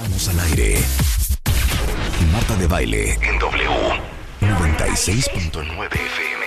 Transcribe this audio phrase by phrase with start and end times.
[0.00, 0.78] Estamos al aire.
[2.32, 3.68] Marta de baile en W
[4.40, 6.37] 96.9 FM.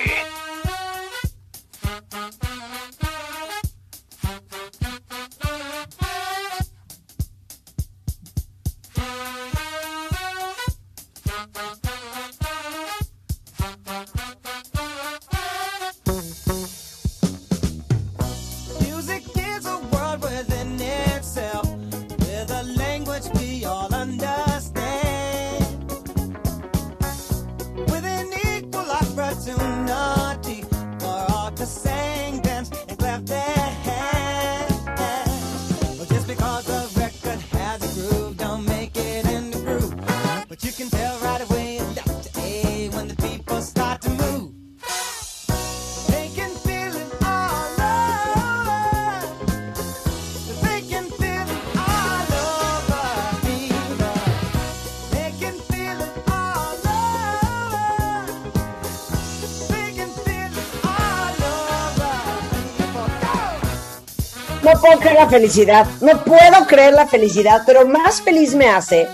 [65.02, 69.08] Creer la felicidad, no puedo creer la felicidad, pero más feliz me hace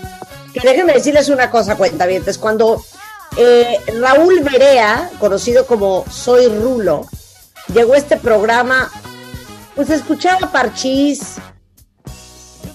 [0.52, 2.82] que déjenme decirles una cosa, cuentavientes, cuando
[3.36, 7.06] eh, Raúl Berea, conocido como Soy Rulo,
[7.72, 8.90] llegó a este programa,
[9.74, 11.34] pues escuchaba Parchís,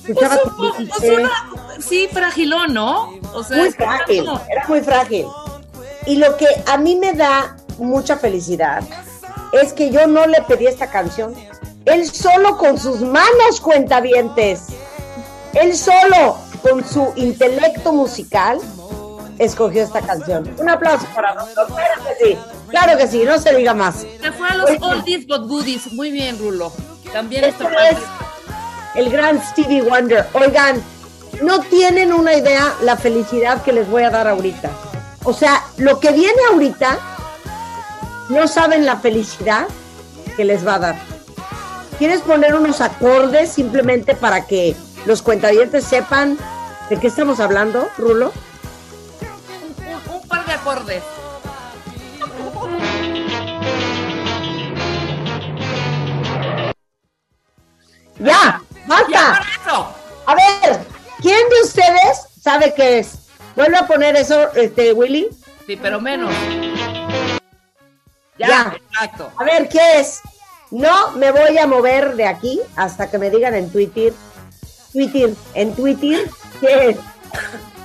[0.08, 1.32] escuchaba Pues, un- pues una-
[1.80, 3.14] sí, fragilón, ¿no?
[3.34, 5.26] O sea, muy frágil, como- era muy frágil.
[6.06, 8.84] Y lo que a mí me da mucha felicidad
[9.52, 11.34] es que yo no le pedí esta canción.
[11.86, 14.68] Él solo con sus manos cuentavientes.
[15.54, 18.60] Él solo con su intelecto musical
[19.38, 20.50] escogió esta canción.
[20.58, 21.68] Un aplauso para nosotros.
[21.68, 22.38] Claro que sí,
[22.70, 24.06] claro que sí, no se diga más.
[24.22, 25.92] Se fue a los oldies but goodies.
[25.94, 26.72] Muy bien, Rulo.
[27.12, 27.98] También está es
[28.96, 30.26] el gran Stevie Wonder.
[30.34, 30.82] Oigan,
[31.42, 34.70] no tienen una idea la felicidad que les voy a dar ahorita.
[35.26, 36.98] O sea, lo que viene ahorita,
[38.30, 39.68] no saben la felicidad
[40.36, 41.13] que les va a dar.
[41.98, 46.38] ¿Quieres poner unos acordes simplemente para que los cuentavientes sepan
[46.90, 48.32] de qué estamos hablando, Rulo?
[50.10, 51.04] un, un par de acordes.
[58.20, 58.26] ¡Ya!
[58.26, 59.42] ¡Ya, ¡Basta!
[60.26, 60.80] A ver,
[61.22, 63.16] ¿quién de ustedes sabe qué es?
[63.56, 65.30] Vuelve a poner eso, este, Willy.
[65.66, 66.34] Sí, pero menos.
[68.38, 68.76] Ya, Ya.
[68.76, 69.32] exacto.
[69.38, 70.22] A ver, ¿qué es?
[70.74, 74.12] No me voy a mover de aquí hasta que me digan en Twitter.
[74.92, 76.28] Twitter, en Twitter,
[76.60, 76.98] ¿qué es?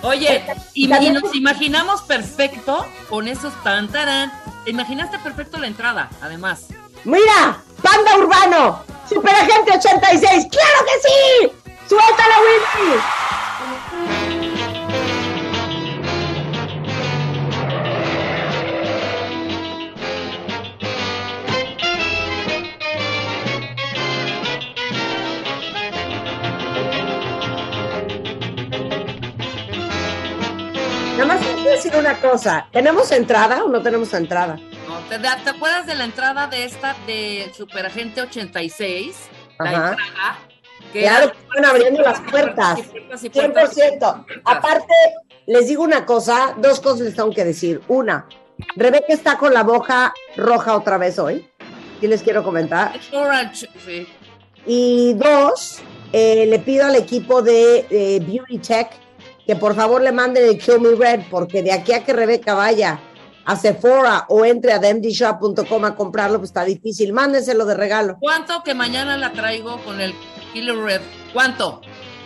[0.01, 4.33] Oye, y, nos imaginamos perfecto con esos tan tarán.
[4.65, 6.69] Te imaginaste perfecto la entrada, además.
[7.05, 11.53] Mira, Panda Urbano, Superagente 86, ¡claro que sí!
[11.89, 13.03] ¡Suéltala, Willy!
[31.69, 32.67] Decir una cosa.
[32.73, 34.57] ¿Tenemos entrada o no tenemos entrada?
[34.89, 34.99] ¿no?
[35.09, 39.15] ¿Te, da- ¿Te acuerdas de la entrada de esta de Superagente 86?
[39.61, 40.39] La entrada.
[40.93, 42.79] que Claro están abriendo las puertas.
[42.81, 43.77] y puertas y puertas.
[43.77, 44.27] 100%.
[44.45, 44.95] Aparte,
[45.47, 47.81] les digo una cosa, dos cosas les tengo que decir.
[47.89, 48.27] Una,
[48.75, 51.49] Rebeca está con la boca roja otra vez hoy.
[52.01, 52.93] Y les quiero comentar.
[54.67, 55.81] Y dos,
[56.13, 58.89] eh, le pido al equipo de eh, Beauty Tech
[59.49, 62.53] que por favor le manden el Kill Me Red, porque de aquí a que Rebeca
[62.53, 63.01] vaya
[63.47, 67.15] a Sephora o entre a themdshop.com a comprarlo, pues está difícil.
[67.15, 68.19] Mándenselo de regalo.
[68.21, 70.13] ¿Cuánto que mañana la traigo con el
[70.53, 71.01] Killer Red?
[71.33, 71.81] ¿Cuánto?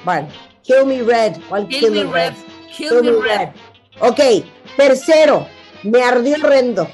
[0.04, 0.26] Bueno,
[0.62, 1.36] Kill Me Red.
[1.48, 2.34] ¿Cuál Kill me red.
[2.76, 3.38] Kill Kill me Me red.
[3.38, 3.48] Red.
[4.00, 4.44] Ok,
[4.76, 5.46] tercero,
[5.84, 6.88] me ardió horrendo.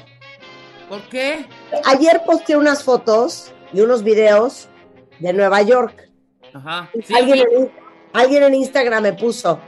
[0.89, 1.47] ¿Por qué?
[1.85, 4.67] Ayer posteé unas fotos y unos videos
[5.17, 6.07] de Nueva York.
[6.53, 6.87] Ajá.
[7.03, 7.55] Sí, alguien, sí.
[7.55, 7.71] en,
[8.13, 9.59] alguien en Instagram me puso,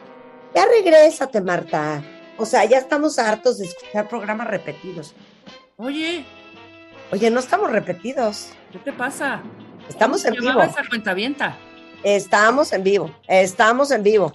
[0.55, 2.03] ya regrésate, Marta.
[2.37, 5.13] O sea, ya estamos hartos de escuchar programas repetidos.
[5.77, 6.25] Oye,
[7.11, 8.49] Oye, no estamos repetidos.
[8.71, 9.41] ¿qué te pasa?
[9.89, 10.63] Estamos en ¿Cómo se vivo.
[10.63, 11.57] esa cuentavienta?
[12.03, 13.13] Estamos en vivo.
[13.27, 14.31] Estamos en vivo.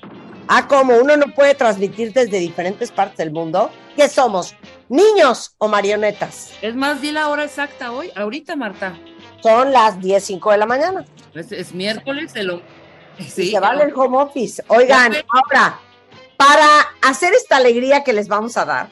[0.46, 3.70] Ah, como uno no puede transmitir desde diferentes partes del mundo.
[3.96, 4.54] ¿Qué somos?
[4.90, 6.52] ¿Niños o marionetas?
[6.60, 8.94] Es más, di la hora exacta hoy, ahorita, Marta.
[9.42, 11.04] Son las 10.05 de la mañana.
[11.34, 12.34] Es, es miércoles,
[13.18, 14.62] y Sí, se vale el home office.
[14.68, 15.80] Oigan, ahora,
[16.36, 16.66] para
[17.02, 18.90] hacer esta alegría que les vamos a dar,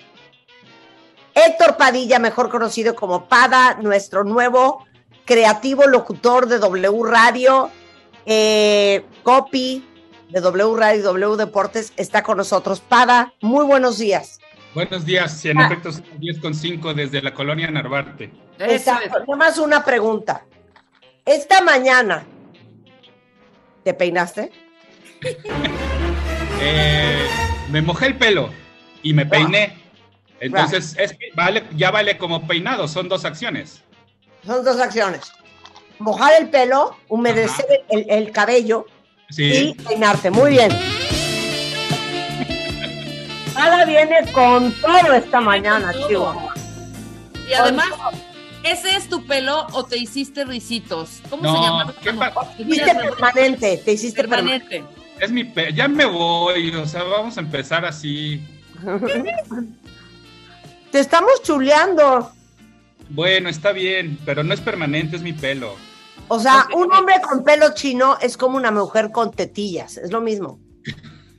[1.35, 4.87] Héctor Padilla, mejor conocido como Pada, nuestro nuevo
[5.25, 7.71] creativo locutor de W Radio,
[8.27, 9.85] eh, copy
[10.31, 12.81] de W Radio y W Deportes, está con nosotros.
[12.81, 14.41] Pada, muy buenos días.
[14.75, 15.67] Buenos días, en Ah.
[15.67, 18.33] efecto son 10 con 5 desde la colonia Narvarte.
[18.59, 19.05] Exacto.
[19.07, 19.11] es.
[19.13, 20.45] Nada más una pregunta.
[21.25, 22.25] Esta mañana,
[23.83, 24.51] ¿te peinaste?
[26.67, 27.27] Eh,
[27.71, 28.51] me mojé el pelo
[29.03, 29.77] y me peiné.
[30.41, 33.83] Entonces, es que vale, ya vale como peinado, son dos acciones.
[34.47, 35.21] Son dos acciones.
[35.99, 38.87] Mojar el pelo, humedecer el, el cabello
[39.31, 39.75] Sí.
[39.79, 40.31] y peinarte.
[40.31, 40.71] Muy bien.
[43.57, 45.93] Ada viene con todo esta mañana.
[46.07, 46.55] Chihuahua.
[47.49, 47.87] Y además,
[48.65, 51.21] ¿ese es tu pelo o te hiciste risitos?
[51.31, 51.95] ¿Cómo No, se llama?
[52.03, 54.67] ¿qué pa- Te hiciste permanente, te hiciste permanente.
[54.81, 55.04] permanente.
[55.21, 58.41] Es mi pe- ya me voy, o sea, vamos a empezar así.
[60.91, 62.31] Te estamos chuleando.
[63.09, 65.75] Bueno, está bien, pero no es permanente, es mi pelo.
[66.29, 70.21] O sea, un hombre con pelo chino es como una mujer con tetillas, es lo
[70.21, 70.59] mismo.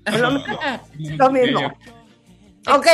[0.06, 1.62] Es lo, lo mismo.
[2.68, 2.86] Ok,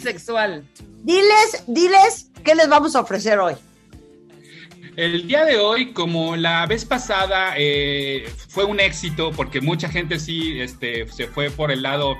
[0.00, 0.62] sexual.
[1.02, 3.54] diles, diles qué les vamos a ofrecer hoy.
[4.96, 10.18] El día de hoy, como la vez pasada, eh, fue un éxito porque mucha gente
[10.18, 12.16] sí este, se fue por el lado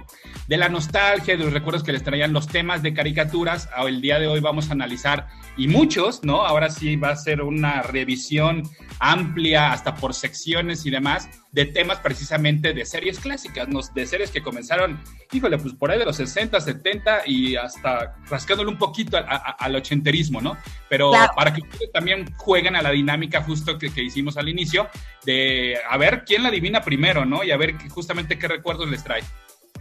[0.49, 3.69] de la nostalgia, de los recuerdos que les traían los temas de caricaturas.
[3.77, 5.29] Ah, El día de hoy vamos a analizar,
[5.59, 6.47] y muchos, ¿no?
[6.47, 8.63] Ahora sí va a ser una revisión
[9.01, 13.81] amplia, hasta por secciones y demás, de temas precisamente de series clásicas, ¿no?
[13.95, 14.99] de series que comenzaron,
[15.33, 19.37] híjole, pues por ahí de los 60, 70 y hasta rascándole un poquito a- a-
[19.59, 20.57] al ochenterismo, ¿no?
[20.89, 21.33] Pero Claro.
[21.37, 24.89] para que ustedes también jueguen a la dinámica justo que, que hicimos al inicio,
[25.27, 27.45] de a ver quién la adivina primero, ¿no?
[27.45, 29.23] Y a ver justamente qué recuerdos les trae.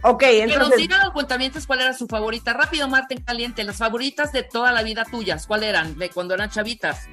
[0.02, 2.52] Ok, Que nos entonces, digan los cuentamientos cuál era su favorita.
[2.52, 3.62] Rápido, Marta en caliente.
[3.64, 5.96] Las favoritas de toda la vida tuyas, ¿cuál eran?
[5.96, 7.08] De cuando eran chavitas.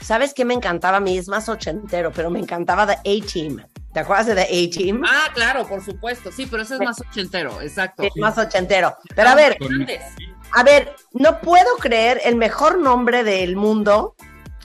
[0.00, 1.18] ¿Sabes qué me encantaba a mí?
[1.18, 3.64] Es más ochentero, pero me encantaba The A-Team.
[3.92, 5.02] ¿Te acuerdas de The A-Team?
[5.06, 6.30] Ah, claro, por supuesto.
[6.30, 8.02] Sí, pero ese es más ochentero, exacto.
[8.02, 8.96] Es más ochentero.
[9.14, 9.56] Pero a ver,
[10.52, 14.14] a ver, no puedo creer, el mejor nombre del mundo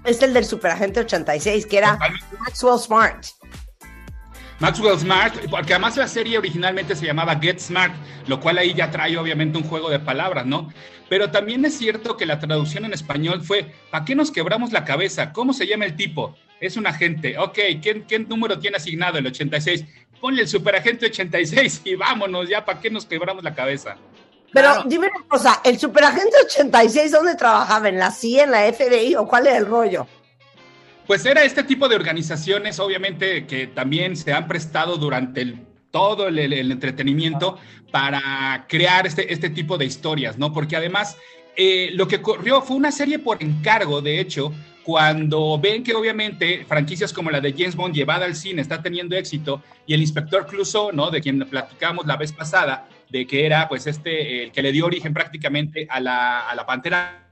[0.04, 1.98] es el del Superagente 86, que era.
[2.40, 3.26] Maxwell Smart.
[4.62, 7.94] Maxwell Smart, porque además la serie originalmente se llamaba Get Smart,
[8.28, 10.72] lo cual ahí ya trae obviamente un juego de palabras, ¿no?
[11.10, 14.86] Pero también es cierto que la traducción en español fue, ¿para qué nos quebramos la
[14.86, 15.34] cabeza?
[15.34, 16.38] ¿Cómo se llama el tipo?
[16.60, 17.40] Es un agente.
[17.40, 19.18] Ok, ¿qué, qué número tiene asignado?
[19.18, 19.84] El 86.
[20.22, 23.98] Ponle el superagente 86 y vámonos, ya, ¿para qué nos quebramos la cabeza?
[24.54, 24.84] Pero Claro.
[24.88, 27.90] dime una cosa, ¿el Superagente 86 dónde trabajaba?
[27.90, 30.06] ¿En la CIA, en la FBI o cuál era el rollo?
[31.08, 35.56] Pues era este tipo de organizaciones, obviamente, que también se han prestado durante
[35.92, 37.58] todo el, entretenimiento
[37.92, 40.54] para crear este, este tipo de historias, ¿no?
[40.54, 41.18] Porque además,
[41.58, 44.54] eh, lo que ocurrió fue una serie por encargo, de hecho,
[44.84, 49.16] cuando ven que obviamente franquicias como la de James Bond llevada al cine está teniendo
[49.16, 51.12] éxito y el inspector Clouseau, ¿no?
[51.12, 54.86] De quien platicamos la vez pasada, de que era pues este, el que le dio
[54.86, 57.28] origen prácticamente a la, a la Pantera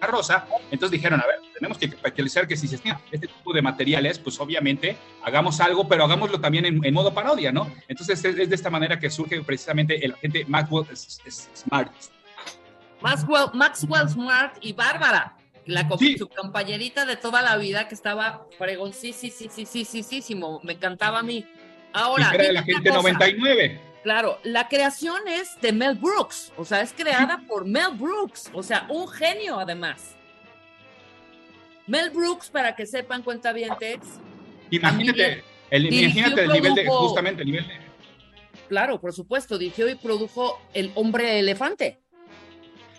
[0.00, 3.62] rosa, entonces dijeron, a ver, tenemos que capitalizar que si se tiene este tipo de
[3.62, 7.70] materiales, pues obviamente hagamos algo, pero hagámoslo también en, en modo parodia, ¿no?
[7.88, 11.92] Entonces es, es de esta manera que surge precisamente el agente Maxwell Smart.
[13.00, 15.36] Maxwell, Maxwell Smart y Bárbara.
[15.66, 16.16] La Sí.
[16.16, 20.02] su compañerita de toda la vida que estaba fregón, sí, sí, sí, sí, sí, sí,
[20.04, 21.44] sí, sí, me encantaba a mí.
[21.92, 23.12] Ahora, y era agente una cosa.
[23.12, 23.80] 99.
[24.06, 28.62] Claro, la creación es de Mel Brooks, o sea, es creada por Mel Brooks, o
[28.62, 30.14] sea, un genio además.
[31.88, 33.98] Mel Brooks, para que sepan cuentavientes,
[34.70, 37.74] Imagínate, el, dirigió, imagínate el nivel de, justamente el nivel de,
[38.68, 41.98] claro, por supuesto, dirigió y produjo El Hombre Elefante.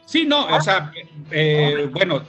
[0.05, 0.91] Sí, no, o sea,
[1.31, 2.21] eh, bueno,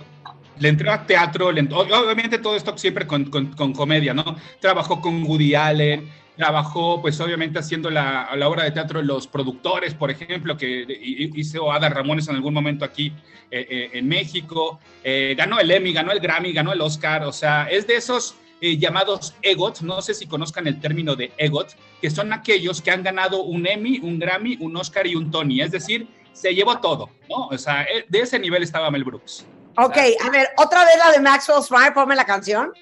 [0.61, 4.37] le entró a teatro, le entró- obviamente todo esto siempre con, con- con comedia, ¿no?
[4.61, 6.08] Trabajó con Woody Allen,
[6.38, 11.33] trabajó pues obviamente haciendo la, la obra de teatro Los Productores, por ejemplo, que hi-
[11.35, 13.12] hizo Ada Ramones en algún momento aquí
[13.50, 17.33] eh, eh, en México, Eh, ganó el Emmy, ganó el Grammy, ganó el Oscar, o
[17.33, 21.68] sea, es de esos llamados EGOT, no sé si conozcan el término de EGOT,
[22.02, 25.61] que son aquellos que han ganado un Emmy, un Grammy, un Oscar y un Tony,
[25.61, 27.47] es decir, se llevó todo, ¿no?
[27.49, 29.47] O sea, de ese nivel estaba Mel Brooks.
[29.76, 32.73] Ok, a ver, otra vez la de Maxwell Smart, ponme la canción.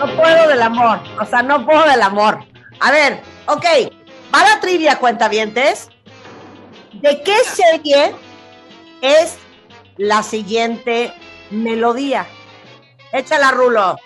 [0.00, 2.42] No puedo del amor, o sea, no puedo del amor.
[2.80, 3.64] A ver, ok,
[4.34, 5.90] va la trivia, cuentavientes.
[6.94, 8.14] ¿De qué serie
[9.02, 9.36] es
[9.98, 11.12] la siguiente
[11.50, 12.26] melodía?
[13.12, 13.96] Échala, Rulo.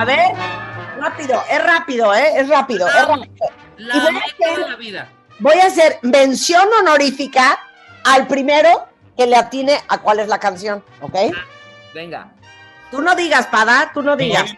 [0.00, 0.30] A ver,
[0.98, 2.32] rápido, es rápido, ¿eh?
[2.36, 3.26] Es rápido, es rápido.
[3.76, 5.08] La Y voy a hacer- de la vida.
[5.40, 7.58] Voy a hacer mención honorífica
[8.04, 11.14] al primero que le atine a cuál es la canción, ¿ok?
[11.92, 12.32] Venga.
[12.90, 14.54] Tú no digas, Pada, tú no digas.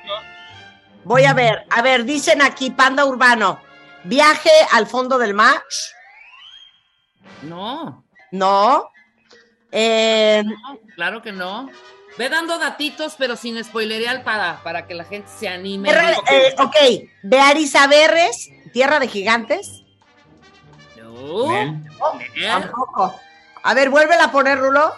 [1.02, 3.61] Voy a ver, a ver, dicen aquí, Panda Urbano,
[4.04, 5.61] viaje al fondo del mar.
[7.42, 8.88] No, No.
[9.72, 11.68] Eh, no, claro que no.
[12.19, 15.88] Ve dando datitos, pero sin spoilerear para, para que la gente se anime.
[15.88, 16.76] tierra- eh, ok,
[17.23, 19.83] Bearisa Berres, Tierra de Gigantes.
[20.97, 21.83] No.
[22.47, 23.19] Tampoco.
[23.62, 24.95] A ver, vuélvela a poner, Rulo.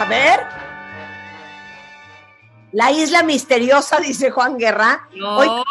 [0.00, 0.40] A ver.
[2.72, 5.06] La isla misteriosa, dice Juan Guerra.
[5.14, 5.36] No.
[5.36, 5.62] Oye,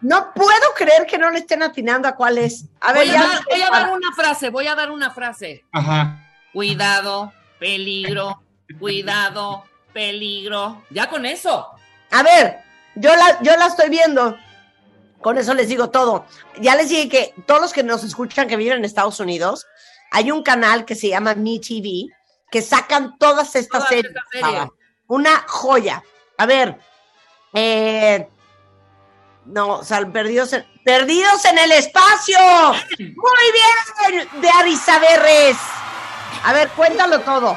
[0.00, 2.64] no puedo creer que no le estén atinando a cuál es.
[2.80, 3.28] A ver, voy, a ya.
[3.28, 5.64] dar, voy a dar una frase, voy a dar una frase.
[5.70, 6.18] Ajá.
[6.52, 8.42] Cuidado, peligro,
[8.80, 9.62] cuidado,
[9.92, 10.82] peligro.
[10.90, 11.70] Ya con eso.
[12.10, 12.58] A ver,
[12.96, 14.36] yo la, yo la estoy viendo.
[15.20, 16.26] Con eso les digo todo.
[16.60, 19.64] Ya les dije que todos los que nos escuchan que viven en Estados Unidos,
[20.10, 22.15] hay un canal que se llama Me TV
[22.50, 24.14] que sacan todas estas Todas series.
[25.08, 26.02] Una joya.
[26.38, 26.78] A ver,
[27.54, 28.28] eh,
[29.46, 32.38] no, o sea, perdidos en, perdidos en el espacio.
[32.98, 35.56] Muy bien, de Arisaberres.
[36.44, 37.56] A ver, cuéntalo todo.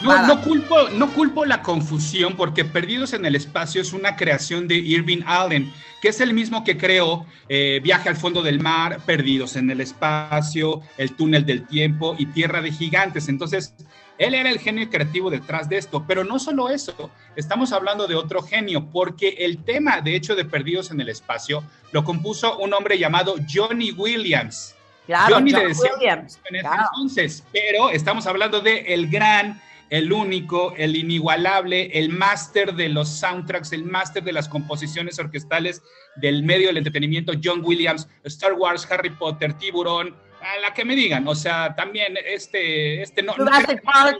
[0.00, 4.66] No, no culpo, no culpo la confusión porque Perdidos en el Espacio es una creación
[4.66, 5.70] de Irving Allen,
[6.00, 9.80] que es el mismo que creó eh, Viaje al fondo del mar, Perdidos en el
[9.80, 13.28] Espacio, El túnel del tiempo y Tierra de Gigantes.
[13.28, 13.74] Entonces,
[14.20, 18.16] él era el genio creativo detrás de esto, pero no solo eso, estamos hablando de
[18.16, 22.74] otro genio, porque el tema, de hecho, de Perdidos en el Espacio lo compuso un
[22.74, 24.76] hombre llamado Johnny Williams.
[25.06, 26.82] Claro, Johnny John le decía Williams, en ese claro.
[26.94, 29.58] entonces, pero estamos hablando de el gran,
[29.88, 35.82] el único, el inigualable, el máster de los soundtracks, el máster de las composiciones orquestales
[36.16, 40.96] del medio del entretenimiento, John Williams, Star Wars, Harry Potter, Tiburón, a la que me
[40.96, 44.18] digan, o sea, también este, este no, Jurassic Park.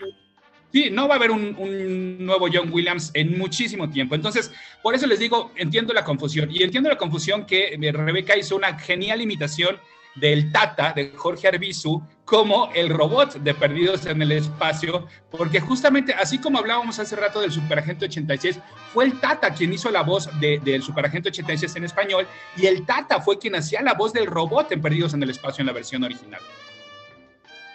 [0.72, 4.14] Sí, no va a haber un, un nuevo John Williams en muchísimo tiempo.
[4.14, 6.48] Entonces, por eso les digo, entiendo la confusión.
[6.52, 9.78] Y entiendo la confusión que eh, Rebeca hizo una genial imitación
[10.14, 16.14] del Tata, de Jorge Arbizu, como el robot de Perdidos en el Espacio, porque justamente,
[16.14, 18.60] así como hablábamos hace rato del Superagente 86,
[18.94, 22.86] fue el Tata quien hizo la voz de- del Superagente 86 en español, y el
[22.86, 25.72] Tata fue quien hacía la voz del robot en Perdidos en el Espacio en la
[25.72, 26.40] versión original.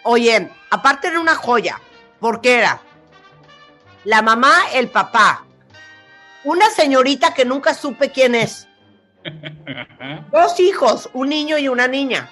[0.04, 1.78] Oye, aparte era una joya,
[2.18, 2.80] porque era
[4.04, 5.44] la mamá, el papá,
[6.44, 8.66] una señorita que nunca supe quién es,
[10.32, 12.30] dos hijos, un niño y una niña,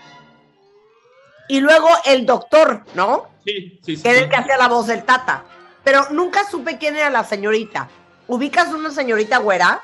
[1.49, 3.29] y luego el doctor, ¿no?
[3.45, 4.03] Sí, sí, sí.
[4.03, 5.45] Que era el que hacía la voz del tata,
[5.83, 7.89] pero nunca supe quién era la señorita.
[8.27, 9.83] ¿Ubicas una señorita güera?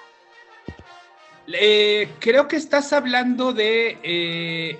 [1.47, 3.99] Eh, creo que estás hablando de.
[4.03, 4.79] eh,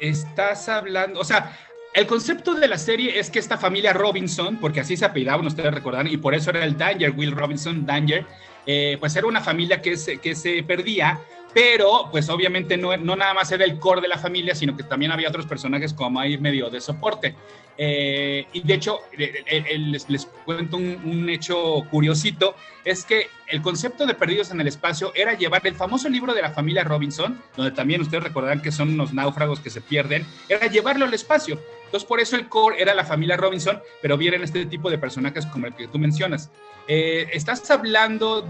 [0.00, 1.20] estás hablando.
[1.20, 1.56] O sea,
[1.94, 5.72] el concepto de la serie es que esta familia Robinson, porque así se apellidaban, ustedes
[5.72, 8.26] recordarán, y por eso era el Danger, Will Robinson, Danger,
[8.66, 11.20] eh, pues era una familia que se, que se perdía,
[11.54, 14.82] pero pues obviamente no, no nada más era el core de la familia, sino que
[14.82, 17.36] también había otros personajes como ahí medio de soporte.
[17.78, 23.04] Eh, y de hecho, eh, eh, eh, les, les cuento un, un hecho curiosito, es
[23.04, 26.50] que el concepto de Perdidos en el Espacio era llevar el famoso libro de la
[26.50, 31.04] familia Robinson, donde también ustedes recordarán que son unos náufragos que se pierden, era llevarlo
[31.04, 31.60] al espacio.
[31.86, 35.46] Entonces, por eso el core era la familia Robinson, pero vienen este tipo de personajes
[35.46, 36.50] como el que tú mencionas.
[36.88, 38.44] Eh, estás hablando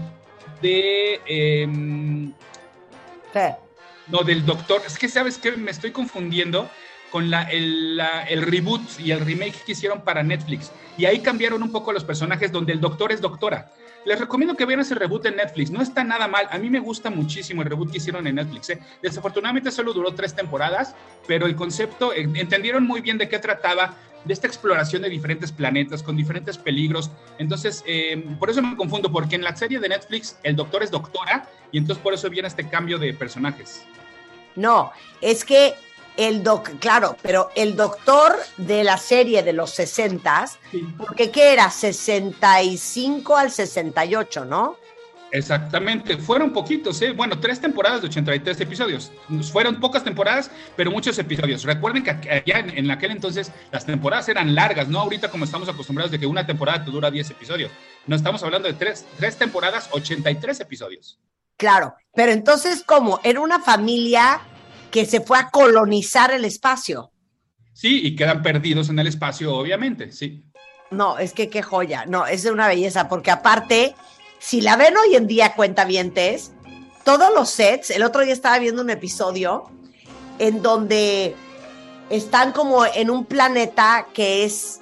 [0.61, 2.33] de...
[4.07, 4.81] no, del doctor.
[4.85, 5.51] Es que, ¿sabes qué?
[5.53, 6.69] Me estoy confundiendo
[7.15, 10.69] con el reboot y el remake que hicieron para Netflix.
[10.97, 13.71] Y ahí cambiaron un poco los personajes donde el doctor es doctora.
[14.03, 15.71] Les recomiendo que vean ese reboot en Netflix.
[15.71, 16.45] No está nada mal.
[16.51, 18.69] A mí me gusta muchísimo el reboot que hicieron en Netflix.
[18.71, 18.79] ¿eh?
[19.01, 20.93] Desafortunadamente solo duró tres temporadas,
[21.25, 23.95] pero el concepto, eh, entendieron muy bien de qué trataba,
[24.25, 27.11] de esta exploración de diferentes planetas, con diferentes peligros.
[27.37, 30.91] Entonces, eh, por eso me confundo, porque en la serie de Netflix el doctor es
[30.91, 33.85] doctora y entonces por eso viene este cambio de personajes.
[34.57, 34.91] No,
[35.21, 35.75] es que
[36.17, 40.25] el doc, claro, pero el doctor de la serie de los 60
[40.97, 41.69] porque ¿qué era?
[41.69, 44.77] 65 al 68, ¿no?
[45.31, 47.11] Exactamente, fueron poquitos, ¿eh?
[47.11, 49.11] bueno, tres temporadas de 83 episodios.
[49.51, 51.63] Fueron pocas temporadas, pero muchos episodios.
[51.63, 55.67] Recuerden que allá en, en aquel entonces las temporadas eran largas, no ahorita como estamos
[55.67, 57.71] acostumbrados de que una temporada te dura 10 episodios.
[58.07, 61.19] No estamos hablando de tres, tres temporadas, 83 episodios.
[61.57, 63.19] Claro, pero entonces, ¿cómo?
[63.23, 64.41] Era una familia
[64.95, 67.11] que se fue a colonizar el espacio.
[67.73, 70.45] Sí, y quedan perdidos en el espacio, obviamente, sí.
[70.89, 72.05] No, es que qué joya.
[72.05, 73.93] No, es una belleza, porque aparte,
[74.39, 76.53] si la ven hoy en día, cuentavientes,
[77.03, 79.65] todos los sets, el otro día estaba viendo un episodio
[80.39, 81.35] en donde
[82.09, 84.79] están como en un planeta que es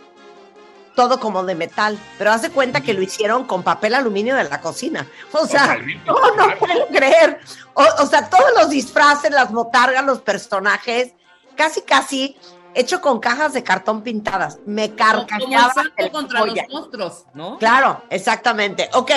[0.95, 4.43] todo como de metal, pero haz de cuenta que lo hicieron con papel aluminio de
[4.43, 5.07] la cocina.
[5.31, 7.39] O sea, no, no puedo creer.
[7.73, 11.13] O, o sea, todos los disfraces, las botargas, los personajes,
[11.55, 12.37] casi, casi
[12.75, 14.59] hecho con cajas de cartón pintadas.
[14.65, 14.95] Me Como el
[15.27, 16.63] carcajeaba el contra joya.
[16.63, 17.57] los monstruos, ¿no?
[17.57, 18.89] Claro, exactamente.
[18.93, 19.11] Ok,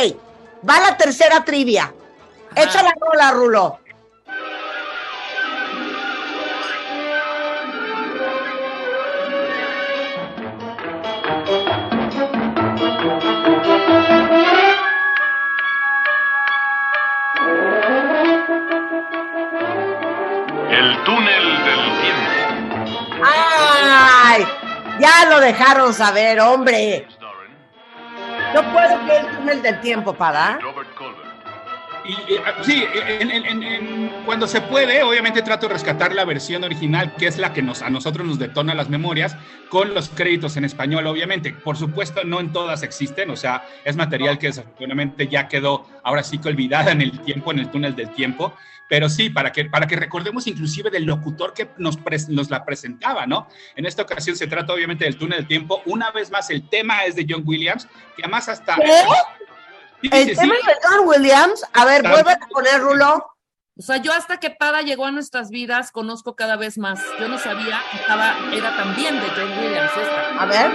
[0.69, 1.93] va la tercera trivia.
[2.53, 2.63] Ajá.
[2.63, 3.79] Echa la rola, Rulo.
[24.99, 27.07] Ya lo dejaron saber, hombre.
[28.55, 30.59] No puedo creer el túnel del tiempo, para.
[32.09, 32.85] Y, ah, sí,
[33.21, 37.39] en- en- en- cuando se puede, obviamente trato de rescatar la versión original, que es
[37.39, 39.37] la que nos, a nosotros nos detona las memorias,
[39.69, 41.53] con los créditos en español, obviamente.
[41.53, 46.23] Por supuesto, no en todas existen, o sea, es material que desafortunadamente ya quedó ahora
[46.23, 48.55] sí que olvidada en el tiempo, en el túnel del tiempo.
[48.89, 52.65] Pero sí, para que, para que recordemos inclusive del locutor que nos, pres- nos la
[52.65, 53.49] presentaba, ¿no?
[53.75, 55.83] En esta ocasión se trata obviamente del túnel del tiempo.
[55.87, 57.87] Una vez más, el tema es de John Williams,
[58.17, 58.77] que además hasta...
[58.77, 58.83] ¿Qué?
[60.03, 60.37] El sí.
[60.37, 61.65] tema de John Williams.
[61.73, 63.37] A ver, vuelve a poner, Rulo.
[63.79, 66.99] O sea, yo hasta que Pada llegó a nuestras vidas conozco cada vez más.
[67.21, 70.43] Yo no sabía que estaba, era también de John Williams esta.
[70.43, 70.71] A ver.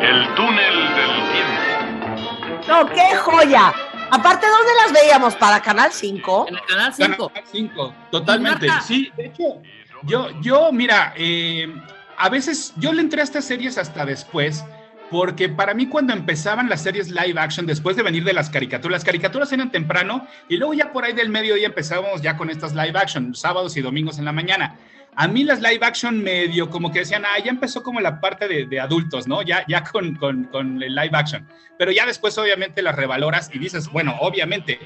[0.00, 2.66] El túnel del tiempo.
[2.66, 3.74] No, qué joya.
[4.10, 5.34] Aparte, ¿dónde las veíamos?
[5.36, 6.46] ¿Para Canal 5?
[6.48, 7.28] En el canal 5.
[7.28, 8.68] Canal 5, totalmente.
[8.86, 9.62] Sí, de hecho,
[10.02, 11.72] yo, yo mira, eh,
[12.16, 14.64] a veces yo le entré a estas series hasta después,
[15.10, 18.92] porque para mí cuando empezaban las series live action, después de venir de las caricaturas,
[18.92, 22.74] las caricaturas eran temprano y luego ya por ahí del mediodía empezábamos ya con estas
[22.74, 24.76] live action, sábados y domingos en la mañana.
[25.16, 28.48] A mí las live action medio como que decían, ah, ya empezó como la parte
[28.48, 29.42] de, de adultos, ¿no?
[29.42, 31.46] Ya, ya con, con, con el live action.
[31.78, 34.78] Pero ya después obviamente las revaloras y dices, bueno, obviamente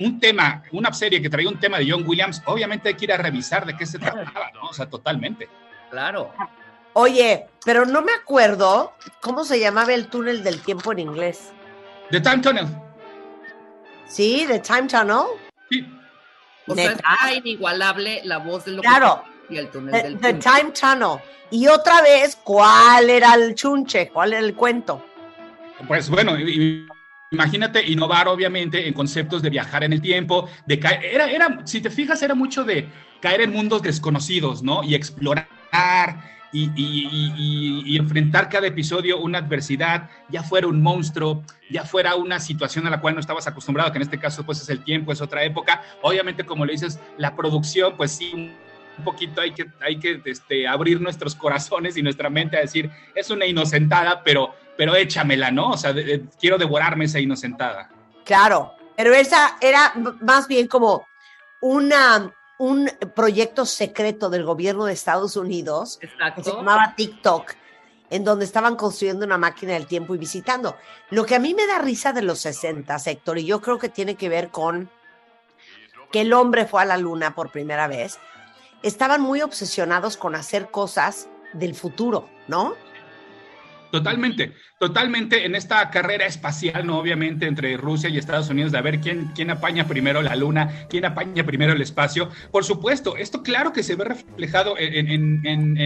[0.00, 3.12] un tema, una serie que traía un tema de John Williams, obviamente hay que ir
[3.12, 4.68] a revisar de qué se trataba, ¿no?
[4.68, 5.48] O sea, totalmente.
[5.90, 6.32] Claro.
[6.94, 11.52] Oye, pero no me acuerdo cómo se llamaba el túnel del tiempo en inglés.
[12.10, 12.66] The Time Tunnel.
[14.06, 14.44] ¿Sí?
[14.46, 15.24] ¿The Time Tunnel?
[15.70, 15.86] Sí.
[16.66, 16.96] O sea,
[17.34, 19.24] inigualable la voz de lo Claro.
[19.48, 20.34] Y el túnel The, del The.
[20.34, 21.18] Time Tunnel.
[21.50, 24.08] Y otra vez, ¿cuál era el chunche?
[24.12, 25.04] ¿Cuál era el cuento?
[25.86, 26.86] Pues bueno, y- y-
[27.30, 31.80] imagínate innovar obviamente en conceptos de viajar en el tiempo, de caer, era, era, si
[31.80, 32.88] te fijas, era mucho de
[33.20, 34.82] caer en mundos desconocidos, ¿no?
[34.84, 35.48] Y explorar
[36.52, 41.82] y, y- y- y- y enfrentar cada episodio una adversidad, ya fuera un monstruo, ya
[41.84, 44.68] fuera una situación a la cual no estabas acostumbrado, que en este caso pues es
[44.68, 45.82] el tiempo, es otra época.
[46.02, 48.52] Obviamente, como le dices, la producción, pues sí,
[48.98, 52.90] un poquito hay que, hay que este, abrir nuestros corazones y nuestra mente a decir,
[53.14, 55.70] es una inocentada, pero, pero échamela, ¿no?
[55.70, 57.90] O sea, de- de- quiero devorarme esa inocentada.
[58.24, 61.06] Claro, pero esa era más bien como
[61.60, 65.98] una, un proyecto secreto del gobierno de Estados Unidos
[66.36, 67.52] que se llamaba TikTok,
[68.10, 70.76] en donde estaban construyendo una máquina del tiempo y visitando.
[71.10, 73.88] Lo que a mí me da risa de los 60, Héctor, y yo creo que
[73.88, 74.88] tiene que ver con
[76.12, 78.20] que el hombre fue a la luna por primera vez,
[78.84, 82.74] estaban muy obsesionados con hacer cosas del futuro, ¿no?
[83.90, 86.98] Totalmente, totalmente en esta carrera espacial, ¿no?
[86.98, 90.86] Obviamente entre Rusia y Estados Unidos, de a ver quién, quién apaña primero la luna,
[90.90, 92.28] quién apaña primero el espacio.
[92.50, 95.08] Por supuesto, esto claro que se ve reflejado en,
[95.46, 95.78] en- en-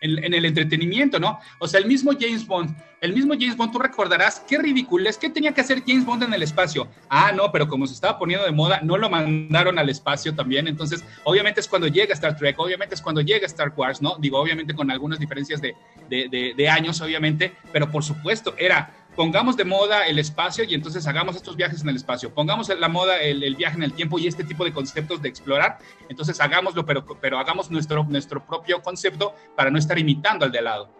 [0.00, 1.38] en- el entretenimiento, ¿no?
[1.58, 5.28] O sea, el mismo James Bond, el mismo James Bond, tú recordarás qué ridiculez, qué
[5.30, 6.88] tenía que hacer James Bond en el espacio.
[7.08, 10.68] Ah, no, pero como se estaba poniendo de moda, no lo mandaron al espacio también.
[10.68, 14.16] Entonces, obviamente es cuando llega Star Trek, obviamente es cuando llega Star Wars, ¿no?
[14.18, 15.74] Digo, obviamente con algunas diferencias de,
[16.08, 20.74] de, de- de años, obviamente, pero por supuesto, era pongamos de moda el espacio y
[20.74, 22.34] entonces hagamos estos viajes en el espacio.
[22.34, 25.28] Pongamos la moda el, el viaje en el tiempo y este tipo de conceptos de
[25.30, 30.52] explorar, entonces hagámoslo, pero, pero hagamos nuestro, nuestro propio concepto para no estar imitando al
[30.52, 30.90] de al lado.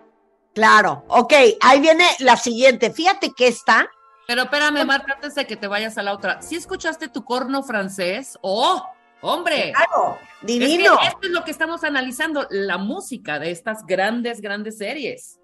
[0.54, 2.90] Claro, ok, ahí viene la siguiente.
[2.90, 3.86] Fíjate que esta,
[4.26, 6.40] Pero espérame, Marta, antes de que te vayas a la otra.
[6.40, 8.38] ¿Sí escuchaste tu corno francés?
[8.40, 8.82] ¡Oh!
[9.20, 9.72] ¡Hombre!
[9.74, 10.98] claro, Es que divino.
[11.02, 15.38] esto es lo que estamos analizando, la música de estas grandes, grandes series.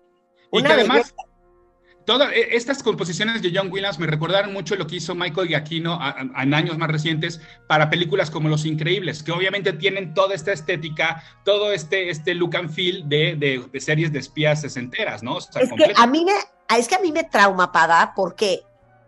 [0.51, 1.15] Y Una que además, belleza.
[2.05, 5.99] Todas e- estas composiciones de John Williams me recordaron mucho lo que hizo Michael Giacchino
[6.39, 11.23] en años más recientes para películas como Los Increíbles, que obviamente tienen toda esta estética,
[11.45, 15.37] todo este, este look and feel de, de- de series de espías sesenteras, ¿no?
[15.37, 16.33] O sea, Es que a mí me,
[16.79, 18.63] es que a mí me trauma, Pada, porque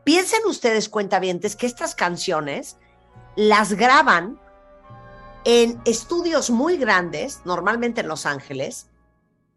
[0.05, 2.77] piensen ustedes, cuentavientes, que estas canciones
[3.37, 4.39] las graban
[5.45, 8.89] en estudios muy grandes, normalmente en Los Ángeles,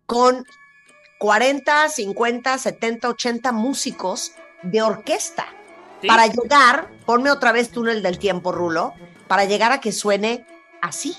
[0.05, 0.43] con
[1.17, 5.47] 40, 50, 70, 80 músicos de orquesta.
[6.01, 6.07] ¿sí?
[6.07, 8.93] Para llegar, ponme otra vez túnel del tiempo, Rulo,
[9.27, 10.45] para llegar a que suene
[10.81, 11.15] así.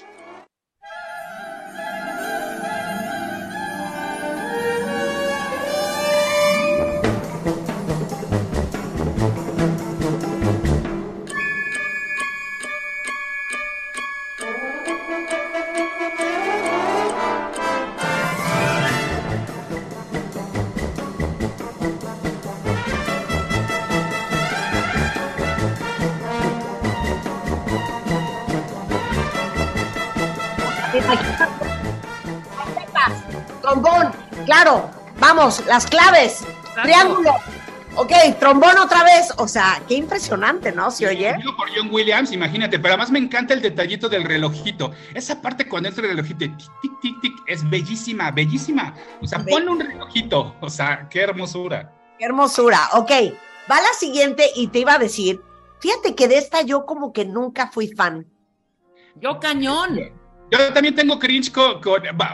[34.49, 36.43] Claro, vamos, las claves,
[36.83, 37.33] triángulo.
[37.97, 39.31] Ok, trombón otra vez.
[39.37, 40.91] O sea, qué impresionante, ¿no?
[40.91, 41.35] ¿Se oye?
[41.37, 44.93] Digo por John Williams, imagínate, pero además me encanta el detallito del relojito.
[45.13, 48.95] Esa parte cuando entra el relojito, tic, tic, tic, tic, es bellísima, bellísima.
[49.21, 50.57] O sea, ponle un relojito.
[50.63, 51.93] O sea, qué hermosura.
[52.19, 52.89] Qué hermosura.
[52.95, 53.11] Ok,
[53.71, 55.43] va la siguiente y te iba a decir,
[55.81, 58.27] fíjate que de esta yo como que nunca fui fan.
[59.17, 60.18] Yo cañón.
[60.51, 61.81] Yo también tengo cringe con,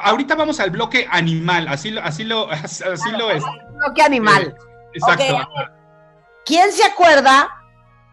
[0.02, 3.42] ahorita vamos al bloque animal, así lo, así lo, así lo es.
[3.42, 4.54] No, qué animal.
[4.92, 5.36] Exacto.
[5.36, 5.70] Ok.
[6.44, 7.48] ¿Quién se acuerda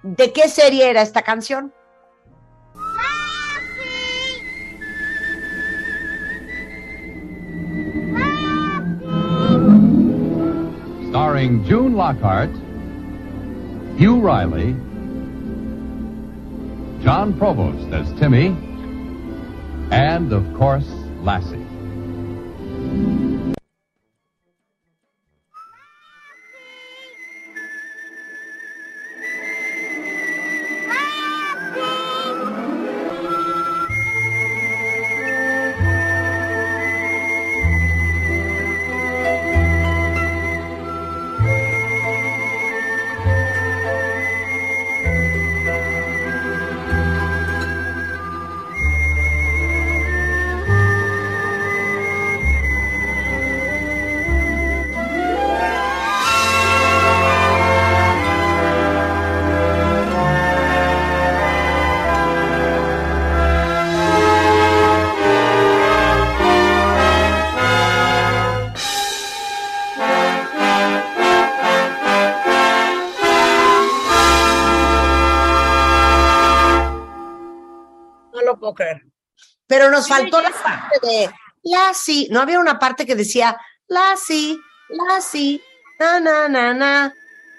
[0.03, 1.73] de qué serie era esta canción?
[11.11, 12.49] starring June Lockhart,
[13.99, 14.73] Hugh Riley,
[17.03, 18.55] John Provost as Timmy,
[19.91, 20.87] and of course,
[21.19, 21.67] Lassie.
[80.01, 81.29] Nos faltó la parte de
[81.63, 82.27] Lassie.
[82.29, 84.57] ¿No había una parte que decía Lassie,
[84.89, 85.61] Lassie,
[85.99, 87.13] na, na, na, na?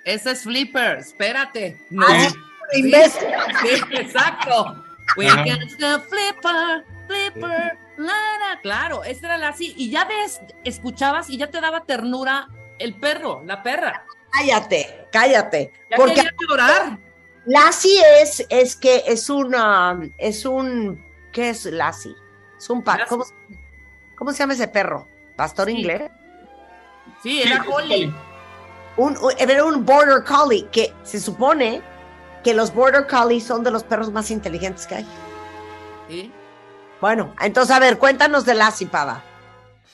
[0.04, 1.86] Ese es Flipper, espérate.
[1.90, 2.06] No.
[2.06, 3.28] Ah, sí, imbécil.
[3.62, 4.84] Sí, exacto.
[5.16, 8.60] We can the flipper, flipper, Lara.
[8.62, 9.74] Claro, esa era la así.
[9.76, 14.04] Y ya ves, escuchabas y ya te daba ternura el perro, la perra.
[14.32, 15.72] Cállate, cállate.
[15.90, 16.98] Ya Porque llorar.
[17.44, 22.14] Lassie es, es que es una, es un, ¿qué es Lassie?
[22.62, 23.08] Es un pa, Lassie.
[23.08, 23.24] ¿cómo,
[24.14, 25.08] cómo se llama ese perro?
[25.34, 25.72] ¿Pastor Sí.
[25.78, 26.10] inglés?
[27.22, 27.64] Sí, era.
[28.96, 31.82] Un, un- era un border collie que se supone
[32.44, 35.06] que los border collies son de los perros más inteligentes que hay.
[36.08, 36.30] Sí.
[37.00, 39.24] Bueno, entonces a ver, cuéntanos de Lassie, Pava.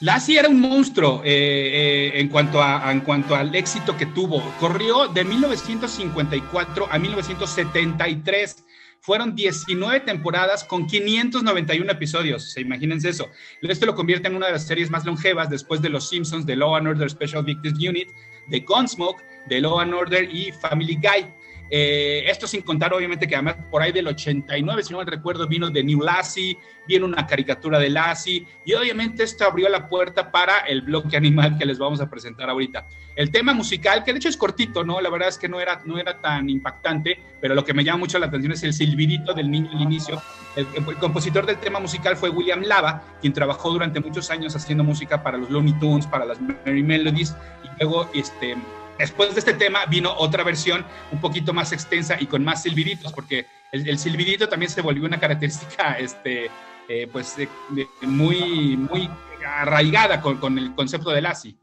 [0.00, 4.42] Lassie era un monstruo eh, eh, en, cuanto a, en cuanto al éxito que tuvo.
[4.60, 8.64] Corrió de 1954 a 1973.
[9.00, 12.44] Fueron 19 temporadas con 591 episodios.
[12.44, 13.30] O sea, imagínense eso.
[13.62, 16.56] Esto lo convierte en una de las series más longevas después de Los Simpsons, de
[16.56, 18.08] Law and Order Special Victims Unit,
[18.48, 21.26] de Gunsmoke, de Law and Order y Family Guy.
[21.70, 25.46] Eh, esto sin contar, obviamente, que además por ahí del 89, si no me recuerdo,
[25.46, 30.30] vino de New Lassie, viene una caricatura de Lassie, y obviamente esto abrió la puerta
[30.30, 32.86] para el bloque animal que les vamos a presentar ahorita.
[33.14, 35.00] El tema musical, que de hecho es cortito, ¿no?
[35.00, 37.98] La verdad es que no era, no era tan impactante, pero lo que me llama
[37.98, 40.22] mucho la atención es el silbidito del niño al inicio.
[40.56, 44.84] El, el compositor del tema musical fue William Lava, quien trabajó durante muchos años haciendo
[44.84, 48.56] música para los Looney Tunes, para las Merry Melodies, y luego, este
[48.98, 53.12] Después de este tema vino otra versión un poquito más extensa y con más silbiditos,
[53.12, 56.50] porque el, el silbidito también se volvió una característica este,
[56.88, 59.08] eh, pues, de- de- muy, muy
[59.46, 61.56] arraigada con, con el concepto del ASI.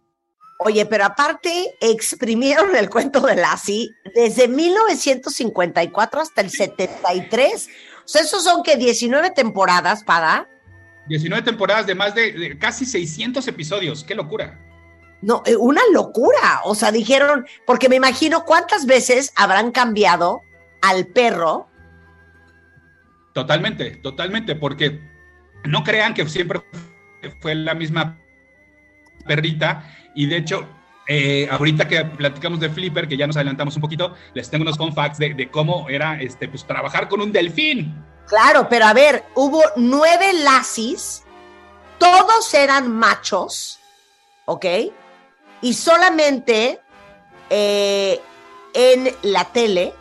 [0.60, 7.67] Oye, pero aparte exprimieron el cuento de Lassie desde 1954 hasta el 73.
[8.06, 10.48] O sea, esos son que 19 temporadas, para.
[11.10, 14.58] 19 temporadas de más de, de casi 600 episodios, qué locura.
[15.25, 16.61] No, eh, una locura.
[16.65, 20.43] O sea, dijeron, porque me imagino cuántas veces habrán cambiado
[20.83, 21.67] al perro.
[23.33, 25.01] Totalmente, totalmente, porque
[25.63, 26.61] no crean que siempre
[27.41, 28.19] fue la misma
[29.25, 30.67] perrita y de hecho,
[31.07, 34.77] eh, ahorita que platicamos de Flipper, que ya nos adelantamos un poquito, les tengo unos
[34.77, 37.95] fun facts de, de cómo era este, pues, trabajar con un delfín.
[38.27, 41.23] Claro, pero a ver, hubo nueve Lassies,
[41.97, 43.79] todos eran machos,
[44.45, 44.65] ¿ok?
[45.65, 46.80] Y solamente
[47.49, 48.21] eh,
[48.75, 49.95] en la tele,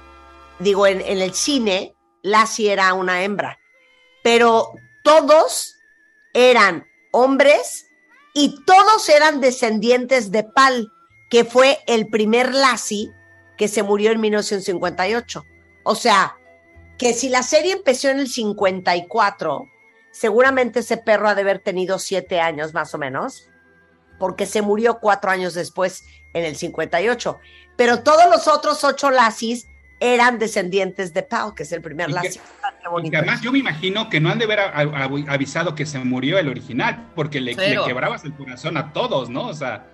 [0.58, 3.58] digo, en, el cine, Lassie era una hembra.
[4.22, 4.72] Pero
[5.02, 5.76] todos
[6.34, 7.86] eran hombres
[8.34, 10.92] y todos eran descendientes de Pal,
[11.30, 13.10] que fue el primer Lassie
[13.56, 15.46] que se murió en 1958.
[15.84, 16.36] O sea,
[16.98, 19.64] que si la serie empezó en el 54,
[20.12, 23.48] seguramente ese perro ha de haber tenido siete años más o menos,
[24.18, 27.38] porque se murió cuatro años después en el 58.
[27.76, 29.66] Pero todos los otros ocho Lassies
[30.00, 33.10] eran descendientes de Pal, que es el primer bonito.
[33.10, 34.60] que además yo me imagino que no han de haber
[35.28, 39.48] avisado que se murió el original, porque le, quebrabas el corazón a todos, ¿no?
[39.48, 39.86] O sea,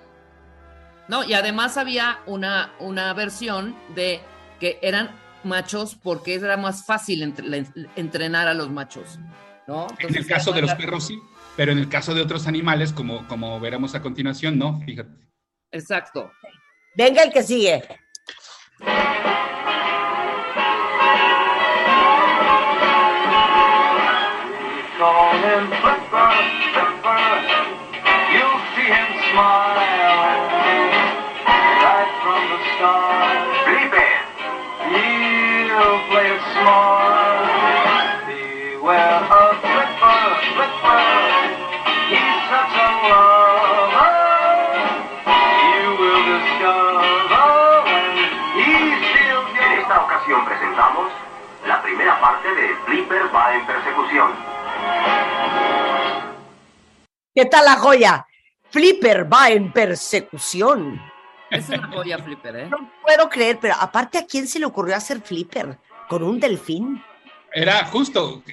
[1.08, 4.20] No, y además había una, una versión de
[4.58, 5.10] que eran
[5.44, 9.18] machos porque era más fácil entre- entrenar a los machos,
[9.66, 9.86] ¿no?
[9.98, 11.18] en el caso de los perros sí,
[11.60, 15.10] pero en el caso de otros animales, como, como veremos a continuación, no, fíjate.
[15.70, 16.32] Exacto.
[16.96, 17.82] Venga el que sigue.
[24.96, 26.32] Call him Flipper.
[28.32, 29.99] You'll see him smile
[52.54, 54.30] de Flipper va en persecución.
[57.34, 58.26] ¿Qué tal la joya?
[58.70, 61.00] Flipper va en persecución.
[61.50, 62.68] Es una joya flipper, ¿eh?
[62.70, 65.78] No puedo creer, pero aparte, ¿a quién se le ocurrió hacer Flipper?
[66.08, 67.02] ¿Con un delfín?
[67.52, 68.44] Era justo,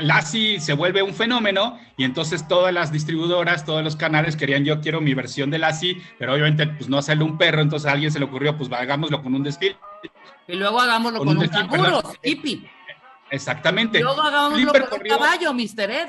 [0.00, 4.80] Lassie se vuelve un fenómeno y entonces todas las distribuidoras, todos los canales querían yo
[4.80, 8.10] quiero mi versión de Lassie, pero obviamente pues no hacerle un perro, entonces a alguien
[8.10, 9.76] se le ocurrió pues hagámoslo con un desfile.
[10.48, 12.12] Y luego hagámoslo Con con, un un delfín, canguro, perdón.
[13.34, 14.00] Exactamente.
[14.00, 15.90] Luego hagámoslo Flipper con corrió- un caballo, Mr.
[15.90, 16.08] Ed,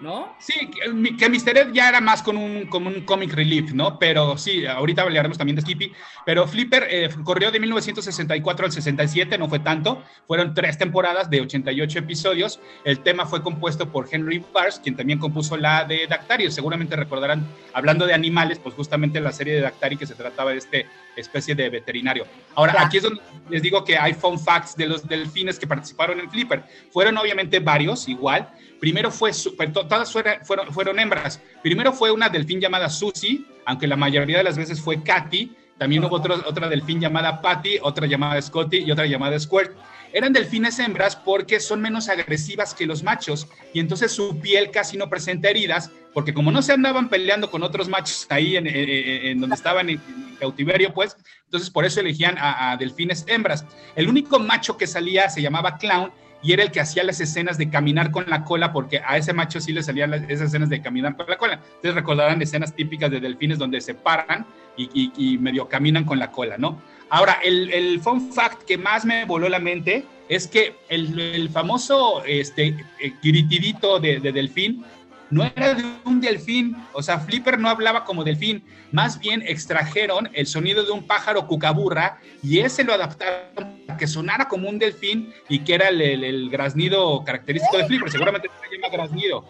[0.00, 0.36] ¿no?
[0.38, 1.56] Sí, que, Mr.
[1.56, 3.98] Ed ya era más con un, como un comic relief, ¿no?
[3.98, 5.90] Pero sí, ahorita hablaremos también de Skippy.
[6.26, 10.02] Pero Flipper eh, corrió de 1964 al 67, no fue tanto.
[10.26, 12.60] Fueron tres temporadas de 88 episodios.
[12.84, 16.50] El tema fue compuesto por Henry Bars, quien también compuso la de Dactario.
[16.50, 20.58] Seguramente recordarán, hablando de animales, pues justamente la serie de Dactari que se trataba de
[20.58, 20.86] este
[21.16, 22.26] especie de veterinario.
[22.54, 22.82] Ahora, Ya.
[22.86, 26.30] aquí es donde les digo que hay fun facts de los delfines que participaron en
[26.30, 26.62] Flipper.
[26.92, 28.48] Fueron obviamente varios, igual.
[28.80, 31.40] Primero fue, su- pero to- todas fueron, fueron hembras.
[31.62, 35.56] Primero fue una delfín llamada Susie, aunque la mayoría de las veces fue Katy.
[35.78, 39.72] También hubo otro- otra delfín llamada Patty, otra llamada Scotty y otra llamada Squirt.
[40.16, 44.96] Eran delfines hembras porque son menos agresivas que los machos y entonces su piel casi
[44.96, 49.54] no presenta heridas porque como no se andaban peleando con otros machos ahí en, donde
[49.54, 50.00] estaban en,
[50.40, 53.66] cautiverio, pues, entonces por eso elegían a, delfines hembras.
[53.94, 56.10] El único macho que salía se llamaba Clown
[56.42, 59.34] y era el que hacía las escenas de caminar con la cola, porque a ese
[59.34, 61.60] macho sí le salían las- esas escenas de caminar con la cola.
[61.62, 64.46] Entonces recordarán escenas típicas de delfines donde se paran
[64.78, 66.80] y medio caminan con la cola, ¿no?
[67.10, 71.48] Ahora, el, el fun fact que más me voló la mente es que el, el
[71.50, 74.84] famoso este, eh, gritidito de, de delfín
[75.30, 80.30] no era de un delfín, o sea, Flipper no hablaba como delfín, más bien extrajeron
[80.34, 84.78] el sonido de un pájaro cucaburra y ese lo adaptaron para que sonara como un
[84.78, 88.10] delfín y que era el, el- el graznido característico de Flipper.
[88.10, 89.44] Seguramente se llama graznido.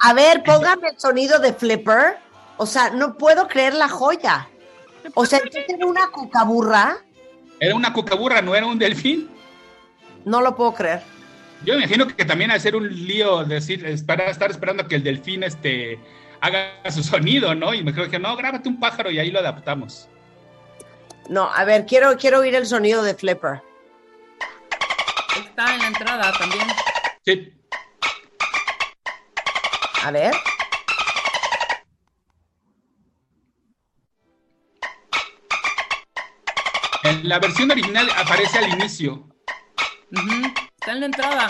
[0.00, 2.16] A ver, póngame el sonido de Flipper.
[2.58, 4.48] O sea, no puedo creer la joya.
[5.12, 6.96] O sea, entonces era una cucaburra.
[7.60, 9.28] Era una cucaburra, no era un delfín.
[10.24, 11.02] No lo puedo creer.
[11.64, 14.88] Yo me imagino que también ha de ser un lío decir, esperar, estar esperando a
[14.88, 15.98] que el delfín este,
[16.40, 17.72] haga su sonido, ¿no?
[17.72, 20.08] Y me creo que no, grábate un pájaro y ahí lo adaptamos.
[21.28, 23.62] No, a ver, quiero, quiero oír el sonido de Flipper.
[25.38, 26.66] Está en la entrada también.
[27.24, 27.52] Sí.
[30.02, 30.34] A ver.
[37.04, 39.28] En la versión original aparece al inicio.
[40.10, 41.48] Está en la entrada.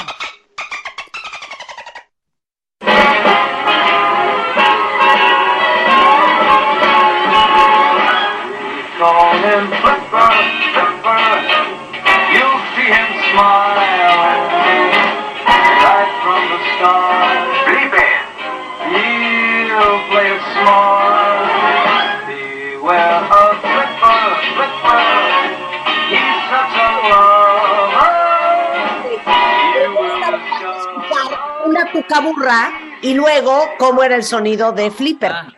[32.05, 32.71] Cucaburra
[33.03, 35.33] y luego cómo era el sonido de Flipper.
[35.33, 35.53] Ah,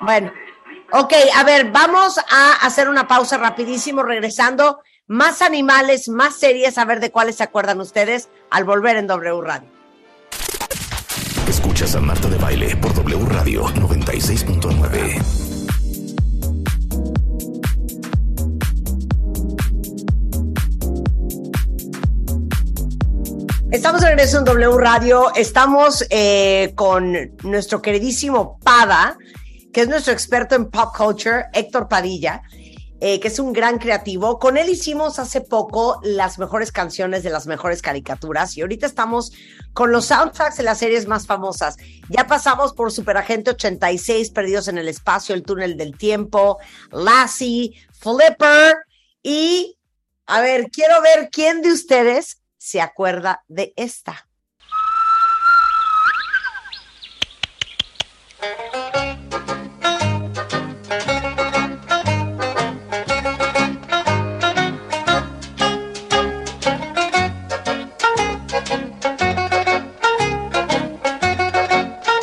[0.00, 0.32] Bueno,
[0.92, 4.80] ok, a ver, vamos a hacer una pausa rapidísimo, regresando.
[5.06, 9.40] Más animales, más series, a ver de cuáles se acuerdan ustedes al volver en W
[9.42, 9.68] Radio.
[11.48, 15.21] Escuchas a Marta de Baile por W Radio 96.9.
[23.72, 25.34] Estamos de regreso en W Radio.
[25.34, 29.16] Estamos eh, con nuestro queridísimo Pada,
[29.72, 32.42] que es nuestro experto en pop culture, Héctor Padilla,
[33.00, 34.38] eh, que es un gran creativo.
[34.38, 39.32] Con él hicimos hace poco las mejores canciones de las mejores caricaturas y ahorita estamos
[39.72, 41.78] con los soundtracks de las series más famosas.
[42.10, 46.58] Ya pasamos por Superagente 86, Perdidos en el Espacio, El Túnel del Tiempo,
[46.90, 48.76] Lassie, Flipper
[49.22, 49.78] y,
[50.26, 54.28] a ver, quiero ver quién de ustedes se acuerda de esta.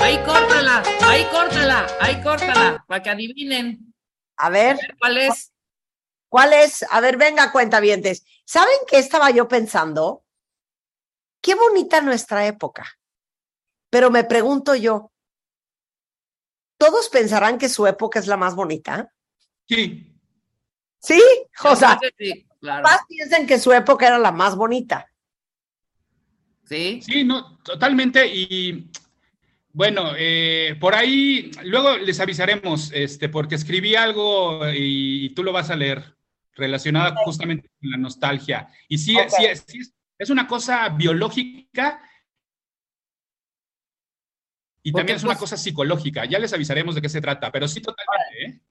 [0.02, 3.94] ahí córtala, ahí córtala, ahí córtala, para que adivinen
[4.38, 5.52] A ver, cuál es.
[6.30, 6.86] ¿cuál es?
[6.90, 8.24] A ver, venga, cuentavientes.
[8.46, 10.24] ¿Saben qué estaba yo pensando?
[11.42, 12.86] Qué bonita nuestra época.
[13.90, 15.12] Pero me pregunto yo,
[16.78, 19.12] ¿todos pensarán que su época es la más bonita?
[19.68, 20.14] Sí.
[21.00, 21.22] ¿Sí?
[21.64, 22.84] O sea, sí, claro.
[22.84, 25.10] más piensen que su época era la más bonita.
[26.66, 27.02] Sí.
[27.02, 28.28] Sí, no, totalmente.
[28.28, 28.92] Y
[29.72, 35.52] bueno, eh, por ahí luego les avisaremos, este, porque escribí algo y, y tú lo
[35.52, 36.16] vas a leer
[36.54, 38.68] relacionado justamente con la nostalgia.
[38.88, 39.30] Y sí, Ok.
[39.30, 39.80] sí, es- sí
[40.20, 42.02] es, una cosa biológica
[44.84, 46.26] y también es una pues- cosa psicológica.
[46.26, 48.62] Ya les avisaremos de qué se trata, pero sí totalmente, ¿eh?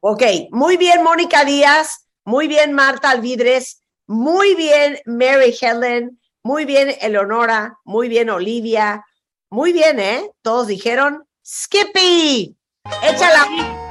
[0.00, 6.96] Ok, muy bien, Mónica Díaz, muy bien, Marta Alvidres, muy bien, Mary Helen, muy bien,
[7.00, 9.04] Eleonora, muy bien, Olivia,
[9.50, 10.30] muy bien, ¿eh?
[10.42, 12.56] Todos dijeron, Skippy,
[13.02, 13.81] échala.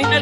[0.00, 0.16] Venga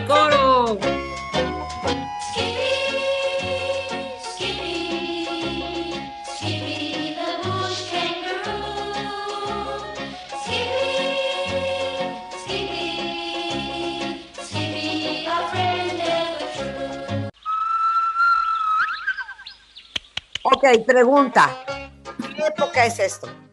[20.81, 21.57] pregunta,
[22.35, 23.48] ¿qué época es esto?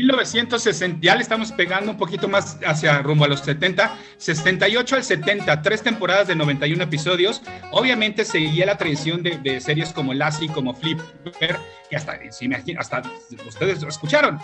[0.00, 5.04] 1960, ya le estamos pegando un poquito más hacia rumbo a los 70, 68 al
[5.04, 7.42] 70, tres temporadas de 91 episodios.
[7.72, 11.58] Obviamente seguía la tradición de, de series como Lassie, como Flipper,
[11.88, 13.02] que hasta, imagina- hasta
[13.46, 14.38] ustedes lo escucharon.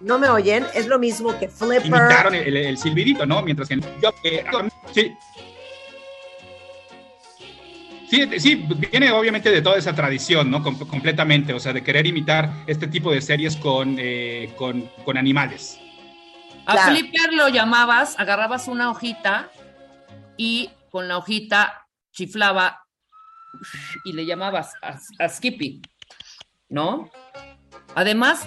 [0.00, 0.64] ¿No me oyen?
[0.74, 1.86] Es lo mismo que Flipper.
[1.86, 3.42] Imitaron el, el silbidito, ¿no?
[3.42, 4.44] Mientras que yo, eh,
[4.94, 5.12] sí.
[8.10, 10.62] Sí, sí, viene obviamente de toda esa tradición, ¿no?
[10.62, 15.18] Com- completamente, o sea, de querer imitar este tipo de series con, eh, con, con
[15.18, 15.78] animales.
[16.64, 16.92] A Claro.
[16.96, 19.50] Flipper lo llamabas, agarrabas una hojita
[20.36, 22.80] y con la hojita chiflaba
[24.04, 25.82] y le llamabas a, a Skippy,
[26.70, 27.10] ¿no?
[27.94, 28.46] Además,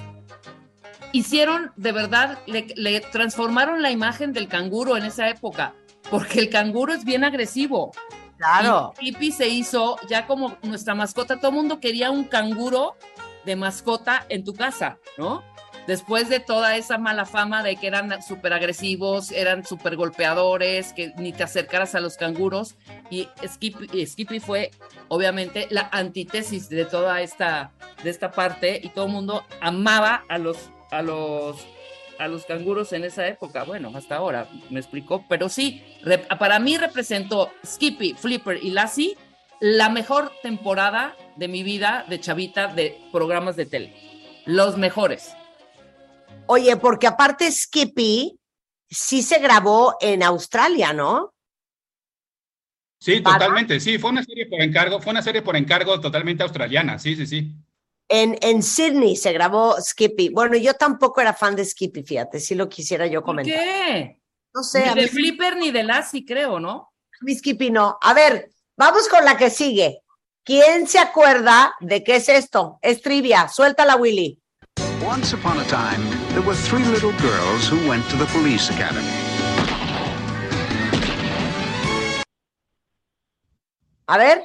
[1.12, 5.74] hicieron, de verdad, le, le transformaron la imagen del canguro en esa época,
[6.10, 7.92] porque el canguro es bien agresivo.
[8.42, 8.94] Claro.
[9.00, 11.38] Y Skippy se hizo ya como nuestra mascota.
[11.38, 12.96] Todo el mundo quería un canguro
[13.46, 15.44] de mascota en tu casa, ¿no?
[15.86, 21.12] Después de toda esa mala fama de que eran súper agresivos, eran súper golpeadores, que
[21.18, 22.76] ni te acercaras a los canguros.
[23.12, 24.72] Y Skippy, y Skippy fue,
[25.08, 27.72] obviamente, la antítesis de toda esta,
[28.04, 28.80] de esta parte.
[28.84, 30.58] Y todo el mundo amaba a los,
[30.90, 31.58] a los,
[32.22, 33.64] a los canguros en esa época.
[33.64, 35.26] Bueno, hasta ahora, me explicó.
[35.28, 35.84] Pero sí,
[36.40, 39.18] para mí representó Skippy, Flipper y Lassie
[39.60, 43.96] la mejor temporada de mi vida de chavita de programas de tele.
[44.46, 45.34] Los mejores.
[46.48, 48.40] Oye, porque aparte Skippy
[48.90, 51.34] sí se grabó en Australia, ¿no?
[53.00, 53.38] Sí, ¿Para?
[53.38, 53.80] totalmente.
[53.80, 57.00] Sí, fue una serie por encargo, fue una serie por encargo totalmente australiana.
[57.00, 57.56] Sí, sí, sí.
[58.14, 60.30] En, en Sydney se grabó Skippy.
[60.30, 63.56] Bueno, yo tampoco era fan de Skippy, fíjate, si lo quisiera yo ¿Por comentar.
[63.64, 64.20] qué?
[64.54, 66.90] No sé, Ni de Flipper ni de Lassie, creo, ¿no?
[67.22, 67.98] mi Skippy no.
[68.02, 70.02] A ver, vamos con la que sigue.
[70.44, 72.80] ¿Quién se acuerda de qué es esto?
[72.82, 73.48] Es trivia.
[73.48, 74.42] Suéltala, Willy.
[75.08, 76.04] Once upon a time,
[76.34, 79.08] there were three little girls who went to the police academy.
[84.08, 84.42] A ver.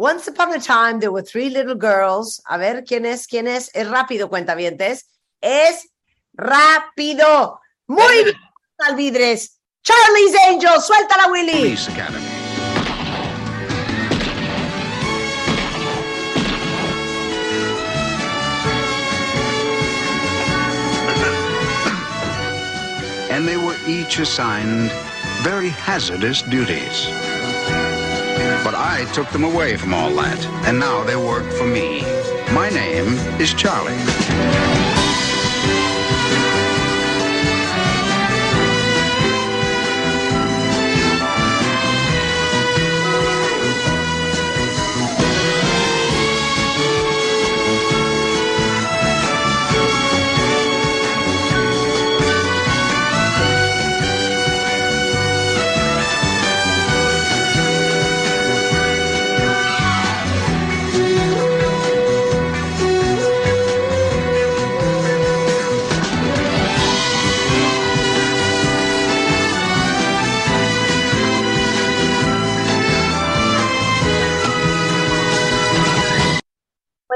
[0.00, 2.40] Once upon a time, there were three little girls.
[2.48, 3.26] A ver, ¿quién es?
[3.26, 3.70] ¿Quién es?
[3.74, 5.04] Es rápido, cuentavientes.
[5.42, 5.90] Es
[6.32, 7.60] rápido.
[7.86, 8.34] Muy bien,
[8.78, 9.58] Alvidres.
[9.82, 11.52] Charlie's Angel, suéltala, Willy.
[11.52, 12.24] Police academy.
[23.30, 24.90] and they were each assigned
[25.42, 27.06] very hazardous duties.
[28.64, 32.02] But I took them away from all that, and now they work for me.
[32.52, 34.69] My name is Charlie.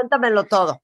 [0.05, 0.81] Cuéntamelo todo.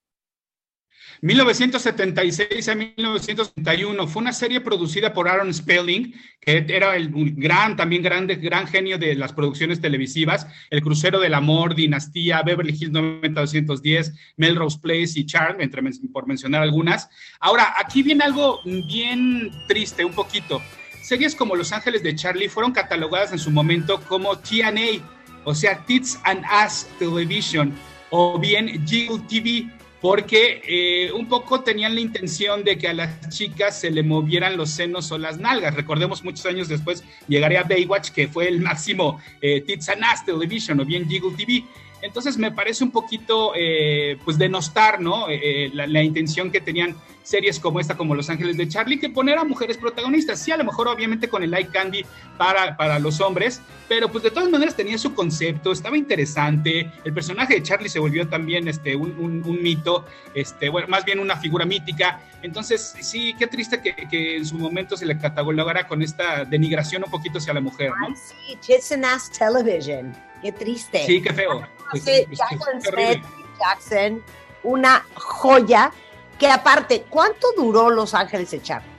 [1.22, 8.02] 1976 a 1971 fue una serie producida por Aaron Spelling, que era el gran, también
[8.02, 14.14] grande, gran genio de las producciones televisivas, El Crucero del Amor, Dinastía, Beverly Hills 90210,
[14.38, 17.08] Melrose Place y Charm, entre, por mencionar algunas.
[17.40, 20.60] Ahora, aquí viene algo bien triste, un poquito.
[21.04, 25.06] Series como Los Ángeles de Charlie fueron catalogadas en su momento como TNA,
[25.44, 27.76] o sea, Tits and Ass Television,
[28.12, 33.30] o bien Jiggle TV, porque eh, un poco tenían la intención de que a las
[33.30, 35.76] chicas se le movieran los senos o las nalgas.
[35.76, 40.80] Recordemos muchos años después llegaría Baywatch, que fue el máximo eh, Tits and Ass Television
[40.80, 41.64] o bien Jiggle TV.
[42.02, 45.30] Entonces me parece un poquito, eh, pues, denostar, ¿no?
[45.30, 49.10] Eh, la, la intención que tenían series como esta, como Los Ángeles de Charlie, que
[49.10, 50.40] poner a mujeres protagonistas.
[50.42, 52.04] Sí, a lo mejor obviamente con el Light Candy
[52.38, 56.92] para, para los hombres, pero pues de todas maneras tenía su concepto, estaba interesante.
[57.04, 61.38] El personaje de Charlie se volvió también este, un, un- mito, este, más bien una
[61.38, 62.20] figura mítica.
[62.42, 67.04] Entonces, sí, qué triste que, que en su momento se le catalogara con esta denigración
[67.06, 68.16] un poquito hacia la mujer, ¿no?
[68.16, 70.12] Sí, and Ass Television.
[70.42, 71.06] Qué triste.
[71.06, 71.62] Sí, qué feo.
[71.94, 73.14] Sí, pues, Jackson qué horrible.
[73.14, 73.26] Smith,
[73.60, 74.24] Jackson,
[74.64, 75.92] una joya
[76.40, 78.90] que aparte, ¿cuánto duró Los Ángeles de Charlie?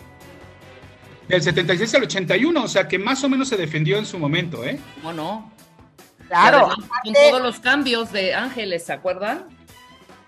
[1.26, 4.64] Del 76 al 81, o sea que más o menos se defendió en su momento,
[4.64, 4.78] ¿eh?
[4.96, 5.52] ¿Cómo no?
[6.28, 6.68] Claro,
[7.02, 9.48] con todos los cambios de Ángeles, ¿se acuerdan?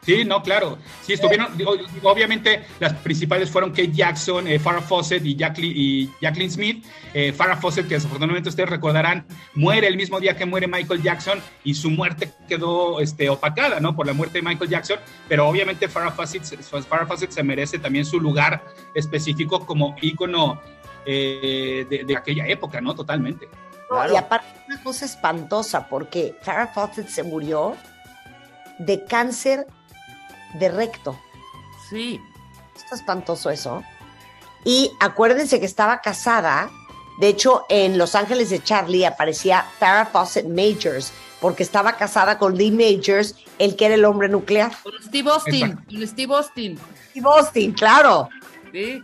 [0.04, 0.78] Sí, no, claro.
[1.02, 6.10] Sí, estuvieron, digo, obviamente las principales fueron Kate Jackson, eh, Farrah Fawcett y, Jacqueline, y
[6.20, 6.86] Jacqueline Smith.
[7.14, 11.40] Eh, Farrah Fawcett, que desafortunadamente ustedes recordarán, muere el mismo día que muere Michael Jackson
[11.62, 13.96] y su muerte quedó este, opacada, ¿no?
[13.96, 14.98] Por la muerte de Michael Jackson,
[15.28, 18.62] pero obviamente Farrah Fawcett, Farrah Fawcett se merece también su lugar
[18.94, 20.60] específico como ícono
[21.06, 22.94] eh, de, de aquella época, ¿no?
[22.94, 23.48] Totalmente.
[24.12, 27.76] Y aparte, una cosa espantosa, porque Farrah Fawcett se murió
[28.78, 29.66] de cáncer
[30.54, 31.18] de recto.
[31.88, 32.20] Sí.
[32.76, 33.82] Está espantoso eso.
[34.64, 36.70] Y acuérdense que estaba casada.
[37.20, 42.56] De hecho, en Los Ángeles de Charlie aparecía Farrah Fawcett Majors, porque estaba casada con
[42.56, 44.72] Lee Majors, el que era el hombre nuclear.
[44.82, 46.78] Con Steve Austin, con Steve Austin.
[47.10, 48.28] Steve Austin, claro.
[48.72, 49.02] Sí.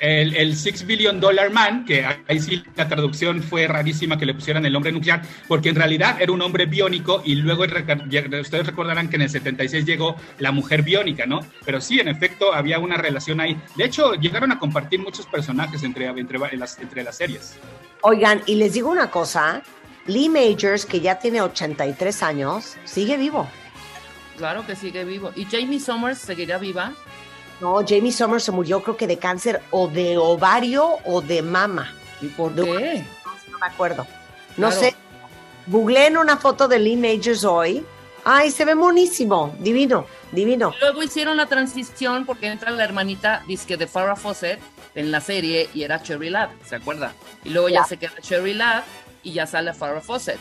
[0.00, 4.34] El, el Six Billion Dollar Man, que ahí sí la traducción fue rarísima que le
[4.34, 9.08] pusieran el hombre nuclear, porque en realidad era un hombre biónico y luego ustedes recordarán
[9.08, 11.40] que en el 76 llegó la mujer biónica, ¿no?
[11.64, 13.60] Pero sí, en efecto, había una relación ahí.
[13.76, 17.58] De hecho, llegaron a compartir muchos personajes entre, entre, en las, entre las series.
[18.02, 19.62] Oigan, y les digo una cosa,
[20.06, 23.48] Lee Majors, que ya tiene 83 años, sigue vivo.
[24.36, 25.32] Claro que sigue vivo.
[25.34, 26.92] ¿Y Jamie Summers seguirá viva?
[27.60, 31.92] No, Jamie Summers se murió creo que de cáncer o de ovario o de mama.
[32.20, 33.04] ¿Y por De- qué?
[33.50, 34.06] No me acuerdo.
[34.56, 34.80] No Claro.
[34.82, 34.94] sé.
[35.66, 37.84] Googleen una foto de Lee Majors hoy.
[38.24, 39.54] Ay, se ve monísimo.
[39.58, 40.74] Divino, divino.
[40.80, 44.60] Luego hicieron la transición porque entra la hermanita disque de Farrah Fawcett
[44.94, 47.12] en la serie y era Cherry Lab, ¿se acuerda?
[47.44, 47.84] Y luego ya Ya.
[47.84, 48.82] se queda Cherry Lab
[49.22, 50.38] y ya sale Farrah Fawcett.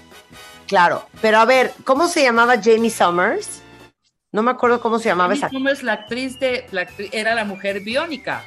[0.68, 1.06] Claro.
[1.22, 3.62] Pero a ver, ¿cómo se llamaba Jamie Summers?
[4.32, 5.50] No me acuerdo cómo se llamaba Jamie esa.
[5.50, 8.44] Summers, la actriz de, la actri- era la mujer biónica.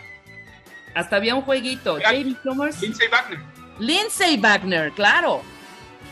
[0.95, 1.99] Hasta había un jueguito.
[1.99, 2.81] Era- Jamie Summers.
[2.83, 3.39] Lindsay Wagner.
[3.79, 5.43] Lindsay Wagner, claro.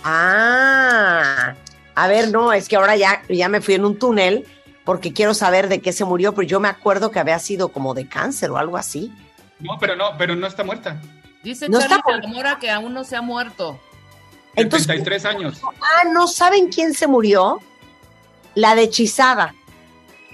[0.05, 1.55] Ah,
[1.95, 4.47] a ver, no, es que ahora ya, ya me fui en un túnel
[4.85, 7.93] porque quiero saber de qué se murió, pero yo me acuerdo que había sido como
[7.93, 9.13] de cáncer o algo así.
[9.61, 10.99] No, pero no, pero no está muerta.
[11.43, 12.01] Dice No Charlie.
[12.05, 13.79] Calamora que aún no se ha muerto.
[14.55, 15.61] Entonces- 73 años.
[15.63, 17.61] Ah, ¿no saben quién se murió?
[18.55, 19.55] La de hechizada.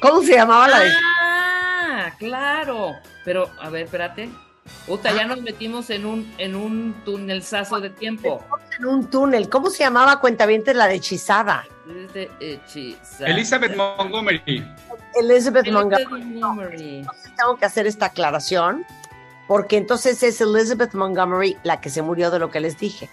[0.00, 2.92] ¿Cómo se llamaba la de Ah, claro.
[3.24, 4.30] Pero, a ver, espérate.
[4.86, 8.42] Puta, ya nos metimos en un, en un tunelzazo de tiempo.
[8.78, 9.48] en un túnel?
[9.50, 11.64] ¿Cómo se llamaba Cuentavientes la de hechizada?
[13.20, 14.64] Elizabeth Montgomery.
[15.20, 16.24] Elizabeth Elizabeth Montgomery.
[16.24, 16.98] Montgomery.
[17.00, 18.84] Entonces tengo que hacer esta aclaración
[19.46, 23.08] porque entonces es Elizabeth Montgomery la que se murió de lo que les dije.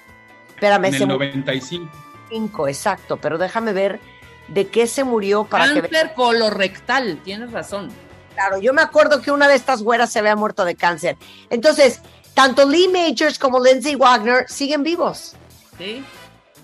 [0.56, 1.92] Espérame, En el murió 95.
[2.30, 4.00] cinco, exacto, pero déjame ver
[4.48, 5.82] de qué se murió para que.
[5.82, 7.90] Cáncer colorectal, tienes razón.
[8.34, 11.18] Claro, yo me acuerdo que una de estas güeras se había muerto de cáncer.
[11.50, 12.02] Entonces,
[12.34, 15.36] tanto Lee Majors como Lindsay Wagner siguen vivos.
[15.78, 16.04] ¿Sí?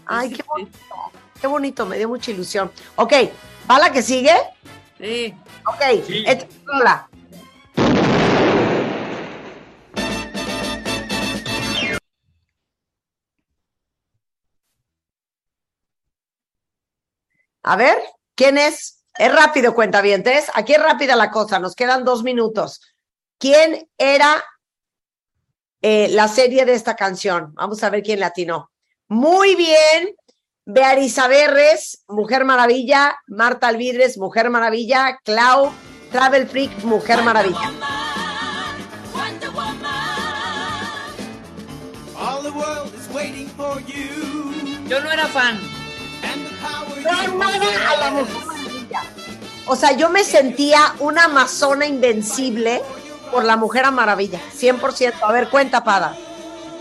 [0.05, 0.79] Ay, Sí, qué sí, bonito,
[1.41, 2.71] qué bonito, me dio mucha ilusión.
[2.95, 3.13] Ok,
[3.69, 4.33] ¿va la que sigue?
[4.97, 5.33] Sí.
[5.67, 6.25] Ok, Sí.
[6.73, 7.07] hola.
[17.67, 17.97] A ver,
[18.33, 19.03] ¿quién es?
[19.17, 20.49] Es rápido, cuentavientes.
[20.53, 22.79] Aquí es rápida la cosa, nos quedan dos minutos.
[23.37, 24.41] ¿Quién era
[25.81, 27.53] eh, la serie de esta canción?
[27.55, 28.71] Vamos a ver quién latinó.
[29.09, 30.15] Muy bien.
[30.63, 33.17] Bearisa Berres, Mujer Maravilla.
[33.27, 35.19] Marta Alvidres, Mujer Maravilla.
[35.25, 35.73] Clau,
[36.09, 37.69] Travel Freak, Mujer Maravilla.
[42.17, 44.87] All the world is waiting for you.
[44.87, 45.76] Yo no era fan.
[47.09, 49.01] A la Mujer Maravilla.
[49.67, 52.81] O sea, yo me sentía una amazona invencible
[53.31, 54.39] por la Mujer Maravilla.
[54.57, 55.13] 100%.
[55.21, 56.15] A ver, cuenta, Pada.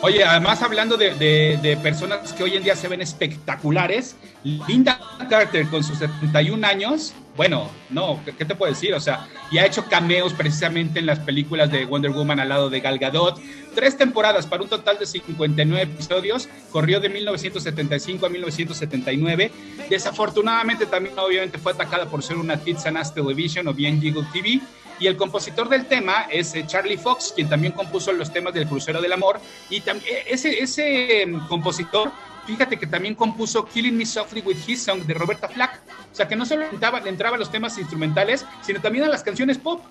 [0.02, 4.14] Oye, además hablando de, de- de personas que hoy en día se ven espectaculares,
[4.44, 8.95] Linda Carter con sus 71 años, bueno, no, ¿qué, te puedo decir?
[8.95, 12.70] O sea, y ha hecho cameos precisamente en las películas de Wonder Woman al lado
[12.70, 13.41] de Gal Gadot.
[13.74, 19.53] Tres temporadas para un total de 59 episodios, corrió de 1975 a 1979.
[19.91, 24.24] Desafortunadamente también obviamente fue atacada por ser una Kids and Us Television o bien Jiggle
[24.32, 24.61] TV.
[24.99, 28.66] Y el compositor del tema es eh, Charlie Fox, quien también compuso los temas del
[28.66, 29.39] Crucero del Amor.
[29.68, 32.11] Y también ese, ese em, compositor,
[32.47, 35.80] fíjate que también compuso Killing Me Softly with His Song de Roberta Flack.
[36.12, 39.09] O sea, que no solo entraba, le entraba a los temas instrumentales, sino también a
[39.09, 39.82] las canciones pop.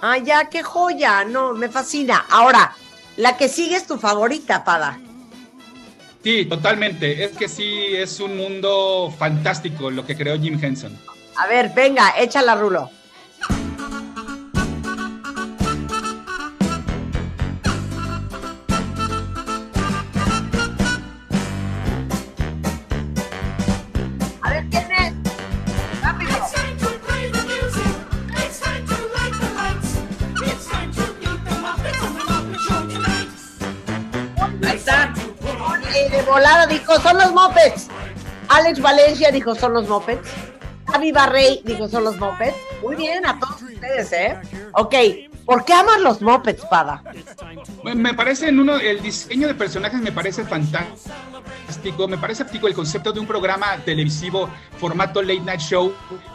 [0.00, 1.24] Ay, ya, qué joya.
[1.24, 2.24] No, me fascina.
[2.30, 2.74] Ahora,
[3.16, 4.98] la que sigue es tu favorita, Pada.
[6.22, 7.24] Sí, totalmente.
[7.24, 10.96] Es que sí, es un mundo fantástico lo que creó Jim Henson.
[11.36, 12.90] A ver, venga, échala, Rulo.
[36.68, 37.88] Dijo, son los mopeds.
[38.48, 40.28] Alex Valencia dijo, son los mopeds.
[40.86, 42.56] Javi Barrey dijo, son los mopeds.
[42.82, 44.38] Muy bien, a todos ustedes, ¿eh?
[44.72, 44.94] Ok,
[45.48, 47.02] ¿Por qué amas los mopeds, Pada?
[47.82, 51.16] Me parece en uno, el diseño de personajes me parece fantástico,
[52.08, 55.92] me parece fantástico el concepto de un programa televisivo formato late night show,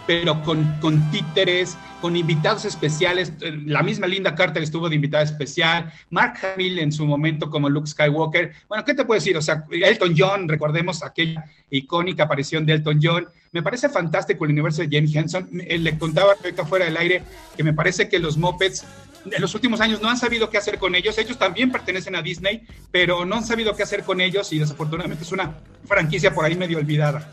[0.07, 5.23] pero con, con títeres, con invitados especiales, eh, la misma Linda Carter estuvo de invitada
[5.23, 9.37] especial, Mark Hamill en su momento como Luke Skywalker, bueno, ¿qué te puedo decir?
[9.37, 14.51] O sea, Elton John, recordemos aquella icónica aparición de Elton John, me parece fantástico el
[14.51, 17.23] universo de James Henson, le contaba a Rebeca fuera del aire
[17.55, 18.85] que me parece que los mopeds
[19.25, 21.17] en los últimos años no han sabido qué hacer con ellos.
[21.17, 25.23] Ellos también pertenecen a Disney, pero no han sabido qué hacer con ellos y desafortunadamente
[25.23, 27.29] es una franquicia por ahí medio olvidada.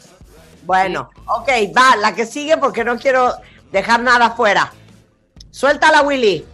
[0.65, 3.35] Bueno, ok, va, la que sigue porque no quiero
[3.73, 4.73] dejar nada fuera.
[5.51, 6.45] Suéltala, Willy.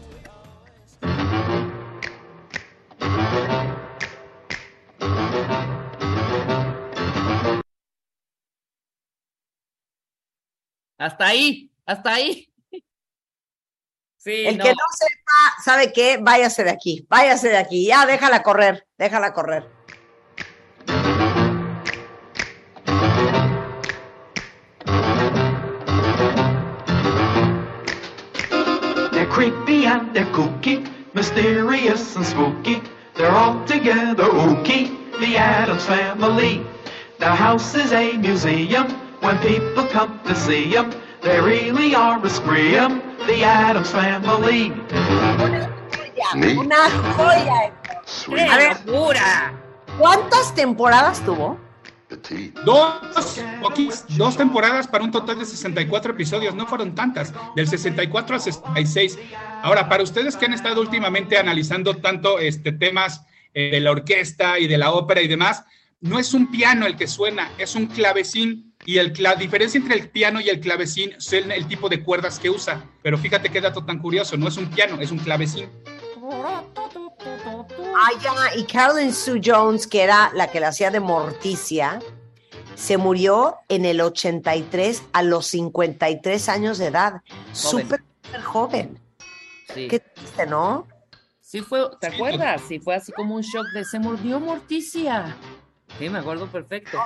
[10.98, 12.48] Hasta ahí, hasta ahí.
[14.26, 16.18] Sí, El que no sepa, ¿sabe qué?
[16.20, 17.86] Váyase de aquí, váyase de aquí.
[17.86, 19.70] Ya, déjala correr, déjala correr.
[29.12, 32.82] They're creepy and they're kooky, mysterious and spooky.
[33.14, 36.66] They're all together ooky, the Adams family.
[37.20, 38.88] Their house is a museum.
[39.20, 40.90] When people come to see them,
[41.26, 43.02] they really are a scream.
[43.26, 44.72] The Adams family.
[46.34, 47.72] Una joya.
[48.50, 48.76] A ver,
[49.98, 51.58] ¿cuántas temporadas tuvo?
[52.64, 53.40] Dos,
[54.10, 59.18] dos temporadas para un total de 64 episodios, no fueron tantas, del 64 al 66.
[59.62, 63.22] Ahora, para ustedes que han estado últimamente analizando tanto este, temas
[63.54, 65.64] eh, de la orquesta y de la ópera y demás,
[66.00, 68.74] no es un piano el que suena, es un clavecín.
[68.84, 72.02] Y el, la diferencia entre el piano y el clavecín es el, el tipo de
[72.02, 72.84] cuerdas que usa.
[73.02, 75.70] Pero fíjate qué dato tan curioso, no es un piano, es un clavecín.
[77.98, 82.00] Ah, ya, y Carolyn Sue Jones, que era la que la hacía de Morticia,
[82.74, 87.22] se murió en el 83 a los 53 años de edad.
[87.52, 88.02] Súper,
[88.44, 89.00] joven.
[89.74, 89.88] Sí.
[89.88, 90.86] Qué triste, ¿no?
[91.40, 92.62] Sí fue, ¿te acuerdas?
[92.68, 95.36] Sí fue así como un shock de se murió Morticia.
[95.98, 96.98] Sí, me acuerdo perfecto.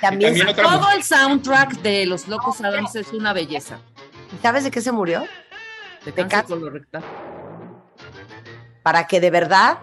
[0.00, 3.78] También, también otra Todo el soundtrack de Los Locos Adams es una belleza.
[4.40, 5.24] ¿sabes de qué se murió?
[6.04, 7.02] De De cáncer colorectal.
[8.82, 9.78] Para que de verdad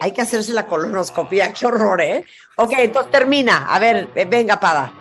[0.00, 1.52] hay que hacerse la colonoscopia.
[1.52, 2.24] Qué horror, ¿eh?
[2.56, 3.66] Ok, entonces termina.
[3.66, 4.92] A ver, eh, venga, Pada.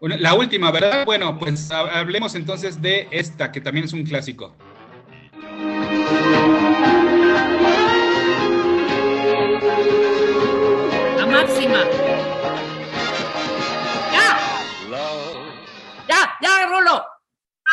[0.00, 1.04] La última, ¿verdad?
[1.06, 4.54] Bueno, pues ha- hablemos entonces de esta, que también es un clásico.
[11.46, 11.84] Máxima.
[14.12, 14.38] ¡Ya!
[16.08, 16.38] ¡Ya!
[16.40, 17.04] ¡Ya, Rulo!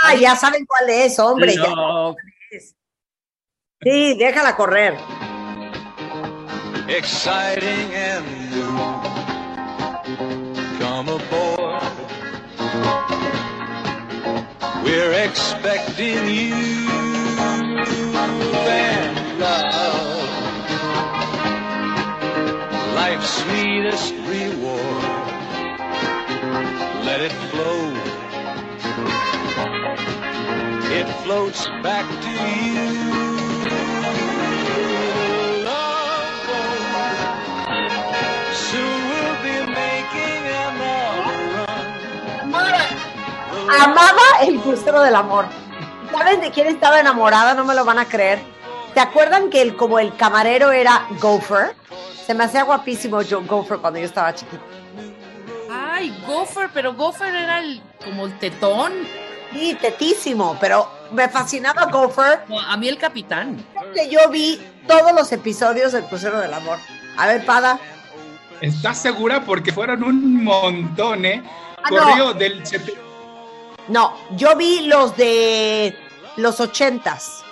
[0.03, 1.55] Ah, ya saben cuál es, hombre.
[1.55, 1.73] ya.
[3.83, 4.97] Sí, déjala correr.
[6.87, 8.77] exciting and new.
[10.77, 11.81] Come aboard.
[14.83, 16.91] We're expecting you
[23.91, 25.03] reward.
[27.03, 27.91] Let it flow.
[30.91, 33.11] It floats back to you.
[43.79, 45.45] Amaba el crucero del amor.
[46.11, 47.53] ¿Saben de quién estaba enamorada?
[47.53, 48.39] No me lo van a creer.
[48.93, 51.75] ¿Te acuerdan que el, como el camarero era Gopher?
[52.25, 54.61] Se me hacía guapísimo Joe Gopher cuando yo estaba chiquita.
[55.71, 58.93] Ay, Gopher, pero Gopher era el, como el tetón.
[59.53, 62.41] Sí, tetísimo, pero me fascinaba Gopher.
[62.47, 63.63] No, a mí el capitán.
[63.93, 66.77] Que yo vi todos los episodios del crucero del amor.
[67.17, 67.79] A ver, Pada.
[68.61, 69.43] ¿Estás segura?
[69.43, 71.41] Porque fueron un montón, ¿eh?
[71.83, 71.97] Ah, no.
[71.99, 72.65] Corrió del...
[72.65, 72.95] sete-
[73.87, 75.97] No, yo vi los de
[76.37, 77.43] los ochentas.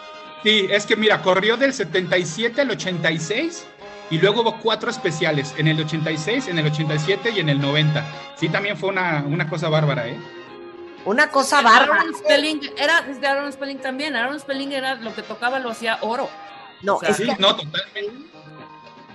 [0.43, 3.65] Sí, es que mira, corrió del 77 al 86
[4.09, 8.03] y luego hubo cuatro especiales, en el 86, en el 87 y en el 90.
[8.35, 10.17] Sí, también fue una, una cosa bárbara, ¿eh?
[11.05, 12.01] Una cosa bárbara.
[12.01, 14.15] Aaron Spelling era es de Aaron Spelling también.
[14.15, 16.29] Aaron Spelling era lo que tocaba, lo hacía oro.
[16.81, 18.11] No, O sea, es Sí, que no, totalmente.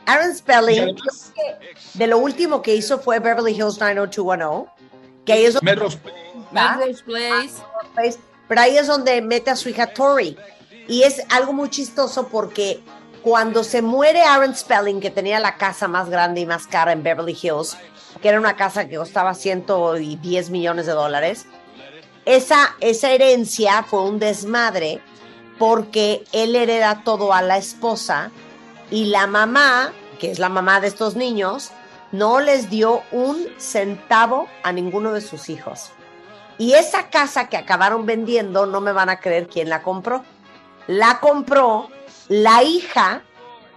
[0.07, 1.33] Aaron Spelling, además,
[1.95, 4.71] de lo último que hizo fue Beverly Hills 90210,
[5.25, 5.99] que ahí es donde, Melrose
[6.53, 8.19] Melrose Place.
[8.49, 10.37] pero ahí es donde mete a su hija Tori.
[10.89, 12.81] Y es algo muy chistoso porque
[13.25, 17.03] cuando se muere Aaron Spelling, que tenía la casa más grande y más cara en
[17.03, 17.75] Beverly Hills,
[18.21, 21.47] que era una casa que costaba 110 millones de dólares,
[22.27, 25.01] esa, esa herencia fue un desmadre
[25.59, 28.31] porque él hereda todo a la esposa
[28.91, 31.71] y la mamá, que es la mamá de estos niños,
[32.13, 35.93] no les dio un centavo a ninguno de sus hijos.
[36.59, 40.23] Y esa casa que acabaron vendiendo, no me van a creer quién la compró.
[40.87, 41.89] La compró
[42.29, 43.23] la hija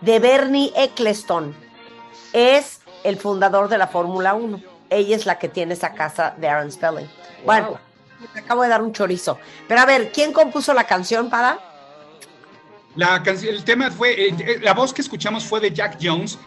[0.01, 1.55] de Bernie Eccleston.
[2.33, 4.61] Es el fundador de la Fórmula 1.
[4.89, 7.09] Ella es la que tiene esa casa de Aaron Spelling.
[7.45, 7.79] Bueno,
[8.33, 9.37] te acabo de dar un chorizo.
[9.67, 11.59] Pero a ver, ¿quién compuso la canción para?
[12.95, 16.37] La canción, el tema fue, eh, eh, la voz que escuchamos fue de Jack Jones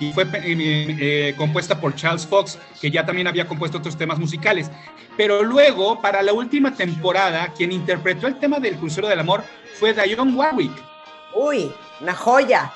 [0.00, 4.18] y fue eh, eh, compuesta por Charles Fox, que ya también había compuesto otros temas
[4.18, 4.70] musicales.
[5.16, 9.44] Pero luego, para la última temporada, quien interpretó el tema del Crucero del Amor
[9.78, 10.93] fue Dionne Warwick.
[11.34, 12.72] Uy, una joya.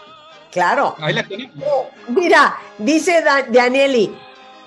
[0.50, 0.96] Claro.
[0.98, 1.62] Ahí la tenemos.
[2.08, 4.16] Mira, dice Da- Danieli,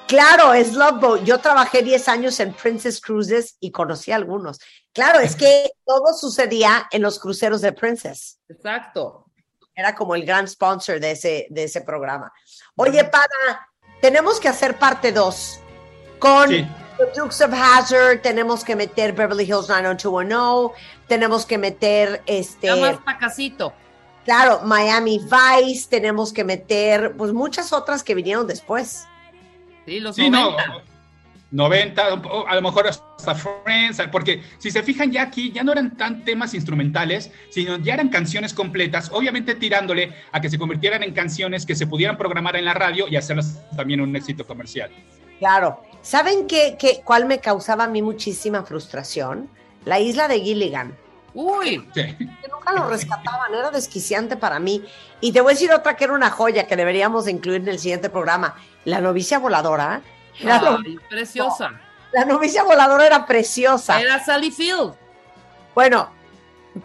[0.08, 1.24] claro, es Love Boat.
[1.24, 4.60] Yo trabajé 10 años en Princess Cruises y conocí a algunos.
[4.94, 8.40] Claro, es que todo sucedía en los cruceros de Princess.
[8.50, 9.26] Exacto.
[9.74, 12.32] Era como el gran sponsor de ese, de ese programa.
[12.76, 13.68] Oye, para,
[14.02, 15.60] tenemos que hacer parte 2
[16.20, 16.68] con Sí.
[16.98, 20.72] The Dukes of Hazzard, tenemos que meter Beverly Hills 90210,
[21.08, 22.68] tenemos que meter este.
[22.68, 23.74] Ya más pa' casito.
[24.26, 29.08] Claro, Miami Vice, tenemos que meter, pues muchas otras que vinieron después.
[29.86, 30.92] Sí, los Sí, no, 90.
[31.52, 35.74] 90, o a lo mejor hasta Friends, porque si se fijan ya aquí, ya no
[35.74, 41.04] eran tan temas instrumentales, sino ya eran canciones completas, obviamente tirándole a que se convirtieran
[41.04, 44.92] en canciones que se pudieran programar en la radio y hacerlas también un éxito comercial.
[45.40, 45.82] Claro.
[46.02, 49.50] ¿Saben qué, qué, cuál me causaba a mí muchísima frustración?
[49.86, 50.96] La isla de Gilligan.
[51.34, 52.16] Uy, Sí.
[52.18, 54.84] Que nunca lo rescataban, era desquiciante para mí.
[55.20, 57.70] Y te voy a decir otra que era una joya que deberíamos de incluir en
[57.70, 58.56] el siguiente programa.
[58.86, 60.02] La novicia voladora.
[60.44, 61.72] Ay, preciosa.
[62.12, 64.02] la novicia voladora era preciosa.
[64.02, 64.94] Era Sally Field.
[65.76, 66.10] Bueno,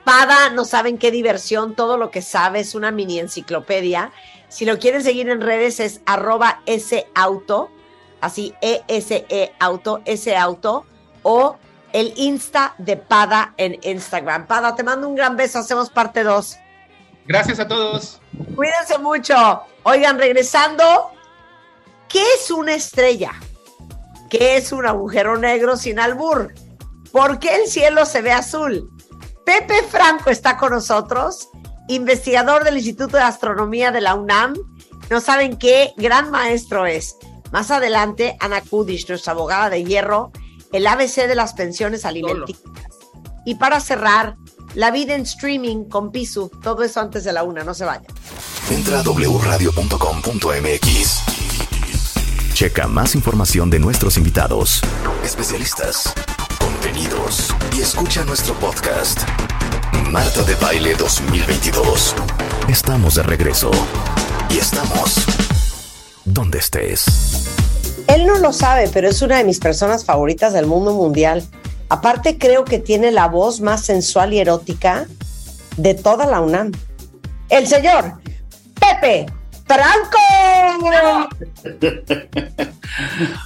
[0.05, 4.11] Pada, no saben qué diversión, todo lo que sabe es una mini enciclopedia.
[4.49, 6.61] Si lo quieren seguir en redes es arroba
[7.15, 7.71] auto,
[8.21, 10.85] así E-S-E auto, S auto,
[11.23, 11.57] o
[11.97, 14.47] el Insta de Pada en Instagram.
[14.47, 16.59] Pada, te mando un gran beso, hacemos parte 2.
[17.27, 18.21] Gracias a todos.
[18.55, 19.63] Cuídense mucho.
[19.83, 20.85] Oigan, regresando,
[22.07, 23.33] ¿qué es una estrella?
[24.29, 26.53] ¿Qué es un agujero negro sin albur?
[27.13, 28.91] ¿Por qué el cielo se ve azul?
[29.47, 31.49] Pepe Franco está con nosotros,
[31.89, 34.53] investigador del Instituto de Astronomía de la UNAM.
[35.09, 37.17] No saben qué gran maestro es.
[37.53, 40.31] Más adelante, Ana Kudish, nuestra abogada de hierro,
[40.77, 42.63] el ABC de las pensiones alimenticias.
[43.47, 44.37] Y para cerrar,
[44.75, 46.51] la vida en streaming con Pisu.
[46.63, 48.13] Todo eso antes de la una, no se vayan.
[48.71, 49.73] Entra a wradio.com.mx.
[52.53, 54.83] Checa más información de nuestros invitados,
[55.25, 56.13] especialistas,
[56.59, 59.21] contenidos y escucha nuestro podcast.
[60.11, 62.15] Marta de Baile 2022.
[62.69, 63.71] Estamos de regreso
[64.51, 65.25] y estamos
[66.25, 67.66] donde estés.
[68.09, 71.43] Él no lo sabe, pero es una de mis personas favoritas del mundo mundial.
[71.89, 75.07] Aparte, creo que tiene la voz más sensual y erótica
[75.77, 76.73] de toda la UNAM.
[77.49, 78.15] El señor
[78.81, 79.27] Pepe
[79.67, 80.19] Franco.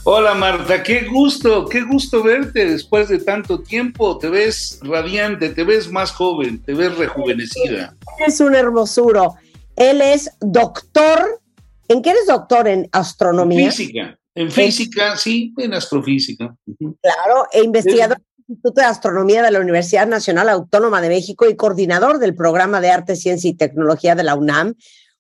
[0.05, 4.19] Hola Marta, qué gusto, qué gusto verte después de tanto tiempo.
[4.19, 7.97] Te ves radiante, te ves más joven, te ves rejuvenecida.
[8.27, 9.37] Es un hermosuro.
[9.77, 11.41] Él es doctor.
[11.89, 12.69] ¿En qué eres doctor?
[12.69, 13.71] ¿En astronomía?
[13.71, 16.55] Física, en física, sí, en astrofísica.
[16.79, 21.57] Claro, e investigador del Instituto de Astronomía de la Universidad Nacional Autónoma de México y
[21.57, 24.75] coordinador del programa de Arte, Ciencia y Tecnología de la UNAM.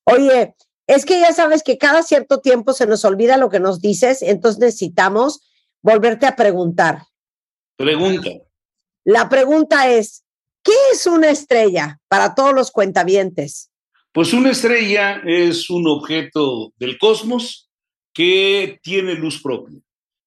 [0.04, 0.54] Oye,
[0.86, 4.22] es que ya sabes que cada cierto tiempo se nos olvida lo que nos dices,
[4.22, 5.40] entonces necesitamos
[5.82, 7.02] volverte a preguntar.
[7.76, 8.30] Pregunta.
[9.04, 10.24] La pregunta es,
[10.62, 13.70] ¿qué es una estrella para todos los cuentavientes?
[14.12, 17.69] Pues una estrella es un objeto del cosmos
[18.12, 19.78] que tiene luz propia.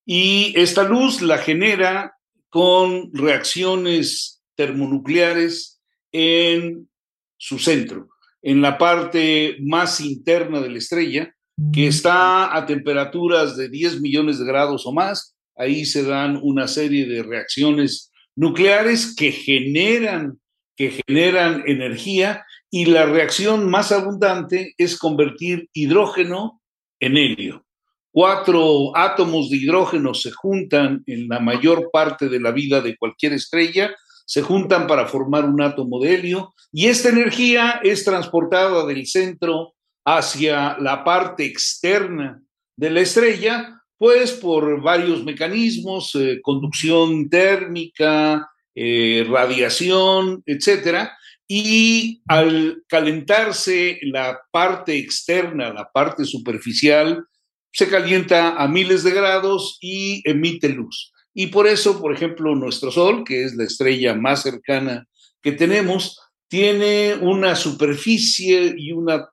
[0.06, 2.16] Y esta luz la genera
[2.50, 5.82] con reacciones termonucleares
[6.12, 6.90] en
[7.38, 8.10] su centro,
[8.42, 11.34] en la parte más interna de la estrella,
[11.72, 15.36] que está a temperaturas de 10 millones de grados o más.
[15.56, 20.40] Ahí se dan una serie de reacciones nucleares que generan,
[20.76, 26.62] que generan energía y la reacción más abundante es convertir hidrógeno
[27.00, 27.66] en helio.
[28.14, 33.34] Cuatro átomos de hidrógeno se juntan en la mayor parte de la vida de cualquier
[33.34, 33.96] estrella,
[34.28, 39.74] se juntan para formar un átomo de helio y esta energía es transportada del centro
[40.06, 42.40] hacia la parte externa
[42.76, 52.84] de la estrella, pues por varios mecanismos, eh, conducción térmica, eh, radiación, etcétera, y al
[52.88, 57.26] calentarse la parte externa, la parte superficial,
[57.74, 61.12] se calienta a miles de grados y emite luz.
[61.34, 65.08] Y por eso, por ejemplo, nuestro Sol, que es la estrella más cercana
[65.42, 69.28] que tenemos, tiene una superficie y una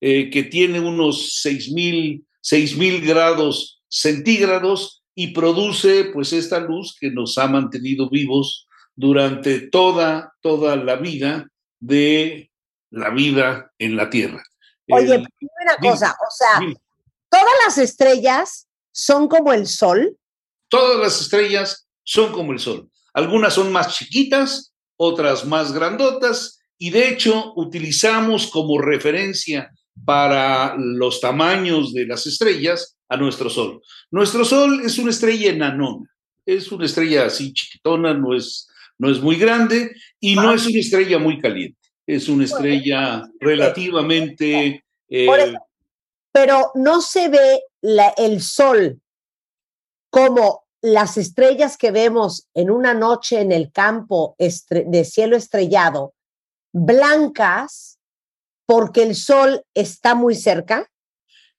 [0.00, 7.38] eh, que tiene unos 6.000 mil grados centígrados y produce pues esta luz que nos
[7.38, 12.50] ha mantenido vivos durante toda, toda la vida de
[12.90, 14.42] la vida en la Tierra.
[14.90, 16.76] Oye, dime una cosa, o sea.
[17.28, 20.16] Todas las estrellas son como el sol.
[20.68, 22.88] Todas las estrellas son como el Sol.
[23.12, 29.70] Algunas son más chiquitas, otras más grandotas, y de hecho utilizamos como referencia
[30.04, 33.80] para los tamaños de las estrellas a nuestro Sol.
[34.10, 36.10] Nuestro Sol es una estrella enanona,
[36.44, 38.68] es una estrella así chiquitona, no es,
[38.98, 41.78] no es muy grande y no es una estrella muy caliente.
[42.06, 44.84] Es una estrella relativamente...
[45.08, 45.54] eh,
[46.36, 47.62] pero no se ve
[48.18, 49.00] el sol
[50.10, 56.12] como las estrellas que vemos en una noche en el campo de cielo estrellado,
[56.74, 57.98] blancas,
[58.66, 60.86] porque el sol está muy cerca.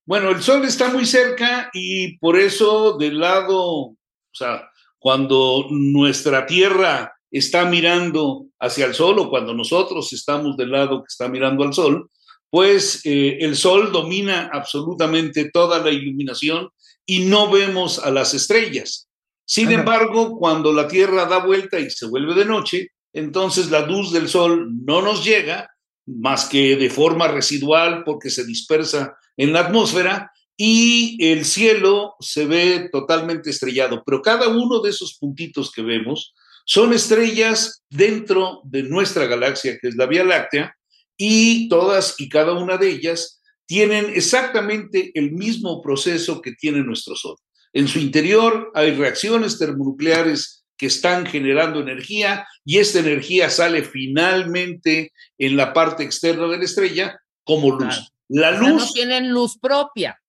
[0.06, 3.98] Bueno, el sol está muy cerca y por eso del lado, o
[4.32, 4.70] sea,
[5.00, 11.08] cuando nuestra Tierra está mirando hacia el sol o cuando nosotros estamos del lado que
[11.08, 12.12] está mirando al sol,
[12.50, 16.70] pues eh, el sol domina absolutamente toda la iluminación
[17.06, 19.10] y no vemos a las estrellas.
[19.46, 19.80] Sin Ajá.
[19.80, 24.28] embargo, cuando la Tierra da vuelta y se vuelve de noche, entonces la luz del
[24.28, 25.72] sol no nos llega
[26.06, 32.46] más que de forma residual porque se dispersa en la atmósfera y el cielo se
[32.46, 34.04] ve totalmente estrellado.
[34.06, 36.34] Pero cada uno de esos puntitos que vemos
[36.66, 40.77] son estrellas dentro de nuestra galaxia, que es la Vía Láctea,
[41.18, 47.16] y todas y cada una de ellas tienen exactamente el mismo proceso que tiene nuestro
[47.16, 47.36] Sol.
[47.74, 55.12] En su interior hay reacciones termonucleares que están generando energía y esta energía sale finalmente
[55.38, 58.12] en la parte externa de la estrella como luz.
[58.30, 60.20] La O sea, luz no tienen luz propia.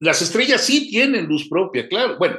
[0.00, 2.18] las estrellas sí tienen luz propia, claro.
[2.18, 2.38] Bueno,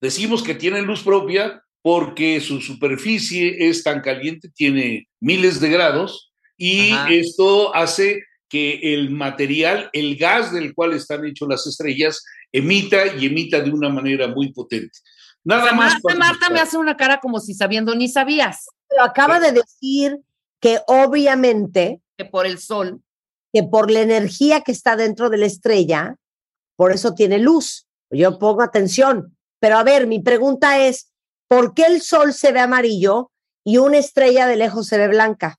[0.00, 6.31] decimos que tienen luz propia porque su superficie es tan caliente, tiene miles de grados,
[6.64, 7.10] y Ajá.
[7.10, 13.26] esto hace que el material, el gas del cual están hechas las estrellas, emita y
[13.26, 14.96] emita de una manera muy potente.
[15.42, 15.94] Nada O sea, más.
[16.04, 20.18] Marta, Marta me hace una cara como si sabiendo ni sabías Pero acaba de decir
[20.60, 23.00] que obviamente que por el sol.
[23.52, 26.14] que por la energía que está dentro de la estrella,
[26.76, 27.86] por eso tiene luz.
[28.10, 29.36] Yo pongo atención.
[29.58, 31.10] Pero a ver, mi pregunta es,
[31.48, 33.32] ¿por qué el sol se ve amarillo
[33.64, 35.58] y una estrella de lejos se ve blanca?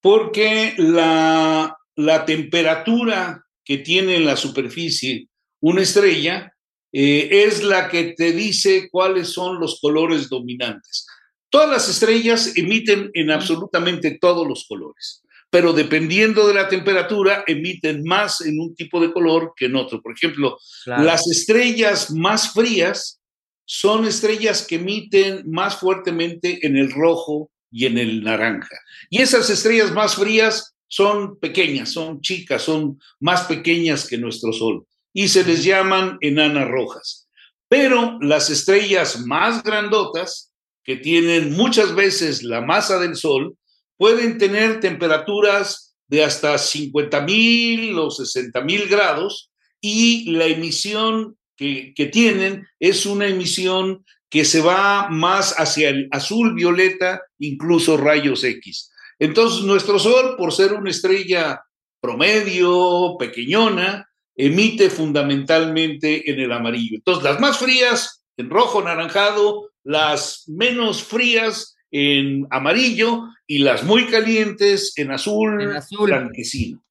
[0.00, 5.28] Porque la, la temperatura que tiene en la superficie
[5.60, 6.52] una estrella
[6.92, 11.06] eh, es la que te dice cuáles son los colores dominantes.
[11.50, 18.02] Todas las estrellas emiten en absolutamente todos los colores, pero dependiendo de la temperatura emiten
[18.04, 20.00] más en un tipo de color que en otro.
[20.00, 21.04] Por ejemplo, Claro.
[21.04, 23.20] las estrellas más frías
[23.64, 28.76] son estrellas que emiten más fuertemente en el rojo y en el naranja.
[29.08, 34.84] Y esas estrellas más frías son pequeñas, son chicas, son más pequeñas que nuestro Sol
[35.12, 37.28] y se les llaman enanas rojas.
[37.68, 40.52] Pero las estrellas más grandotas,
[40.82, 43.54] que tienen muchas veces la masa del Sol,
[43.96, 51.92] pueden tener temperaturas de hasta 50 mil o 60 mil grados y la emisión que,
[51.94, 58.44] que tienen es una emisión que se va más hacia el azul, violeta, incluso rayos
[58.44, 58.90] X.
[59.18, 61.62] Entonces, nuestro Sol, por ser una estrella
[62.00, 66.96] promedio, pequeñona, emite fundamentalmente en el amarillo.
[66.96, 74.06] Entonces, las más frías en rojo, naranjado, las menos frías en amarillo y las muy
[74.06, 76.06] calientes en azul, En azul.
[76.06, 76.82] blanquecino.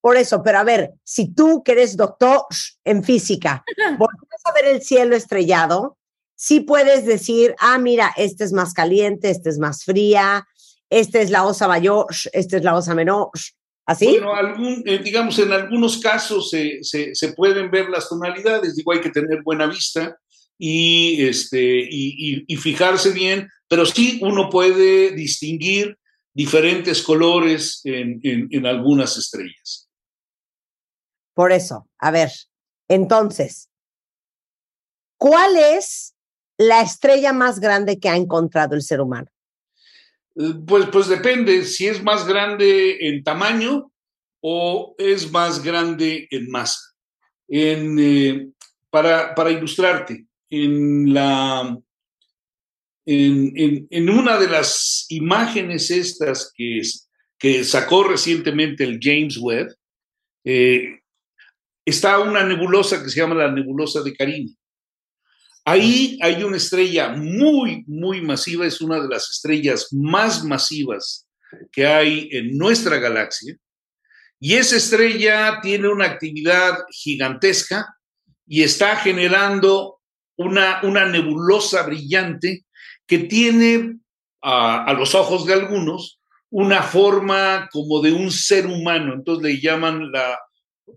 [0.00, 2.42] Por eso, pero a ver, si tú que eres doctor
[2.84, 3.64] en física,
[3.98, 5.96] volteas a ver el cielo estrellado,
[6.42, 10.44] sí puedes decir, ah, mira, este es más caliente, este es más fría,
[10.90, 13.30] esta es la osa mayor, esta es la osa menor,
[13.86, 14.06] ¿así?
[14.08, 18.90] Bueno, algún, eh, digamos, en algunos casos se, se- se pueden ver las tonalidades, digo,
[18.90, 20.18] hay que tener buena vista
[20.58, 25.96] y, este, y, y- y fijarse bien, pero sí uno puede distinguir
[26.34, 29.88] diferentes colores en, en- en algunas estrellas.
[31.34, 32.32] Por eso, a ver,
[32.88, 33.68] entonces,
[35.16, 36.11] ¿cuál es
[36.68, 39.28] la estrella más grande que ha encontrado el ser humano?
[40.36, 43.92] Eh, Pues, pues depende si es más grande en tamaño
[44.40, 46.80] o es más grande en masa.
[47.48, 48.48] En, eh,
[48.90, 51.78] para, para ilustrarte, en, la,
[53.06, 56.80] en, en- una de las imágenes estas que,
[57.38, 59.74] que sacó recientemente el James Webb,
[60.44, 61.00] eh,
[61.84, 64.50] está una nebulosa que se llama la nebulosa de Carina.
[65.64, 71.26] Ahí hay una estrella muy, muy masiva, es una de las estrellas más masivas
[71.70, 73.56] que hay en nuestra galaxia.
[74.40, 77.86] Y esa estrella tiene una actividad gigantesca
[78.46, 80.00] y está generando
[80.36, 82.64] una, una nebulosa brillante
[83.06, 83.98] que tiene,
[84.42, 89.14] a, a los ojos de algunos, una forma como de un ser humano.
[89.14, 90.38] Entonces le llaman la,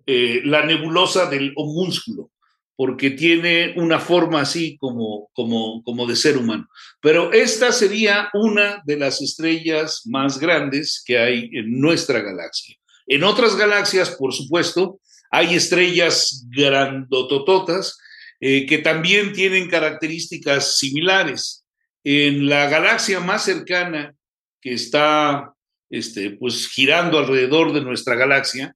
[0.05, 2.31] eh, la nebulosa del homúnculo,
[2.75, 6.67] porque tiene una forma así como, como, como de ser humano.
[7.01, 12.75] Pero esta sería una de las estrellas más grandes que hay en nuestra galaxia.
[13.07, 14.99] En otras galaxias, por supuesto,
[15.31, 17.97] hay estrellas grandotototas
[18.39, 21.65] eh, que también tienen características similares.
[22.03, 24.13] En la galaxia más cercana
[24.61, 25.53] que está
[25.89, 28.75] este, pues, girando alrededor de nuestra galaxia,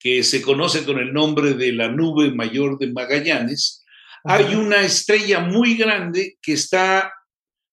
[0.00, 3.84] que se conoce con el nombre de la nube mayor de Magallanes,
[4.24, 7.12] hay una estrella muy grande que está,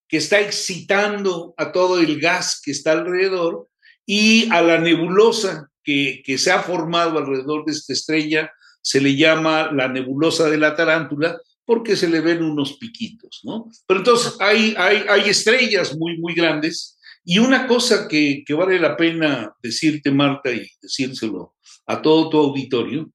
[0.08, 3.70] que está excitando a todo el gas que está alrededor
[4.06, 8.52] y a la nebulosa que, que se ha formado alrededor de esta estrella
[8.82, 13.70] se le llama la nebulosa de la tarántula porque se le ven unos piquitos, ¿no?
[13.86, 18.80] Pero entonces hay, hay, hay estrellas muy, muy grandes y una cosa que, que vale
[18.80, 21.57] la pena decirte, Marta, y decírselo
[21.88, 23.10] a todo tu auditorio,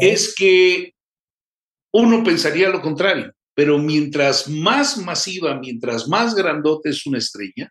[0.00, 0.94] es que
[1.92, 7.70] uno pensaría lo contrario, pero mientras más masiva, mientras más grandote es una estrella,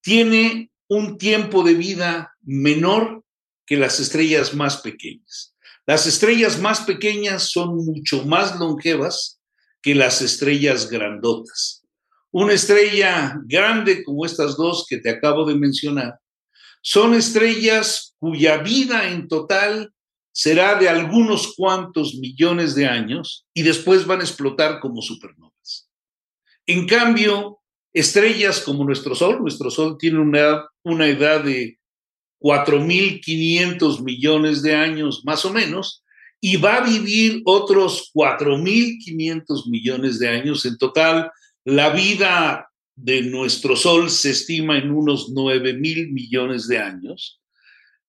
[0.00, 3.22] tiene un tiempo de vida menor
[3.66, 5.54] que las estrellas más pequeñas.
[5.86, 9.40] Las estrellas más pequeñas son mucho más longevas
[9.82, 11.84] que las estrellas grandotas.
[12.30, 16.18] Una estrella grande como estas dos que te acabo de mencionar
[16.86, 19.90] son estrellas cuya vida en total
[20.32, 25.88] será de algunos cuantos millones de años y después van a explotar como supernovas.
[26.66, 27.60] En cambio,
[27.94, 31.78] estrellas como nuestro Sol, nuestro Sol tiene una edad, una edad de
[32.40, 36.04] 4.500 millones de años más o menos
[36.38, 40.66] y va a vivir otros 4.500 millones de años.
[40.66, 41.30] En total,
[41.64, 47.40] la vida de nuestro Sol se estima en unos 9 mil millones de años,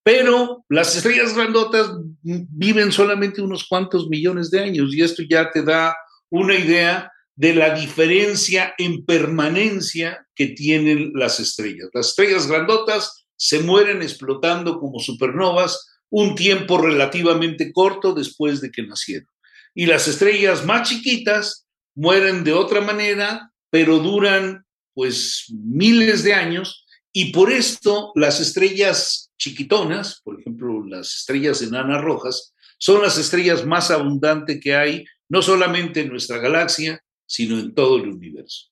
[0.03, 1.89] pero las estrellas grandotas
[2.21, 5.95] viven solamente unos cuantos millones de años y esto ya te da
[6.29, 11.89] una idea de la diferencia en permanencia que tienen las estrellas.
[11.93, 18.83] Las estrellas grandotas se mueren explotando como supernovas un tiempo relativamente corto después de que
[18.83, 19.27] nacieron.
[19.73, 21.65] Y las estrellas más chiquitas
[21.95, 24.64] mueren de otra manera, pero duran
[24.95, 32.01] pues miles de años y por esto las estrellas chiquitonas, por ejemplo las estrellas enanas
[32.01, 37.73] rojas, son las estrellas más abundantes que hay, no solamente en nuestra galaxia, sino en
[37.73, 38.69] todo el universo.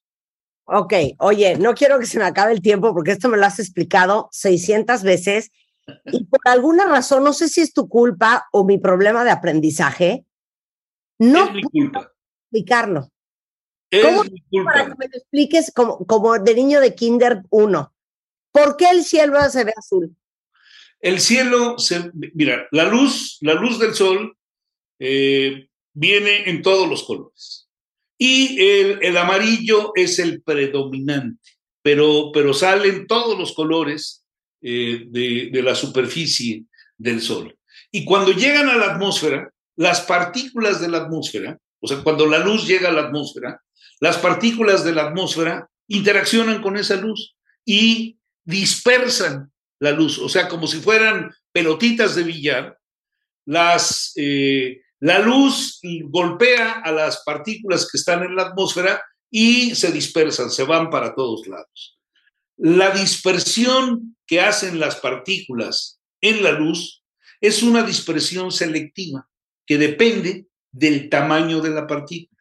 [0.65, 3.59] Ok, oye, no quiero que se me acabe el tiempo porque esto me lo has
[3.59, 5.51] explicado 600 veces
[6.05, 10.25] y por alguna razón, no sé si es tu culpa o mi problema de aprendizaje,
[11.19, 12.13] no es mi puedo culpa.
[13.93, 14.23] Explicarlo.
[14.23, 14.95] Es ¿Cómo mi Para que culpa.
[14.97, 17.93] me lo expliques como, como de niño de kinder 1.
[18.51, 20.15] ¿Por qué el cielo se ve azul?
[20.99, 24.37] El cielo, se, mira, la luz, la luz del sol
[24.99, 27.67] eh, viene en todos los colores.
[28.17, 31.41] Y el, el amarillo es el predominante,
[31.81, 34.23] pero, pero salen todos los colores
[34.61, 36.65] eh, de, de la superficie
[36.97, 37.57] del sol.
[37.91, 42.39] Y cuando llegan a la atmósfera, las partículas de la atmósfera, o sea, cuando la
[42.39, 43.61] luz llega a la atmósfera,
[44.03, 49.49] las partículas de la atmósfera interaccionan con esa luz y dispersan
[49.79, 52.77] la luz, o sea, como si fueran pelotitas de billar,
[53.45, 55.79] las, eh, la luz
[56.09, 59.01] golpea a las partículas que están en la atmósfera
[59.31, 61.97] y se dispersan, se van para todos lados.
[62.57, 67.05] La dispersión que hacen las partículas en la luz
[67.39, 69.29] es una dispersión selectiva
[69.65, 72.32] que depende del tamaño de la partícula.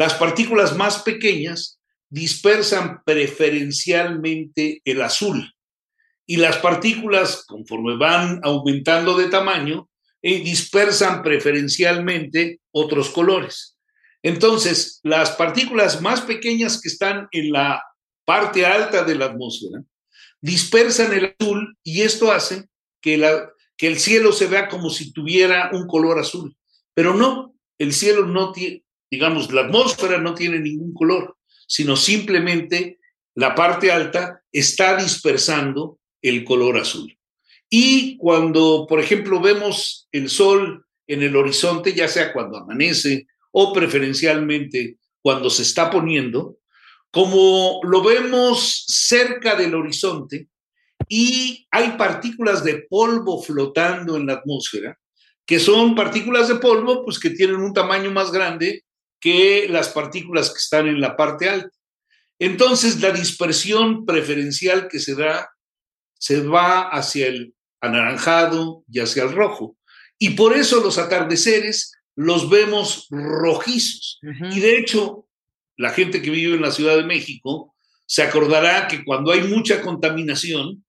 [0.00, 1.78] Las partículas más pequeñas
[2.08, 5.52] dispersan preferencialmente el azul
[6.26, 9.90] y las partículas, conforme van aumentando de tamaño,
[10.22, 13.76] eh, dispersan preferencialmente otros colores.
[14.22, 17.82] Entonces, las partículas más pequeñas que están en la
[18.24, 19.82] parte alta de la atmósfera
[20.40, 22.70] dispersan el azul y esto hace
[23.02, 26.56] que, la, que el cielo se vea como si tuviera un color azul.
[26.94, 31.36] Pero no, el cielo no tiene, digamos, la atmósfera no tiene ningún color,
[31.66, 32.98] sino simplemente
[33.34, 37.16] la parte alta está dispersando el color azul.
[37.68, 43.72] Y cuando, por ejemplo, vemos el sol en el horizonte, ya sea cuando amanece o
[43.72, 46.58] preferencialmente cuando se está poniendo,
[47.10, 50.48] como lo vemos cerca del horizonte
[51.08, 54.98] y hay partículas de polvo flotando en la atmósfera,
[55.44, 58.84] que son partículas de polvo pues que tienen un tamaño más grande
[59.20, 61.76] que las partículas que están en la parte alta.
[62.38, 65.50] Entonces, la dispersión preferencial que se da
[66.18, 69.76] se va hacia el anaranjado y hacia el rojo.
[70.18, 74.18] Y por eso los atardeceres los vemos rojizos.
[74.22, 75.26] Y de hecho,
[75.76, 77.74] la gente que vive en la Ciudad de México
[78.06, 80.84] se acordará que cuando hay mucha contaminación,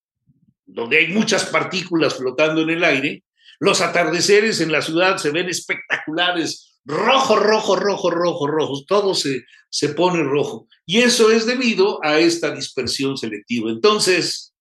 [0.66, 3.24] donde hay muchas partículas flotando en el aire,
[3.60, 9.44] los atardeceres en la ciudad se ven espectaculares, rojo, rojo, rojo, rojo, rojo, todo se,
[9.70, 10.68] se pone rojo.
[10.86, 13.72] Y eso es debido a esta dispersión selectiva.
[13.72, 14.54] Entonces,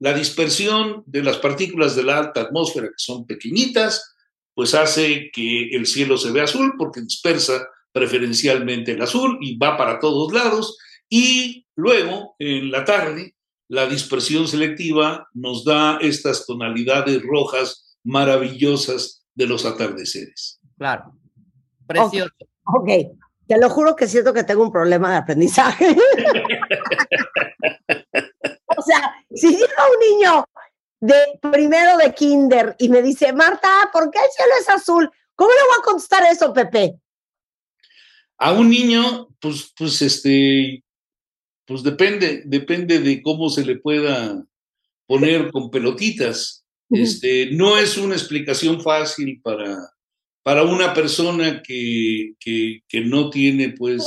[0.00, 4.14] la dispersión de las partículas de la alta atmósfera, que son pequeñitas,
[4.54, 9.76] pues hace que el cielo se vea azul porque dispersa preferencialmente el azul y va
[9.76, 10.76] para todos lados.
[11.08, 13.34] Y luego, en la tarde,
[13.68, 20.60] la dispersión selectiva nos da estas tonalidades rojas maravillosas de los atardeceres.
[20.76, 21.17] Claro.
[21.88, 22.34] Precioso.
[22.64, 22.88] Ok,
[23.48, 25.86] te lo juro que siento que tengo un problema de aprendizaje.
[28.76, 30.44] o sea, si llega un niño
[31.00, 31.16] de
[31.50, 35.10] primero de kinder y me dice, Marta, ¿por qué el cielo es azul?
[35.34, 37.00] ¿Cómo le voy a contestar eso, Pepe?
[38.36, 40.84] A un niño, pues, pues este,
[41.64, 44.44] pues depende, depende de cómo se le pueda
[45.06, 46.66] poner con pelotitas.
[46.90, 49.90] Este, no es una explicación fácil para,
[50.48, 54.02] para una persona que, que, no tiene pues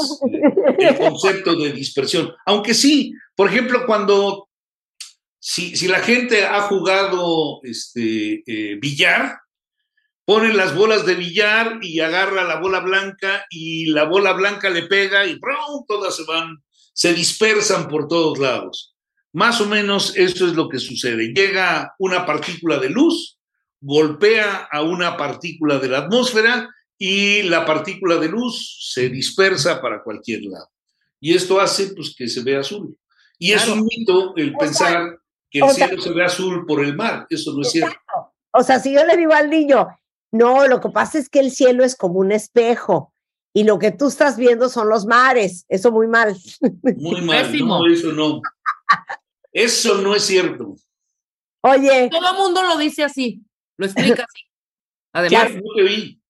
[0.79, 2.33] el concepto de dispersión.
[2.47, 4.49] Aunque sí, por ejemplo, cuando
[5.37, 9.37] si, si la gente ha jugado este, eh, billar,
[10.25, 14.87] ponen las bolas de billar y agarra la bola blanca y la bola blanca le
[14.87, 15.85] pega y ¡brum!
[15.87, 16.57] todas se van,
[16.91, 18.95] se dispersan por todos lados.
[19.31, 21.33] Más o menos esto es lo que sucede.
[21.35, 23.37] Llega una partícula de luz,
[23.81, 30.03] golpea a una partícula de la atmósfera y la partícula de luz se dispersa para
[30.03, 30.69] cualquier lado.
[31.19, 32.95] Y esto hace pues, que se vea azul.
[33.37, 35.17] Y es un mito el pensar
[35.49, 37.25] que el sea- cielo se ve azul por el mar.
[37.29, 37.97] Eso no es cierto.
[38.51, 39.87] O sea, si yo le digo al niño,
[40.31, 43.13] no, lo que pasa es que el cielo es como un espejo
[43.53, 45.65] y lo que tú estás viendo son los mares.
[45.69, 46.37] Eso muy mal.
[46.97, 47.51] Muy mal.
[47.59, 48.41] No, eso no.
[49.51, 50.75] Eso no es cierto.
[51.61, 52.09] Oye.
[52.09, 53.41] Todo el mundo lo dice así,
[53.81, 54.43] lo explica así.
[55.13, 56.21] Además, no te vi.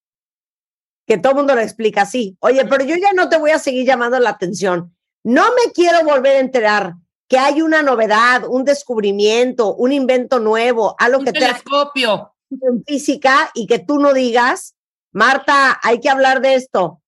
[1.05, 2.35] que todo el mundo lo explica así.
[2.39, 4.95] Oye, pero yo ya no te voy a seguir llamando la atención.
[5.23, 6.93] No me quiero volver a enterar
[7.27, 12.33] que hay una novedad, un descubrimiento, un invento nuevo, algo un que te telescopio.
[12.49, 14.75] en física y que tú no digas,
[15.13, 17.01] Marta, hay que hablar de esto.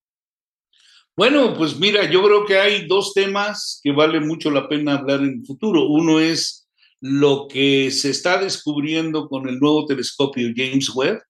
[1.16, 5.20] Bueno, pues mira, yo creo que hay dos temas que vale mucho la pena hablar
[5.20, 5.88] en el futuro.
[5.88, 6.63] Uno es
[7.06, 11.22] lo que se está descubriendo con el nuevo telescopio James Webb,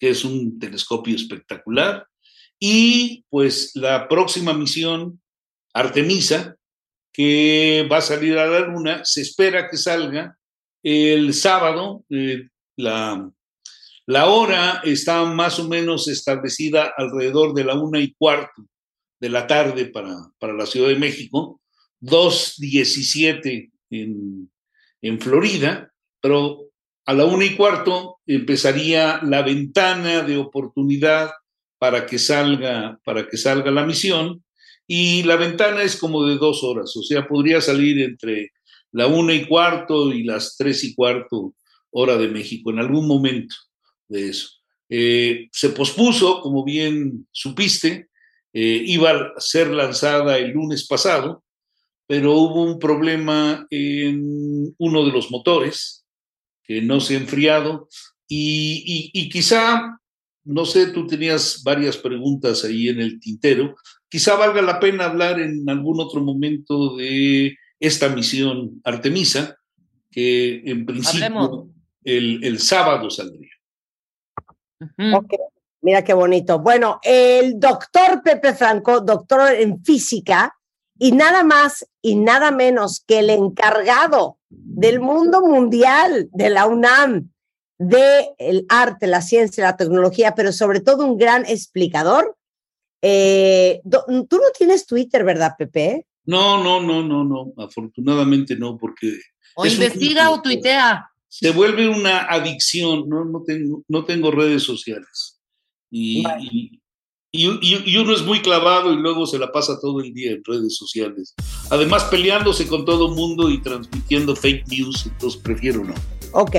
[0.00, 2.06] que es un telescopio espectacular,
[2.58, 5.20] y pues la próxima misión,
[5.74, 6.56] Artemisa,
[7.12, 10.38] que va a salir a la Luna, se espera que salga
[10.82, 12.06] el sábado.
[12.08, 12.48] eh,
[12.78, 13.30] la,
[14.06, 18.66] la hora está más o menos establecida alrededor de la una y cuarto
[19.20, 21.60] de la tarde para, para la Ciudad de México,
[22.00, 24.50] 2.17 en,
[25.02, 26.70] en Florida, pero
[27.04, 31.30] a la una y cuarto empezaría la ventana de oportunidad
[31.78, 34.44] para que salga, para que salga la misión,
[34.86, 38.52] y la ventana es como de dos horas, o sea, podría salir entre
[38.92, 41.54] la una y cuarto y las tres y cuarto
[41.90, 43.54] hora de México, en algún momento
[44.08, 44.48] de eso.
[44.88, 48.08] Eh, se pospuso, como bien supiste,
[48.52, 51.42] eh, iba a ser lanzada el lunes pasado,
[52.06, 56.04] pero hubo un problema en uno de los motores
[56.64, 57.88] que no se ha enfriado
[58.28, 59.98] y, y- y quizá,
[60.44, 63.74] no sé, tú tenías varias preguntas ahí en el tintero,
[64.08, 69.56] quizá valga la pena hablar en algún otro momento de esta misión Artemisa,
[70.10, 71.68] que en principio
[72.04, 73.50] el, el sábado saldría.
[75.14, 75.32] Ok,
[75.84, 76.60] Mira qué bonito.
[76.60, 80.54] Bueno, el doctor Pepe Franco, doctor en física,
[81.02, 87.30] y nada más y nada menos que el encargado del mundo mundial, de la UNAM,
[87.78, 92.36] de el arte, la ciencia, la tecnología, pero sobre todo un gran explicador.
[93.02, 96.06] Eh, do- tú no tienes Twitter, ¿verdad, Pepe?
[96.24, 97.52] No, no, no, no, no.
[97.56, 99.18] Afortunadamente no, porque
[99.56, 101.10] O un investiga o tuitea.
[101.26, 103.08] se vuelve una adicción.
[103.08, 105.40] No, no, tengo, no tengo redes sociales.
[105.90, 106.81] Y, y,
[107.32, 110.32] y- y- y uno es muy clavado y luego se la pasa todo el día
[110.32, 111.34] en redes sociales.
[111.70, 115.94] Además, peleándose con todo el mundo y transmitiendo fake news, entonces prefiero no.
[116.32, 116.56] Ok,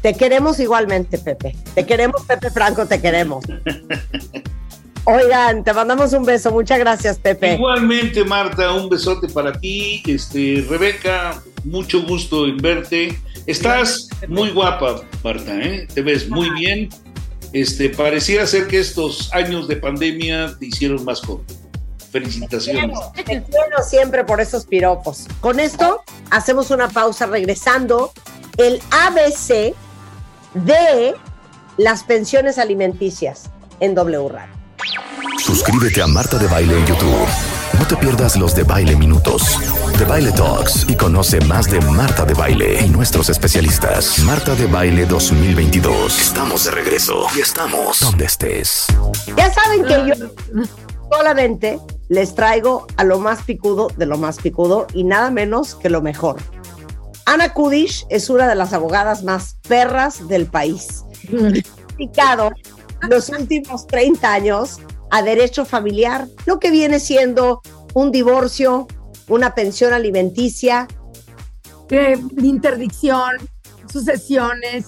[0.00, 1.56] te queremos igualmente, Pepe.
[1.74, 3.44] Te queremos, Pepe Franco, te queremos.
[5.04, 6.52] Oigan, te mandamos un beso.
[6.52, 7.54] Muchas gracias, Pepe.
[7.54, 10.00] Igualmente, Marta, un besote para ti.
[10.06, 13.18] Este, Rebeca, mucho gusto en verte.
[13.46, 15.88] Estás muy guapa, Marta, ¿eh?
[15.92, 16.88] Te ves muy bien.
[17.52, 21.44] Este, pareciera ser que estos años de pandemia te hicieron más joven.
[22.10, 22.98] Felicitaciones.
[23.14, 25.26] Te quiero siempre por esos piropos.
[25.40, 28.12] Con esto hacemos una pausa regresando.
[28.58, 29.74] El ABC
[30.54, 31.14] de
[31.78, 33.50] las pensiones alimenticias
[33.80, 34.52] en W Radio.
[35.38, 37.61] Suscríbete a Marta de Baile en YouTube.
[37.92, 39.58] Te pierdas los de Baile Minutos,
[39.98, 44.18] de Baile Talks y conoce más de Marta de Baile y nuestros especialistas.
[44.20, 46.18] Marta de Baile 2022.
[46.18, 48.86] Estamos de regreso y estamos donde estés.
[49.36, 50.26] Ya saben que yo
[51.10, 51.78] solamente
[52.08, 56.00] les traigo a lo más picudo de lo más picudo y nada menos que lo
[56.00, 56.36] mejor.
[57.26, 61.04] Ana Kudish es una de las abogadas más perras del país.
[61.98, 62.52] Dedicado
[63.02, 64.78] los últimos 30 años
[65.10, 67.60] a derecho familiar, lo que viene siendo
[67.94, 68.86] un divorcio,
[69.28, 70.88] una pensión alimenticia,
[71.88, 73.36] de interdicción,
[73.90, 74.86] sucesiones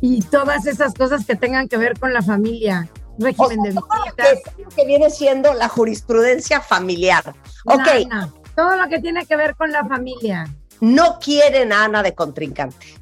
[0.00, 2.88] y todas esas cosas que tengan que ver con la familia,
[3.18, 4.14] régimen de visitas.
[4.16, 7.34] que, todo lo que viene siendo la jurisprudencia familiar.
[7.64, 7.88] Ok,
[8.54, 10.46] todo lo que tiene que ver con la familia.
[10.80, 12.94] no quieren a Ana de contrincante,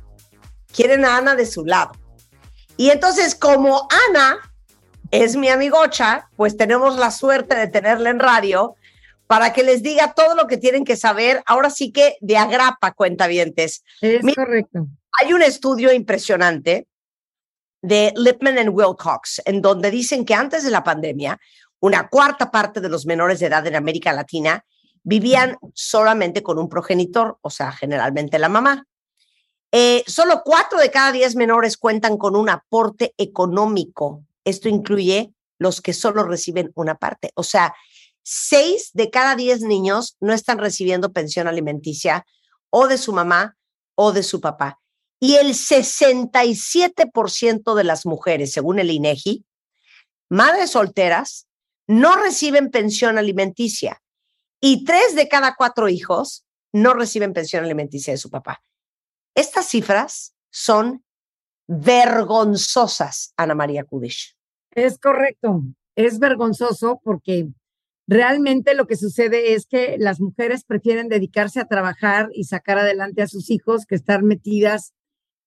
[0.74, 1.92] quieren a Ana de su lado.
[2.78, 4.38] Y entonces, como Ana
[5.10, 8.74] es mi amigocha, pues tenemos la suerte de tenerla en radio
[9.26, 11.42] para que les diga todo lo que tienen que saber.
[11.46, 13.82] Ahora sí que de agrapa, cuentavientes.
[14.00, 14.86] Es Mira, correcto.
[15.20, 16.86] Hay un estudio impresionante
[17.82, 21.38] de Lipman and Wilcox, en donde dicen que antes de la pandemia,
[21.80, 24.64] una cuarta parte de los menores de edad en América Latina
[25.02, 28.86] vivían solamente con un progenitor, o sea, generalmente la mamá.
[29.70, 34.24] Eh, solo cuatro de cada diez menores cuentan con un aporte económico.
[34.44, 37.30] Esto incluye los que solo reciben una parte.
[37.34, 37.74] O sea,
[38.28, 42.26] seis de cada diez niños no están recibiendo pensión alimenticia
[42.70, 43.56] o de su mamá
[43.94, 44.80] o de su papá.
[45.20, 49.44] Y el 67% de las mujeres, según el INEGI,
[50.28, 51.46] madres solteras,
[51.86, 54.02] no reciben pensión alimenticia.
[54.60, 58.60] Y tres de cada cuatro hijos no reciben pensión alimenticia de su papá.
[59.36, 61.04] Estas cifras son
[61.68, 64.36] vergonzosas, Ana María Kudish.
[64.72, 65.62] Es correcto.
[65.94, 67.50] Es vergonzoso porque
[68.06, 73.22] realmente lo que sucede es que las mujeres prefieren dedicarse a trabajar y sacar adelante
[73.22, 74.94] a sus hijos que estar metidas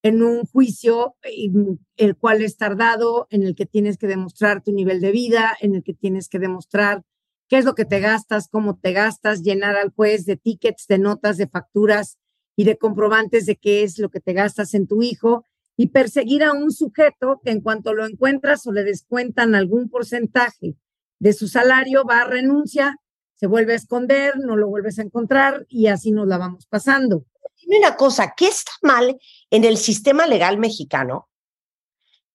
[0.01, 1.51] en un juicio y,
[1.97, 5.75] el cual es tardado, en el que tienes que demostrar tu nivel de vida, en
[5.75, 7.03] el que tienes que demostrar
[7.49, 10.99] qué es lo que te gastas, cómo te gastas, llenar al juez de tickets, de
[10.99, 12.17] notas, de facturas
[12.55, 15.45] y de comprobantes de qué es lo que te gastas en tu hijo
[15.75, 20.75] y perseguir a un sujeto que en cuanto lo encuentras o le descuentan algún porcentaje
[21.19, 22.97] de su salario, va a renuncia,
[23.35, 27.25] se vuelve a esconder, no lo vuelves a encontrar y así nos la vamos pasando.
[27.61, 29.17] Dime una cosa, ¿qué está mal
[29.49, 31.29] en el sistema legal mexicano?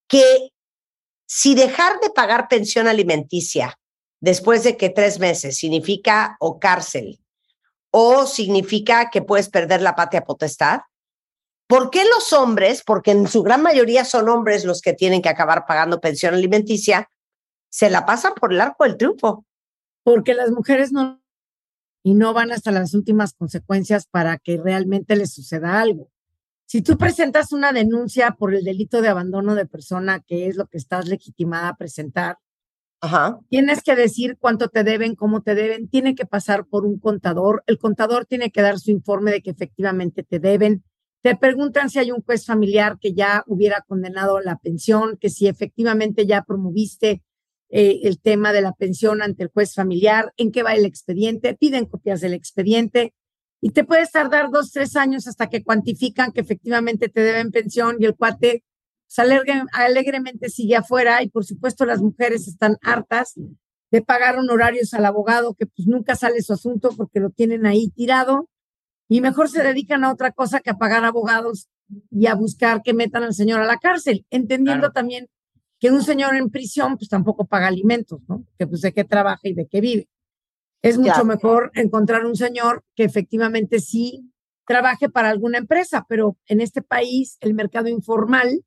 [0.06, 0.51] Que
[1.27, 3.78] si dejar de pagar pensión alimenticia
[4.20, 7.20] después de que tres meses significa o cárcel
[7.90, 10.81] o significa que puedes perder la patria potestad,
[11.66, 15.28] ¿por qué los hombres, porque en su gran mayoría son hombres los que tienen que
[15.28, 17.11] acabar pagando pensión alimenticia,
[17.75, 19.45] se la pasan por el arco del triunfo?
[20.05, 21.21] Porque las mujeres no
[22.05, 26.09] y no van hasta las últimas consecuencias para que realmente les suceda algo.
[26.67, 30.67] Si tú presentas una denuncia por el delito de abandono de persona, que es lo
[30.67, 32.39] que estás legitimada a presentar,
[33.01, 33.41] Ajá.
[33.49, 37.65] tienes que decir cuánto te deben, cómo te deben, tiene que pasar por un contador,
[37.67, 40.85] el contador tiene que dar su informe de que efectivamente te deben,
[41.23, 45.49] te preguntan si hay un juez familiar que ya hubiera condenado la pensión, que si
[45.49, 47.25] efectivamente ya promoviste
[47.70, 51.55] eh, el tema de la pensión ante el juez familiar, en qué va el expediente,
[51.55, 53.15] piden copias del expediente
[53.61, 57.97] y te puedes tardar dos, tres años hasta que cuantifican que efectivamente te deben pensión
[57.99, 58.62] y el cuate
[59.07, 63.35] pues, alegre, alegremente sigue afuera y por supuesto las mujeres están hartas
[63.91, 67.89] de pagar honorarios al abogado que pues nunca sale su asunto porque lo tienen ahí
[67.89, 68.51] tirado
[69.09, 71.69] y mejor se dedican a otra cosa que a pagar abogados
[72.11, 75.28] y a buscar que metan al señor a la cárcel, entendiendo también
[75.81, 78.45] que un señor en prisión pues tampoco paga alimentos, ¿no?
[78.59, 80.09] Que pues de qué trabaja y de qué vive.
[80.83, 84.31] Es mucho mejor encontrar un señor que efectivamente sí
[84.67, 88.65] trabaje para alguna empresa, pero en este país el mercado informal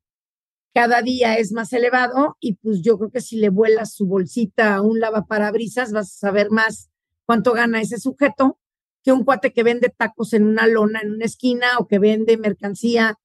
[0.74, 4.76] cada día es más elevado y pues yo creo que si le vuelas su bolsita
[4.76, 6.90] a un lavaparabrisas vas a saber más
[7.26, 8.58] cuánto gana ese sujeto
[9.02, 12.36] que un cuate que vende tacos en una lona en una esquina o que vende
[12.36, 13.18] mercancía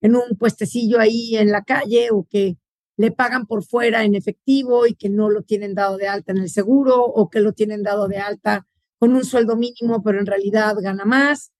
[0.00, 2.56] en un puestecillo ahí en la calle o que
[2.96, 6.38] le pagan por fuera en efectivo y que no lo tienen dado de alta en
[6.38, 8.66] el seguro o que lo tienen dado de alta
[8.98, 11.52] con un sueldo mínimo, pero en realidad gana más.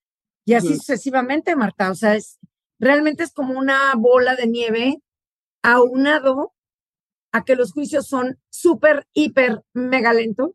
[0.45, 1.91] Y así sucesivamente, Marta.
[1.91, 2.39] O sea, es
[2.79, 5.03] realmente es como una bola de nieve
[5.63, 6.55] aunado
[7.33, 10.53] a que los juicios son súper, hiper, mega lentos,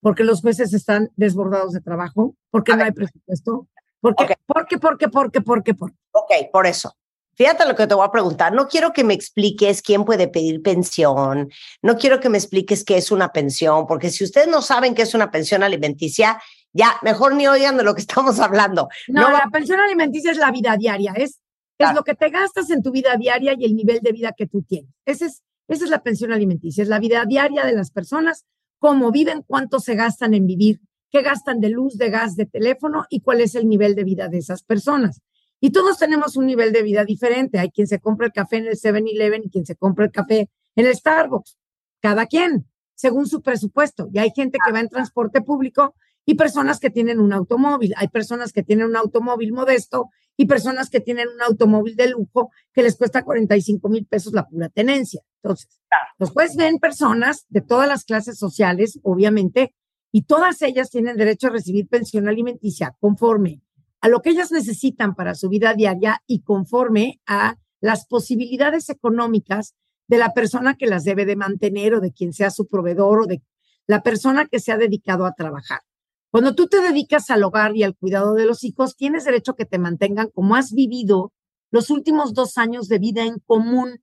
[0.00, 3.68] porque los jueces están desbordados de trabajo, porque no hay presupuesto,
[4.00, 5.96] porque, porque, porque, porque, porque, porque.
[6.12, 6.96] Ok, por eso.
[7.36, 8.52] Fíjate lo que te voy a preguntar.
[8.52, 11.50] No quiero que me expliques quién puede pedir pensión.
[11.82, 15.02] No quiero que me expliques qué es una pensión, porque si ustedes no saben qué
[15.02, 16.40] es una pensión alimenticia,
[16.72, 18.88] ya mejor ni oigan de lo que estamos hablando.
[19.08, 21.40] No, No la va- pensión alimenticia es la vida diaria, es,
[21.78, 24.46] es lo que te gastas en tu vida diaria y el nivel de vida que
[24.46, 24.90] tú tienes.
[25.06, 28.44] Ese es, esa es la pensión alimenticia, es la vida diaria de las personas,
[28.78, 30.80] cómo viven, cuánto se gastan en vivir,
[31.10, 34.28] qué gastan de luz, de gas, de teléfono y cuál es el nivel de vida
[34.28, 35.20] de esas personas.
[35.60, 37.58] Y todos tenemos un nivel de vida diferente.
[37.58, 40.48] Hay quien se compra el café en el 7-Eleven y quien se compra el café
[40.74, 41.58] en el Starbucks.
[42.00, 44.08] Cada quien, según su presupuesto.
[44.12, 47.92] Y hay gente que va en transporte público y personas que tienen un automóvil.
[47.96, 52.50] Hay personas que tienen un automóvil modesto y personas que tienen un automóvil de lujo
[52.72, 55.20] que les cuesta 45 mil pesos la pura tenencia.
[55.42, 55.68] Entonces,
[56.18, 59.74] después ven personas de todas las clases sociales, obviamente,
[60.12, 63.60] y todas ellas tienen derecho a recibir pensión alimenticia conforme
[64.00, 69.74] a lo que ellas necesitan para su vida diaria y conforme a las posibilidades económicas
[70.08, 73.26] de la persona que las debe de mantener o de quien sea su proveedor o
[73.26, 73.42] de
[73.86, 75.80] la persona que se ha dedicado a trabajar.
[76.30, 79.56] Cuando tú te dedicas al hogar y al cuidado de los hijos, tienes derecho a
[79.56, 81.32] que te mantengan como has vivido
[81.70, 84.00] los últimos dos años de vida en común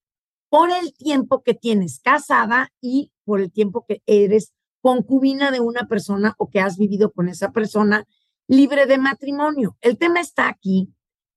[0.50, 5.88] por el tiempo que tienes casada y por el tiempo que eres concubina de una
[5.88, 8.06] persona o que has vivido con esa persona
[8.48, 9.78] libre de matrimonio.
[9.82, 10.94] El tema está aquí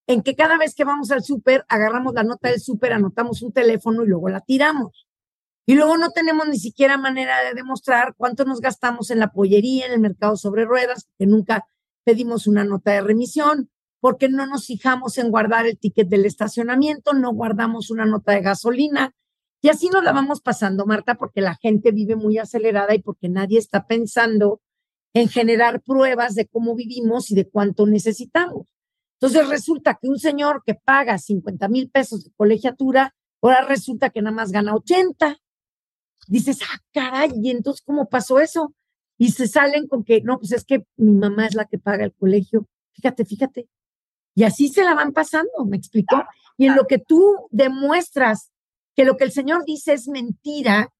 [0.06, 3.52] en que cada vez que vamos al súper, agarramos la nota del súper, anotamos un
[3.52, 5.06] teléfono y luego la tiramos.
[5.66, 9.86] Y luego no tenemos ni siquiera manera de demostrar cuánto nos gastamos en la pollería,
[9.86, 11.64] en el mercado sobre ruedas, que nunca
[12.02, 13.70] pedimos una nota de remisión,
[14.00, 18.40] porque no nos fijamos en guardar el ticket del estacionamiento, no guardamos una nota de
[18.40, 19.14] gasolina.
[19.62, 23.28] Y así nos la vamos pasando, Marta, porque la gente vive muy acelerada y porque
[23.28, 24.60] nadie está pensando
[25.14, 28.66] en generar pruebas de cómo vivimos y de cuánto necesitamos.
[29.20, 34.22] Entonces resulta que un señor que paga 50 mil pesos de colegiatura, ahora resulta que
[34.22, 35.36] nada más gana 80.
[36.26, 38.74] Dices, ah, caray, ¿y entonces cómo pasó eso?
[39.18, 42.04] Y se salen con que, no, pues es que mi mamá es la que paga
[42.04, 42.66] el colegio.
[42.92, 43.68] Fíjate, fíjate.
[44.34, 46.24] Y así se la van pasando, ¿me explicó?
[46.56, 48.52] Y en lo que tú demuestras
[48.94, 50.92] que lo que el señor dice es mentira,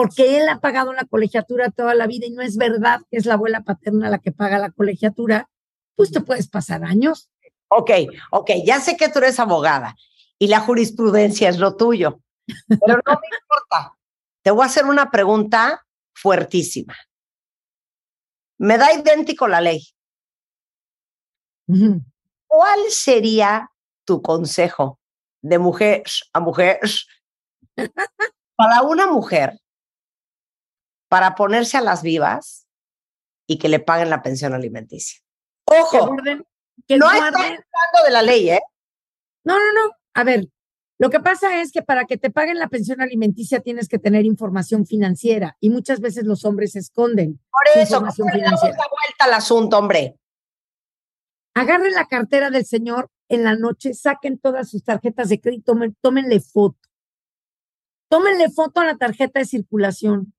[0.00, 3.26] porque él ha pagado la colegiatura toda la vida y no es verdad que es
[3.26, 5.50] la abuela paterna la que paga la colegiatura,
[5.94, 7.28] pues te puedes pasar años.
[7.68, 7.90] Ok,
[8.30, 9.94] ok, ya sé que tú eres abogada
[10.38, 13.94] y la jurisprudencia es lo tuyo, pero no me importa.
[14.40, 16.96] Te voy a hacer una pregunta fuertísima.
[18.56, 19.86] Me da idéntico la ley.
[22.46, 23.70] ¿Cuál sería
[24.06, 24.98] tu consejo
[25.42, 26.80] de mujer a mujer
[28.56, 29.60] para una mujer
[31.10, 32.66] para ponerse a las vivas
[33.48, 35.20] y que le paguen la pensión alimenticia?
[35.66, 36.46] Ojo, Que guarden-
[36.86, 38.60] que no guarden- hablando de la ley, ¿eh?
[39.44, 39.92] No, no, no.
[40.14, 40.48] A ver,
[40.98, 44.24] lo que pasa es que para que te paguen la pensión alimenticia tienes que tener
[44.24, 48.68] información financiera y muchas veces los hombres esconden Por eso, información ¿cómo le damos la
[48.70, 50.16] vuelta al asunto, hombre?
[51.54, 55.96] Agarren la cartera del señor en la noche, saquen todas sus tarjetas de crédito, tomen-
[56.00, 56.78] tómenle foto.
[58.10, 60.32] Tómenle foto a la tarjeta de circulación.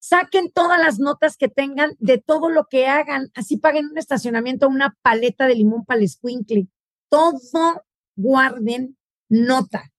[0.00, 3.30] Saquen todas las notas que tengan de todo lo que hagan.
[3.34, 6.66] Así paguen un estacionamiento, una paleta de limón para el escuincle.
[7.08, 7.84] Todo
[8.16, 8.96] guarden
[9.28, 9.92] nota.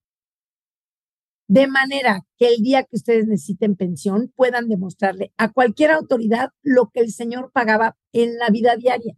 [1.47, 6.89] De manera que el día que ustedes necesiten pensión puedan demostrarle a cualquier autoridad lo
[6.93, 9.15] que el señor pagaba en la vida diaria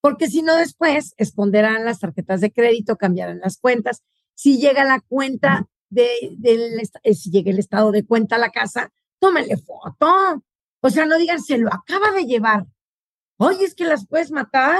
[0.00, 4.02] porque si no después esconderán las tarjetas de crédito, cambiarán las cuentas.
[4.34, 6.08] Si llega la cuenta de,
[7.02, 10.42] eh, si llega el estado de cuenta a la casa, tómenle foto.
[10.82, 12.64] O sea, no digan, se lo acaba de llevar.
[13.36, 14.78] Oye, es que las puedes matar.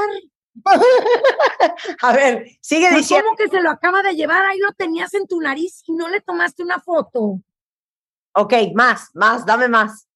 [2.03, 3.27] A ver, sigue Pues, diciendo.
[3.27, 4.45] ¿Cómo que se lo acaba de llevar?
[4.45, 7.41] Ahí lo tenías en tu nariz y no le tomaste una foto.
[8.35, 10.09] Ok, más, más, dame más.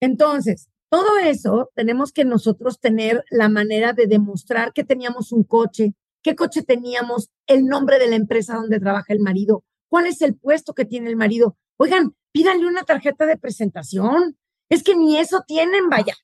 [0.00, 5.94] Entonces, todo eso tenemos que nosotros tener la manera de demostrar que teníamos un coche,
[6.22, 10.34] qué coche teníamos, el nombre de la empresa donde trabaja el marido, cuál es el
[10.36, 11.56] puesto que tiene el marido.
[11.76, 14.38] Oigan, pídanle una tarjeta de presentación.
[14.68, 16.14] Es que ni eso tienen, vaya.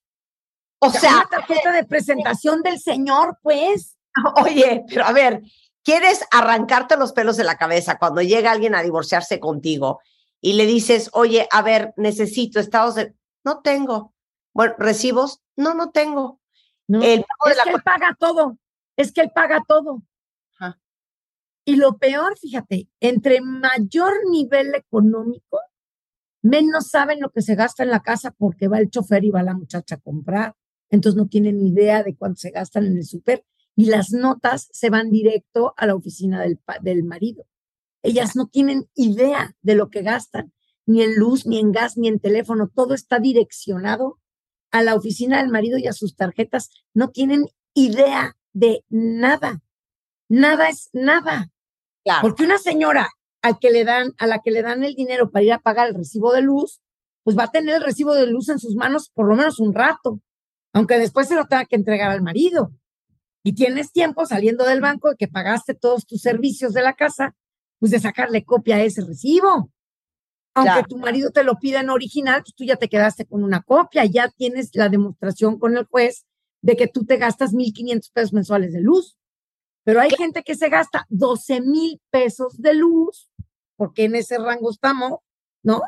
[0.78, 3.96] O sea, una tarjeta de presentación del señor, pues.
[4.44, 5.42] Oye, pero a ver,
[5.82, 10.00] ¿quieres arrancarte los pelos de la cabeza cuando llega alguien a divorciarse contigo
[10.44, 13.14] y le dices, oye, a ver, necesito estados de...
[13.44, 14.12] No tengo.
[14.52, 16.38] Bueno, recibos, no, no tengo.
[16.86, 18.58] No, El pago de es la que él paga todo.
[18.94, 20.02] Es que él paga todo.
[20.58, 20.78] Ajá.
[21.64, 25.60] Y lo peor, fíjate, entre mayor nivel económico,
[26.44, 29.42] menos saben lo que se gasta en la casa porque va el chofer y va
[29.42, 30.54] la muchacha a comprar.
[30.90, 34.90] Entonces no tienen idea de cuánto se gastan en el súper y las notas se
[34.90, 37.46] van directo a la oficina del, del marido.
[38.02, 40.52] Ellas no tienen idea de lo que gastan,
[40.84, 42.68] ni en luz, ni en gas, ni en teléfono.
[42.68, 44.20] Todo está direccionado
[44.70, 46.68] a la oficina del marido y a sus tarjetas.
[46.92, 49.62] No tienen idea de nada.
[50.28, 51.50] Nada es nada.
[52.04, 52.20] Claro.
[52.20, 53.08] Porque una señora
[53.44, 55.88] al que le dan, a la que le dan el dinero para ir a pagar
[55.88, 56.80] el recibo de luz,
[57.24, 59.74] pues va a tener el recibo de luz en sus manos por lo menos un
[59.74, 60.22] rato,
[60.72, 62.72] aunque después se lo tenga que entregar al marido.
[63.42, 67.36] Y tienes tiempo saliendo del banco de que pagaste todos tus servicios de la casa,
[67.78, 69.70] pues de sacarle copia a ese recibo.
[70.54, 70.86] Aunque Claro.
[70.88, 74.06] tu marido te lo pida en original, pues tú ya te quedaste con una copia,
[74.06, 76.24] ya tienes la demostración con el juez
[76.62, 79.18] de que tú te gastas 1.500 pesos mensuales de luz.
[79.84, 83.28] Pero hay gente que se gasta 12 mil pesos de luz,
[83.76, 85.20] porque en ese rango estamos,
[85.62, 85.82] ¿no?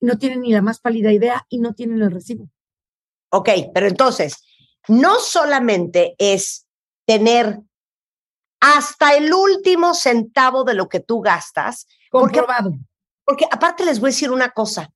[0.00, 2.48] No tienen ni la más pálida idea y no tienen el recibo.
[3.30, 4.44] Ok, pero entonces,
[4.88, 6.66] no solamente es
[7.06, 7.60] tener
[8.60, 12.72] hasta el último centavo de lo que tú gastas, porque, Comprobado.
[13.24, 14.90] porque aparte les voy a decir una cosa,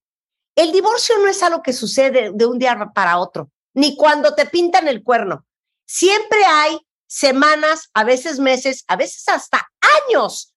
[0.56, 4.46] el divorcio no es algo que sucede de un día para otro, ni cuando te
[4.46, 5.46] pintan el cuerno.
[5.86, 9.68] Siempre hay semanas, a veces meses, a veces hasta
[10.08, 10.54] años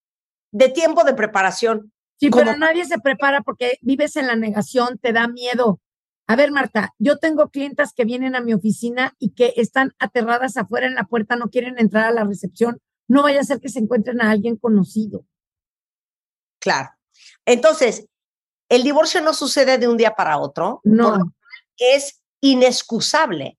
[0.52, 1.92] de tiempo de preparación.
[2.20, 5.82] Sí, pero nadie se prepara porque vives en la negación, te da miedo.
[6.28, 10.56] A ver, Marta, yo tengo clientas que vienen a mi oficina y que están aterradas
[10.56, 12.80] afuera en la puerta, no quieren entrar a la recepción.
[13.08, 15.26] No vaya a ser que se encuentren a alguien conocido.
[16.60, 16.90] Claro.
[17.46, 18.06] Entonces,
[18.70, 20.80] el divorcio no sucede de un día para otro.
[20.84, 21.34] No.
[21.78, 23.58] Es inexcusable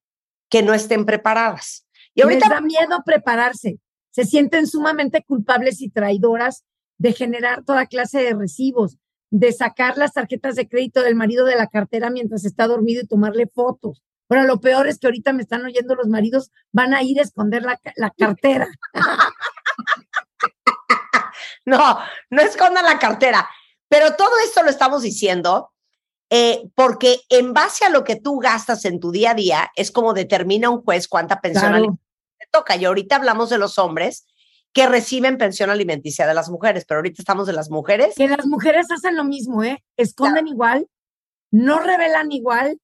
[0.49, 1.87] que no estén preparadas.
[2.15, 3.79] Y ahorita Les da miedo prepararse.
[4.11, 6.65] Se sienten sumamente culpables y traidoras
[7.03, 8.97] de generar toda clase de recibos,
[9.31, 13.09] de sacar las tarjetas de crédito del marido de la cartera mientras está dormido y
[13.09, 14.05] tomarle fotos.
[14.29, 17.23] Ahora, lo peor es que ahorita me están oyendo los maridos, van a ir a
[17.25, 18.69] esconder la, la cartera.
[21.65, 21.97] No,
[22.31, 23.49] no escondan la cartera.
[23.89, 25.71] Pero todo esto lo estamos diciendo
[26.29, 29.93] eh, porque en base a lo que tú gastas en tu día a día es
[29.93, 31.99] como determina un juez cuánta pensión Claro.
[32.39, 32.75] te toca.
[32.75, 34.27] Y ahorita hablamos de los hombres
[34.73, 38.15] que reciben pensión alimenticia de las mujeres, pero ahorita estamos de las mujeres.
[38.17, 39.83] Que las mujeres hacen lo mismo, ¿eh?
[39.97, 40.89] Esconden igual,
[41.51, 42.81] no revelan igual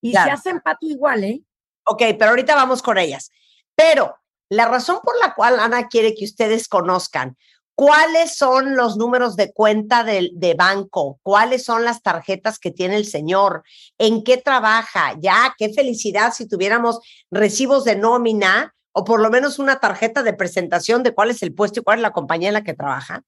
[0.00, 0.26] y Claro.
[0.26, 1.42] se hacen pato igual, ¿eh?
[1.84, 3.30] Ok, pero ahorita vamos con ellas.
[3.74, 4.14] Pero
[4.48, 7.36] la razón por la cual Ana quiere que ustedes conozcan
[7.74, 13.06] cuáles son los números de cuenta de, banco, cuáles son las tarjetas que tiene el
[13.06, 13.64] señor,
[13.98, 17.00] en qué trabaja, ya, qué felicidad si tuviéramos
[17.30, 21.54] recibos de nómina o por lo menos una tarjeta de presentación de cuál es el
[21.54, 23.22] puesto y cuál es la compañía en la que trabaja.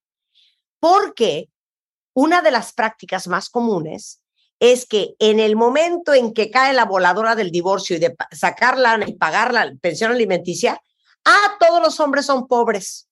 [0.79, 1.49] Porque
[2.15, 4.23] una de las prácticas más comunes
[4.61, 8.99] es que en el momento en que cae la voladora del divorcio y de sacarla
[9.07, 10.81] y pagar la pensión alimenticia,
[11.25, 13.09] ah, todos los hombres son pobres.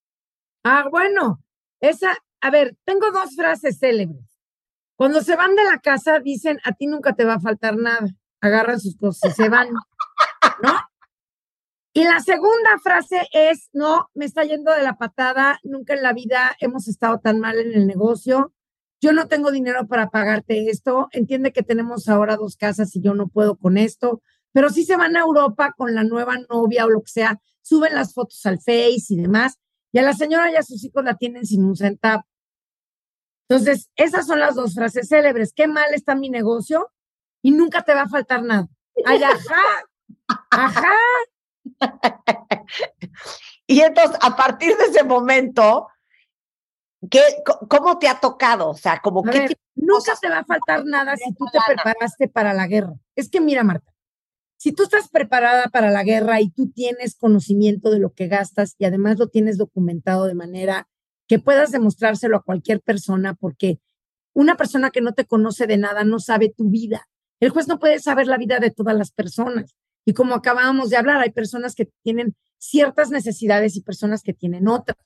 [0.65, 1.41] Ah, bueno,
[1.81, 4.25] esa, a ver, tengo dos frases célebres.
[4.95, 8.07] Cuando se van de la casa, dicen, a ti nunca te va a faltar nada.
[8.41, 9.69] Agarran sus cosas y se van,
[10.63, 10.92] ¿no?
[11.95, 16.15] Y la segunda frase es, no, me está yendo de la patada, nunca en la
[16.15, 18.53] vida hemos estado tan mal en el negocio,
[19.03, 23.15] yo no tengo dinero para pagarte esto, entiende que tenemos ahora dos casas y yo
[23.15, 26.91] no puedo con esto, pero si se van a Europa con la nueva novia o
[26.91, 29.59] lo que sea, suben las fotos al Face y demás,
[29.93, 32.25] y a la señora y a sus hijos la tienen sin un centavo.
[33.49, 35.53] Entonces, esas son las dos frases célebres.
[35.55, 36.91] Qué mal está mi negocio
[37.43, 38.69] y nunca te va a faltar nada.
[39.05, 39.85] Ay, ajá,
[40.51, 40.95] ajá.
[43.67, 45.89] Y entonces, a partir de ese momento,
[47.11, 47.21] ¿qué,
[47.69, 48.69] ¿cómo te ha tocado?
[48.69, 52.53] O sea, como de nunca te va a faltar nada si tú te preparaste para
[52.53, 52.95] la guerra.
[53.17, 53.91] Es que mira, Marta,
[54.59, 58.75] si tú estás preparada para la guerra y tú tienes conocimiento de lo que gastas
[58.79, 60.89] y además lo tienes documentado de manera
[61.27, 63.81] que puedas demostrárselo a cualquier persona, porque
[64.35, 67.09] una persona que no te conoce de nada no sabe tu vida.
[67.41, 69.75] El juez no puede saber la vida de todas las personas.
[70.05, 74.69] Y como acabábamos de hablar, hay personas que tienen ciertas necesidades y personas que tienen
[74.69, 74.99] otras.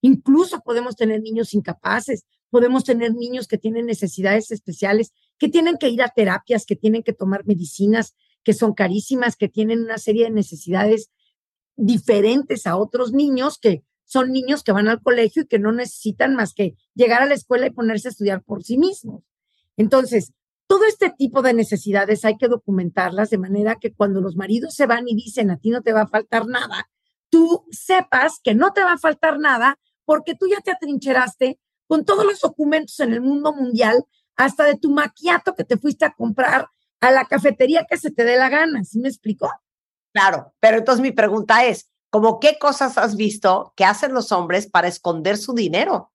[0.00, 5.88] Incluso podemos tener niños incapaces, podemos tener niños que tienen necesidades especiales, que tienen que
[5.88, 8.14] ir a terapias, que tienen que tomar medicinas
[8.44, 11.10] que son carísimas, que tienen una serie de necesidades
[11.76, 16.36] diferentes a otros niños que son niños que van al colegio y que no necesitan
[16.36, 19.24] más que llegar a la escuela y ponerse a estudiar por sí mismos.
[19.76, 20.32] Entonces,
[20.66, 24.86] todo este tipo de necesidades hay que documentarlas de manera que cuando los maridos se
[24.86, 26.88] van y dicen a ti no te va a faltar nada,
[27.28, 32.04] tú sepas que no te va a faltar nada porque tú ya te atrincheraste con
[32.04, 34.04] todos los documentos en el mundo mundial,
[34.36, 36.68] hasta de tu maquiato que te fuiste a comprar
[37.00, 38.84] a la cafetería que se te dé la gana.
[38.84, 39.50] ¿Sí me explico?
[40.12, 44.68] Claro, pero entonces mi pregunta es, ¿cómo qué cosas has visto que hacen los hombres
[44.68, 46.12] para esconder su dinero?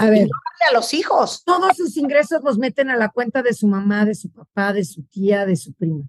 [0.00, 0.28] A ver,
[0.66, 1.42] a los hijos.
[1.44, 4.84] todos sus ingresos los meten a la cuenta de su mamá, de su papá, de
[4.84, 6.08] su tía, de su prima.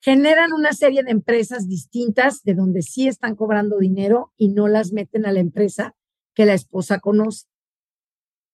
[0.00, 4.92] Generan una serie de empresas distintas de donde sí están cobrando dinero y no las
[4.92, 5.94] meten a la empresa
[6.34, 7.46] que la esposa conoce.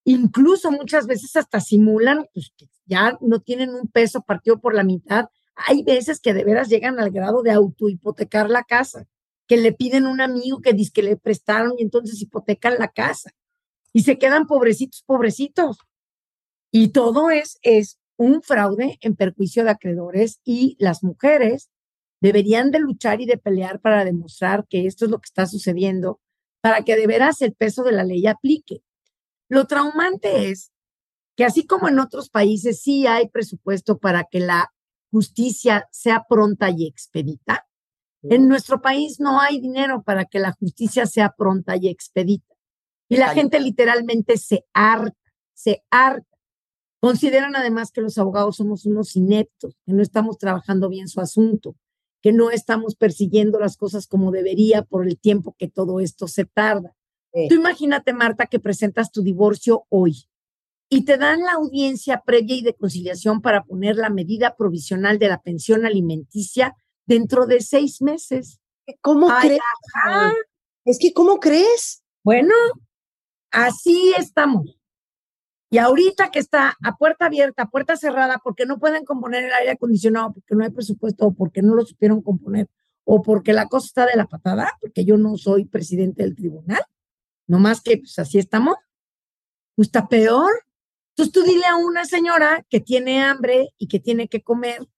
[0.05, 4.85] Incluso muchas veces hasta simulan pues, que ya no tienen un peso partido por la
[4.85, 5.31] mitad.
[5.55, 9.07] Hay veces que de veras llegan al grado de autohipotecar la casa,
[9.47, 12.89] que le piden a un amigo que dice que le prestaron y entonces hipotecan la
[12.89, 13.33] casa
[13.93, 15.79] y se quedan pobrecitos, pobrecitos.
[16.71, 21.71] Y todo es, es un fraude en perjuicio de acreedores y las mujeres
[22.21, 26.21] deberían de luchar y de pelear para demostrar que esto es lo que está sucediendo,
[26.61, 28.83] para que de veras el peso de la ley aplique.
[29.49, 30.71] Lo traumante es
[31.35, 34.73] que así como en otros países sí hay presupuesto para que la
[35.11, 37.67] justicia sea pronta y expedita,
[38.23, 42.55] en nuestro país no hay dinero para que la justicia sea pronta y expedita.
[43.11, 45.19] Y la gente literalmente se harta,
[45.53, 46.39] se harta.
[47.01, 51.75] Consideran además que los abogados somos unos ineptos, que no estamos trabajando bien su asunto,
[52.23, 56.45] que no estamos persiguiendo las cosas como debería por el tiempo que todo esto se
[56.45, 56.95] tarda.
[57.49, 60.27] Tú imagínate, Marta, que presentas tu divorcio hoy
[60.89, 65.29] y te dan la audiencia previa y de conciliación para poner la medida provisional de
[65.29, 66.77] la pensión alimenticia
[67.07, 68.61] dentro de seis meses.
[69.01, 69.61] ¿Cómo Ay, crees?
[70.05, 70.33] ajá.
[70.85, 72.03] Es que, ¿cómo crees?
[72.25, 72.55] Bueno,
[73.51, 74.81] así estamos.
[75.73, 79.53] Y ahorita que está a puerta abierta, a puerta cerrada, porque no pueden componer el
[79.53, 82.69] aire acondicionado, porque no hay presupuesto, o porque no lo supieron componer,
[83.05, 86.83] o porque la cosa está de la patada, porque yo no soy presidente del tribunal,
[87.47, 88.77] no más que pues así estamos,
[89.77, 90.51] pues está peor.
[91.11, 94.89] Entonces tú dile a una señora que tiene hambre y que tiene que comer,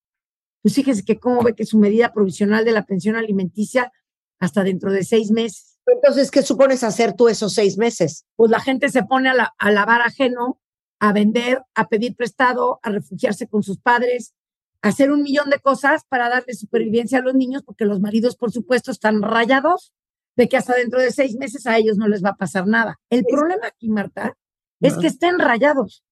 [0.63, 3.93] pues fíjese que cómo ve que su medida provisional de la pensión alimenticia
[4.39, 5.72] hasta dentro de seis meses.
[5.87, 8.25] Entonces, ¿qué supones hacer tú esos seis meses?
[8.37, 10.61] Pues la gente se pone a, la- a lavar ajeno,
[11.01, 14.35] a vender, a pedir prestado, a refugiarse con sus padres,
[14.83, 18.37] a hacer un millón de cosas para darle supervivencia a los niños, porque los maridos,
[18.37, 19.93] por supuesto, están rayados
[20.37, 22.99] de que hasta dentro de seis meses a ellos no les va a pasar nada.
[23.11, 24.37] El problema aquí, Marta,
[24.81, 26.05] es que estén rayados.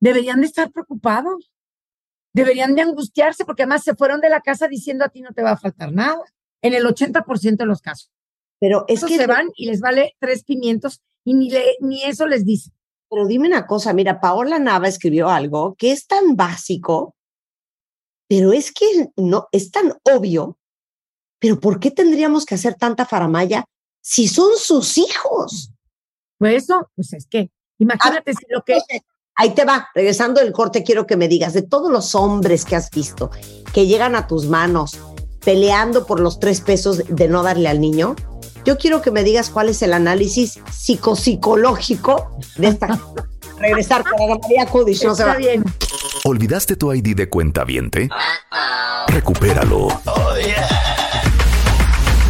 [0.00, 1.52] Deberían de estar preocupados.
[2.32, 5.42] Deberían de angustiarse porque además se fueron de la casa diciendo a ti no te
[5.42, 6.22] va a faltar nada.
[6.62, 8.10] En el 80% de los casos.
[8.60, 12.26] Pero es que se van y les vale tres pimientos y ni, le, ni eso
[12.26, 12.72] les dice.
[13.10, 17.14] Pero dime una cosa, mira, Paola Nava escribió algo que es tan básico,
[18.28, 20.58] pero es que no, es tan obvio.
[21.38, 23.64] Pero ¿por qué tendríamos que hacer tanta faramaya
[24.02, 25.72] si son sus hijos?
[26.38, 28.78] Pues eso, pues es que, imagínate si lo que...
[29.40, 32.74] Ahí te va, regresando del corte, quiero que me digas de todos los hombres que
[32.74, 33.30] has visto
[33.72, 34.98] que llegan a tus manos
[35.44, 38.16] peleando por los tres pesos de no darle al niño.
[38.68, 43.00] Yo quiero que me digas cuál es el análisis psicopsicológico de esta.
[43.58, 45.36] Regresar con María Kudish, no se va.
[45.36, 45.64] bien.
[46.24, 48.10] ¿Olvidaste tu ID de cuenta viente?
[49.06, 49.88] Recupéralo.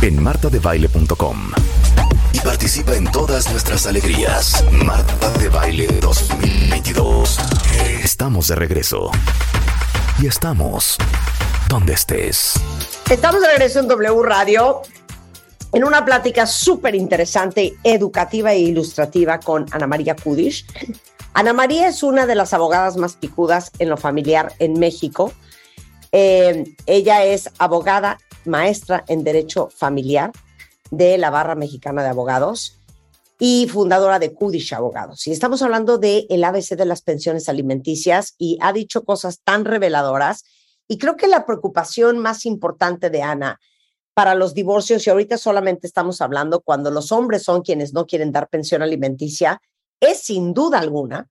[0.01, 1.51] En martadebaile.com.
[2.33, 4.65] Y participa en todas nuestras alegrías.
[4.71, 7.37] Marta de Baile 2022.
[8.05, 9.11] Estamos de regreso.
[10.23, 10.99] Y estamos
[11.69, 12.53] donde estés.
[13.11, 14.83] Estamos de regreso en W Radio
[15.73, 20.67] en una plática súper interesante, educativa e ilustrativa con Ana María Kudish.
[21.35, 25.33] Ana María es una de las abogadas más picudas en lo familiar en México.
[26.13, 30.33] Eh, ella es abogada, maestra en Derecho Familiar
[30.91, 32.79] de la Barra Mexicana de Abogados
[33.39, 35.27] y fundadora de Kudish Abogados.
[35.27, 40.45] Y estamos hablando del ABC de las pensiones alimenticias y ha dicho cosas tan reveladoras
[40.91, 43.61] Y creo que la preocupación más importante de Ana
[44.19, 48.33] para los divorcios, y ahorita solamente estamos hablando cuando los hombres son quienes no quieren
[48.33, 49.63] dar pensión alimenticia,
[50.01, 51.29] es sin duda alguna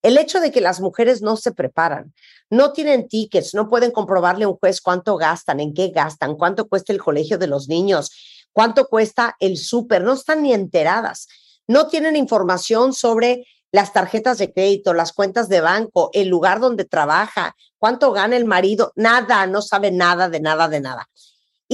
[0.00, 2.14] el hecho de que las mujeres no se preparan,
[2.48, 6.66] no tienen tickets, no pueden comprobarle a un juez cuánto gastan, en qué gastan, cuánto
[6.66, 8.10] cuesta el colegio de los niños,
[8.54, 11.28] cuánto cuesta el súper, no están ni enteradas,
[11.68, 16.86] no tienen información sobre las tarjetas de crédito, las cuentas de banco, el lugar donde
[16.86, 21.06] trabaja, cuánto gana el marido, nada, no sabe nada de nada de nada.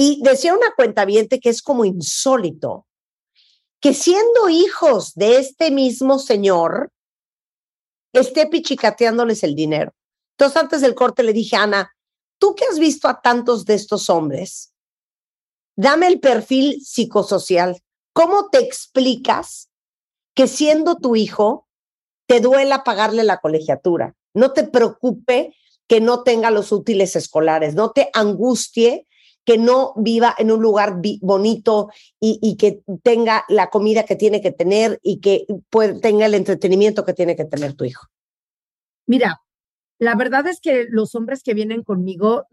[0.03, 2.87] Y decía una cuenta que es como insólito,
[3.79, 6.91] que siendo hijos de este mismo señor,
[8.11, 9.93] esté pichicateándoles el dinero.
[10.31, 11.95] Entonces, antes del corte le dije, Ana,
[12.39, 14.73] tú que has visto a tantos de estos hombres,
[15.75, 17.79] dame el perfil psicosocial.
[18.11, 19.69] ¿Cómo te explicas
[20.33, 21.67] que siendo tu hijo
[22.25, 24.15] te duela pagarle la colegiatura?
[24.33, 25.55] No te preocupe
[25.87, 29.07] que no tenga los útiles escolares, no te angustie
[29.45, 31.89] que no viva en un lugar bonito
[32.19, 36.35] y, y, que tenga la comida que tiene que tener y que puede, tenga el
[36.35, 38.07] entretenimiento que tiene que tener tu hijo.
[39.07, 39.41] Mira,
[39.97, 42.47] la verdad es que los hombres que vienen conmigo,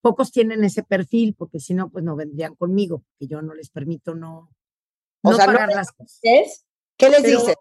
[0.00, 3.70] pocos tienen ese perfil, porque si no, pues no vendrían conmigo, porque yo no les
[3.70, 4.50] permito no,
[5.22, 6.20] o no sea, pagar ¿no las cosas.
[6.96, 7.56] ¿Qué les Pero- dices?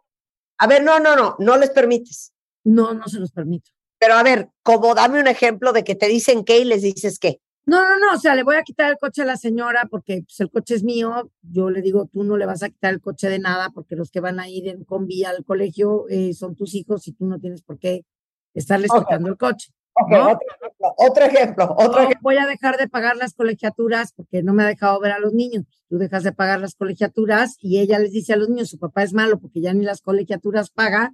[0.60, 2.34] A ver, no, no, no, no les permites.
[2.64, 3.72] No, no se los permito.
[4.00, 7.20] Pero a ver, como dame un ejemplo de que te dicen qué y les dices
[7.20, 7.42] qué.
[7.66, 10.24] No, no, no, o sea, le voy a quitar el coche a la señora porque
[10.24, 11.32] pues, el coche es mío.
[11.42, 14.12] Yo le digo, tú no le vas a quitar el coche de nada porque los
[14.12, 17.40] que van a ir en combi al colegio eh, son tus hijos y tú no
[17.40, 18.06] tienes por qué
[18.54, 19.72] estarles quitando el coche.
[19.96, 22.20] Otro ejemplo, otro ejemplo, otro No, ejemplo.
[22.22, 25.34] voy a dejar de pagar las colegiaturas porque no me ha dejado ver a los
[25.34, 25.66] niños.
[25.88, 29.04] Tú dejas de pagar las colegiaturas y ella les dice a los niños, su papá
[29.04, 31.14] es malo porque ya ni las colegiaturas paga,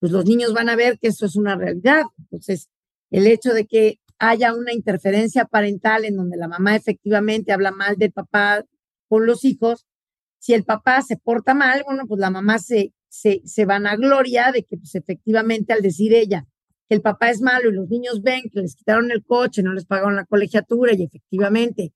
[0.00, 2.02] pues los niños van a ver que eso es una realidad.
[2.18, 2.68] Entonces,
[3.10, 7.96] el hecho de que haya una interferencia parental en donde la mamá efectivamente habla mal
[7.96, 8.64] del papá
[9.08, 9.86] con los hijos,
[10.38, 14.62] si el papá se porta mal, bueno, pues la mamá se, se, se vanagloria de
[14.62, 16.46] que pues efectivamente al decir ella
[16.88, 19.72] que el papá es malo y los niños ven que les quitaron el coche, no
[19.72, 21.92] les pagaron la colegiatura y efectivamente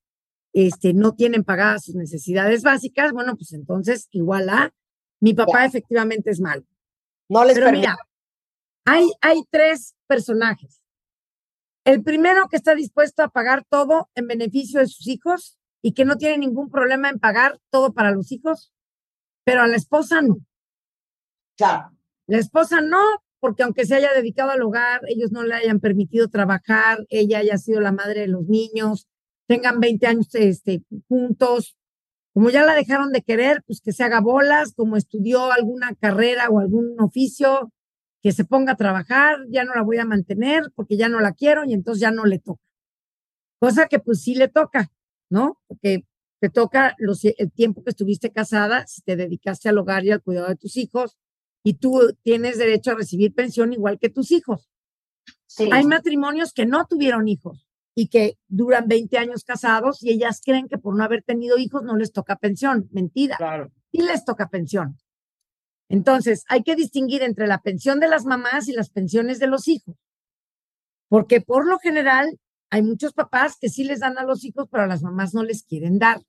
[0.51, 4.73] este, no tienen pagadas sus necesidades básicas, bueno, pues entonces igual a
[5.19, 6.63] mi papá efectivamente es malo.
[7.29, 7.97] No les Pero mira,
[8.83, 10.81] hay, hay tres personajes.
[11.85, 16.03] El primero que está dispuesto a pagar todo en beneficio de sus hijos y que
[16.03, 18.73] no tiene ningún problema en pagar todo para los hijos,
[19.43, 20.39] pero a la esposa no.
[21.55, 21.95] Claro.
[22.25, 23.03] La esposa no,
[23.39, 27.57] porque aunque se haya dedicado al hogar, ellos no le hayan permitido trabajar, ella haya
[27.59, 29.07] sido la madre de los niños,
[29.47, 31.77] tengan 20 años este, juntos,
[32.33, 36.49] como ya la dejaron de querer, pues que se haga bolas, como estudió alguna carrera
[36.49, 37.71] o algún oficio,
[38.25, 41.33] que se ponga a trabajar, ya no la voy a mantener porque ya no la
[41.33, 42.63] quiero y entonces ya no le toca.
[43.59, 44.91] Cosa que pues sí le toca,
[45.29, 45.61] ¿no?
[45.67, 46.07] Porque
[46.39, 50.23] te toca los, el tiempo que estuviste casada, si te dedicaste al hogar y al
[50.23, 51.19] cuidado de tus hijos,
[51.63, 54.71] y tú tienes derecho a recibir pensión igual que tus hijos.
[55.45, 55.69] Sí.
[55.71, 60.67] Hay matrimonios que no tuvieron hijos y que duran 20 años casados y ellas creen
[60.67, 62.89] que por no haber tenido hijos no les toca pensión.
[62.91, 63.37] Mentira.
[63.37, 63.71] Claro.
[63.91, 64.97] Sí les toca pensión.
[65.89, 69.67] Entonces, hay que distinguir entre la pensión de las mamás y las pensiones de los
[69.67, 69.95] hijos.
[71.09, 72.39] Porque por lo general
[72.71, 75.43] hay muchos papás que sí les dan a los hijos, pero a las mamás no
[75.43, 76.21] les quieren dar.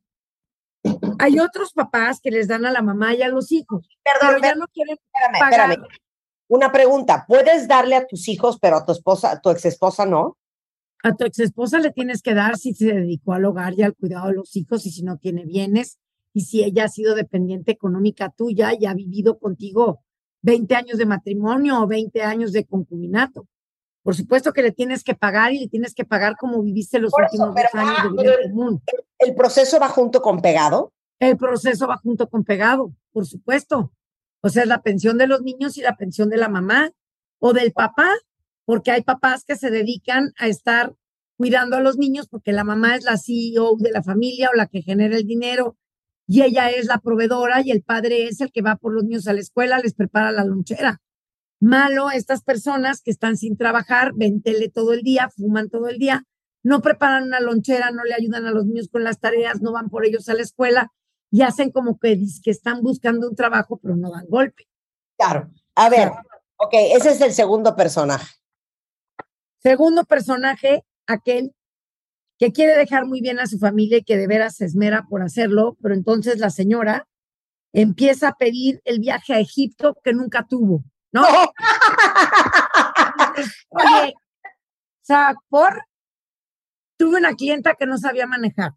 [1.19, 4.43] Hay otros papás que les dan a la mamá y a los hijos, Perdón, pero
[4.43, 5.71] ya no quieren espérame, pagar.
[5.73, 5.99] espérame.
[6.49, 10.07] Una pregunta, ¿puedes darle a tus hijos, pero a tu esposa, a tu ex esposa
[10.07, 10.37] no?
[11.03, 13.97] A tu ex esposa le tienes que dar si se dedicó al hogar y al
[13.97, 15.99] cuidado de los hijos y si no tiene bienes
[16.37, 20.05] y si ella ha sido dependiente económica tuya y ha vivido contigo
[20.43, 23.49] 20 años de matrimonio o 20 años de concubinato.
[24.03, 27.11] Por supuesto que le tienes que pagar y le tienes que pagar como viviste los
[27.11, 28.83] Por eso, últimos pero, años ah, de vida pero en común.
[29.19, 30.93] ¿El proceso va junto con pegado?
[31.21, 33.95] El proceso va junto con pegado, por supuesto.
[34.43, 36.91] O sea, es la pensión de los niños y la pensión de la mamá
[37.39, 38.11] o del papá,
[38.67, 40.95] porque hay papás que se dedican a estar
[41.39, 44.67] cuidando a los niños porque la mamá es la CEO de la familia o la
[44.67, 45.79] que genera el dinero
[46.27, 49.29] y ella es la proveedora y el padre es el que va por los niños
[49.29, 51.01] a la escuela, les prepara la lonchera.
[51.61, 55.99] Malo estas personas que están sin trabajar, ven tele todo el día, fuman todo el
[55.99, 56.25] día,
[56.63, 59.89] no preparan una lonchera, no le ayudan a los niños con las tareas, no van
[59.89, 60.93] por ellos a la escuela
[61.31, 64.69] y hacen como que, que están buscando un trabajo, pero no dan golpe.
[65.17, 65.51] Claro.
[65.75, 66.11] A ver,
[66.57, 68.35] ok, ese es el segundo personaje.
[69.59, 71.55] Segundo personaje, aquel
[72.39, 75.23] que quiere dejar muy bien a su familia y que de veras se esmera por
[75.23, 77.09] hacerlo, pero entonces la señora
[77.73, 81.23] empieza a pedir el viaje a Egipto que nunca tuvo, ¿no?
[83.71, 85.83] Oye, o sea, por,
[86.97, 88.73] tuve una clienta que no sabía manejar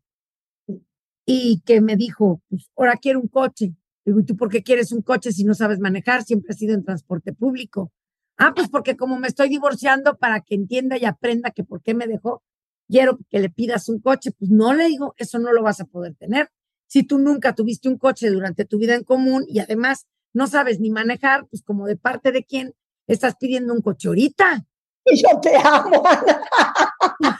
[1.25, 3.73] y que me dijo, pues ahora quiero un coche.
[4.03, 6.23] Digo, ¿y tú por qué quieres un coche si no sabes manejar?
[6.23, 7.91] Siempre has sido en transporte público.
[8.37, 11.93] Ah, pues porque como me estoy divorciando para que entienda y aprenda que por qué
[11.93, 12.41] me dejó,
[12.89, 14.31] quiero que le pidas un coche.
[14.31, 16.49] Pues no le digo, eso no lo vas a poder tener.
[16.87, 20.79] Si tú nunca tuviste un coche durante tu vida en común y además no sabes
[20.79, 22.73] ni manejar, pues como de parte de quién
[23.07, 24.65] estás pidiendo un coche ahorita.
[25.05, 26.41] Y yo te amo, Ana.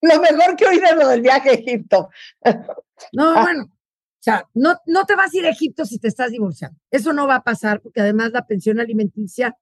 [0.00, 2.08] Lo mejor que oí de lo del viaje a Egipto.
[3.12, 3.42] No, Ah.
[3.42, 6.76] bueno, o sea, no, no te vas a ir a Egipto si te estás divorciando.
[6.90, 9.56] Eso no va a pasar porque además la pensión alimenticia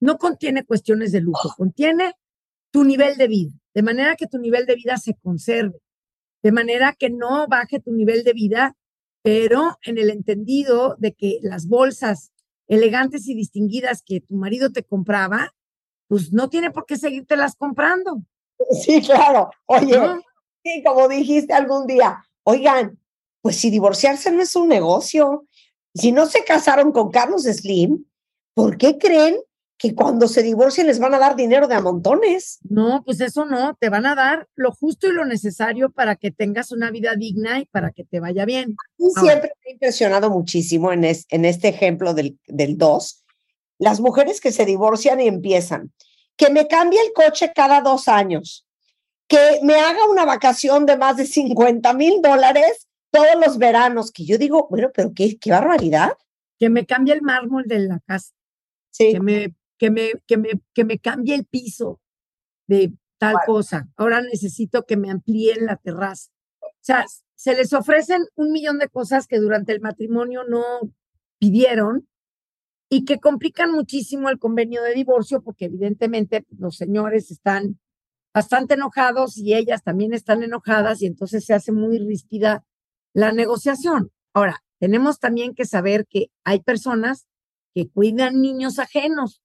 [0.00, 2.14] no contiene cuestiones de lujo, contiene
[2.72, 5.78] tu nivel de vida, de manera que tu nivel de vida se conserve,
[6.42, 8.76] de manera que no baje tu nivel de vida,
[9.22, 12.32] pero en el entendido de que las bolsas
[12.68, 15.54] elegantes y distinguidas que tu marido te compraba,
[16.08, 18.22] pues no tiene por qué seguírtelas comprando.
[18.82, 19.50] Sí, claro.
[19.66, 20.20] Oye, ¿No?
[20.62, 22.98] sí, como dijiste algún día, oigan,
[23.42, 25.46] pues si divorciarse no es un negocio,
[25.94, 28.04] si no se casaron con Carlos Slim,
[28.54, 29.36] ¿por qué creen
[29.82, 32.58] que cuando se divorcien les van a dar dinero de a montones?
[32.68, 36.30] No, pues eso no, te van a dar lo justo y lo necesario para que
[36.30, 38.76] tengas una vida digna y para que te vaya bien.
[38.98, 43.24] Y siempre me ha impresionado muchísimo en, es- en este ejemplo del, del 2,
[43.78, 45.90] las mujeres que se divorcian y empiezan,
[46.36, 48.66] que me cambie el coche cada dos años,
[49.28, 54.26] que me haga una vacación de más de 50 mil dólares todos los veranos, que
[54.26, 56.12] yo digo, bueno, pero qué, qué barbaridad.
[56.58, 58.32] que me cambie el mármol de la casa,
[58.90, 59.12] Sí.
[59.12, 62.02] que me, que me, que me, que me cambie el piso
[62.68, 63.88] de tal cosa.
[63.96, 66.30] Ahora necesito que me amplíen la terraza.
[66.60, 70.62] O sea, se les ofrecen un millón de cosas que durante el matrimonio no
[71.38, 72.06] pidieron
[72.90, 77.80] y que complican muchísimo el convenio de divorcio porque evidentemente los señores están
[78.34, 82.66] bastante enojados y ellas también están enojadas y entonces se hace muy ríspida
[83.14, 84.12] la negociación.
[84.34, 87.26] Ahora, tenemos también que saber que hay personas
[87.74, 89.40] que cuidan niños ajenos.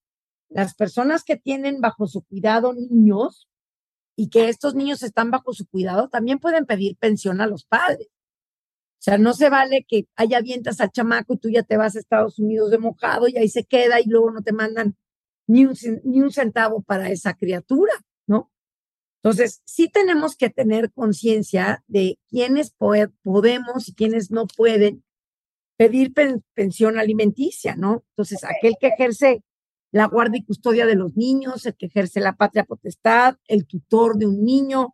[0.49, 3.47] Las personas que tienen bajo su cuidado niños
[4.15, 8.07] y que estos niños están bajo su cuidado también pueden pedir pensión a los padres.
[8.07, 11.95] O sea, no se vale que haya avientas al chamaco y tú ya te vas
[11.95, 14.95] a Estados Unidos de mojado y ahí se queda y luego no te mandan
[15.47, 17.93] ni un, ni un centavo para esa criatura,
[18.25, 18.51] ¿no?
[19.21, 22.71] Entonces, sí tenemos que tener conciencia de quiénes
[23.23, 25.03] podemos y quiénes no pueden
[25.77, 28.05] pedir pen- pensión alimenticia, ¿no?
[28.11, 29.43] Entonces, aquel que ejerce
[29.95, 34.17] la guardia y custodia de los niños, el que ejerce la patria potestad, el tutor
[34.17, 34.93] de un niño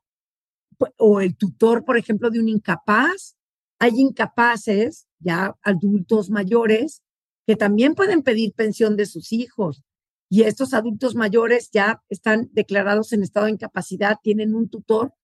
[0.95, 3.35] o el tutor, por ejemplo, de un incapaz.
[3.79, 7.01] Hay incapaces, ya adultos mayores,
[7.47, 9.81] que también pueden pedir pensión de sus hijos.
[10.29, 15.15] Y estos adultos mayores ya están declarados en estado de incapacidad, tienen un tutor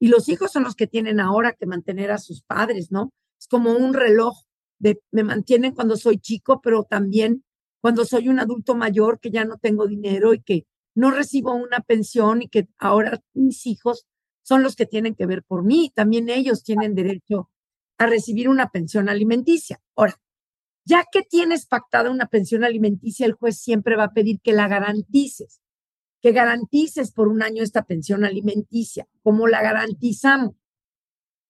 [0.00, 3.12] y los hijos son los que tienen ahora que mantener a sus padres, ¿no?
[3.38, 4.34] Es como un reloj
[4.78, 7.44] de me mantienen cuando soy chico, pero también
[7.86, 11.78] cuando soy un adulto mayor que ya no tengo dinero y que no recibo una
[11.78, 14.08] pensión y que ahora mis hijos
[14.42, 15.92] son los que tienen que ver por mí.
[15.94, 17.48] También ellos tienen derecho
[17.96, 19.80] a recibir una pensión alimenticia.
[19.94, 20.20] Ahora,
[20.84, 24.66] ya que tienes pactada una pensión alimenticia, el juez siempre va a pedir que la
[24.66, 25.60] garantices,
[26.20, 29.06] que garantices por un año esta pensión alimenticia.
[29.22, 30.56] ¿Cómo la garantizamos?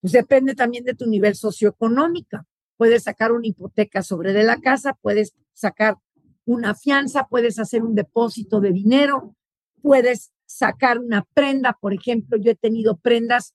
[0.01, 2.45] Pues depende también de tu nivel socioeconómico.
[2.75, 5.97] Puedes sacar una hipoteca sobre de la casa, puedes sacar
[6.47, 9.35] una fianza, puedes hacer un depósito de dinero,
[9.81, 11.77] puedes sacar una prenda.
[11.79, 13.53] Por ejemplo, yo he tenido prendas,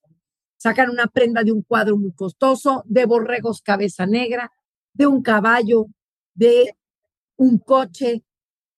[0.59, 4.53] sacar una prenda de un cuadro muy costoso, de borregos cabeza negra,
[4.93, 5.87] de un caballo,
[6.35, 6.77] de
[7.37, 8.25] un coche,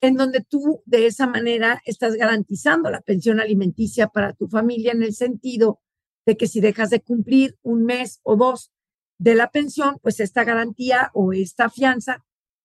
[0.00, 5.02] en donde tú de esa manera estás garantizando la pensión alimenticia para tu familia en
[5.02, 5.80] el sentido
[6.24, 8.70] de que si dejas de cumplir un mes o dos
[9.18, 12.24] de la pensión, pues esta garantía o esta fianza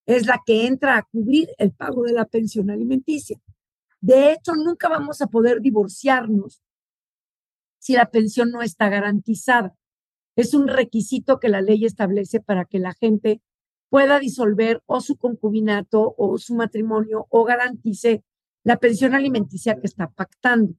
[0.10, 3.40] es la que entra a cubrir el pago de la pensión alimenticia.
[4.02, 6.64] De hecho, nunca vamos a poder divorciarnos
[7.78, 9.76] si la pensión no está garantizada.
[10.36, 13.44] Es un requisito que la ley establece para que la gente
[13.90, 18.24] pueda disolver o su concubinato o su matrimonio o garantice
[18.64, 20.74] la pensión alimenticia que está pactando.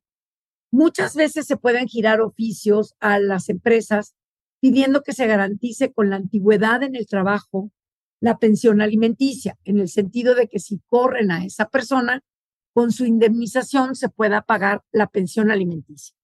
[0.73, 4.17] Muchas veces se pueden girar oficios a las empresas
[4.59, 7.71] pidiendo que se garantice con la antigüedad en el trabajo
[8.21, 12.23] la pensión alimenticia, en el sentido de que si corren a esa persona,
[12.73, 16.15] con su indemnización se pueda pagar la pensión alimenticia.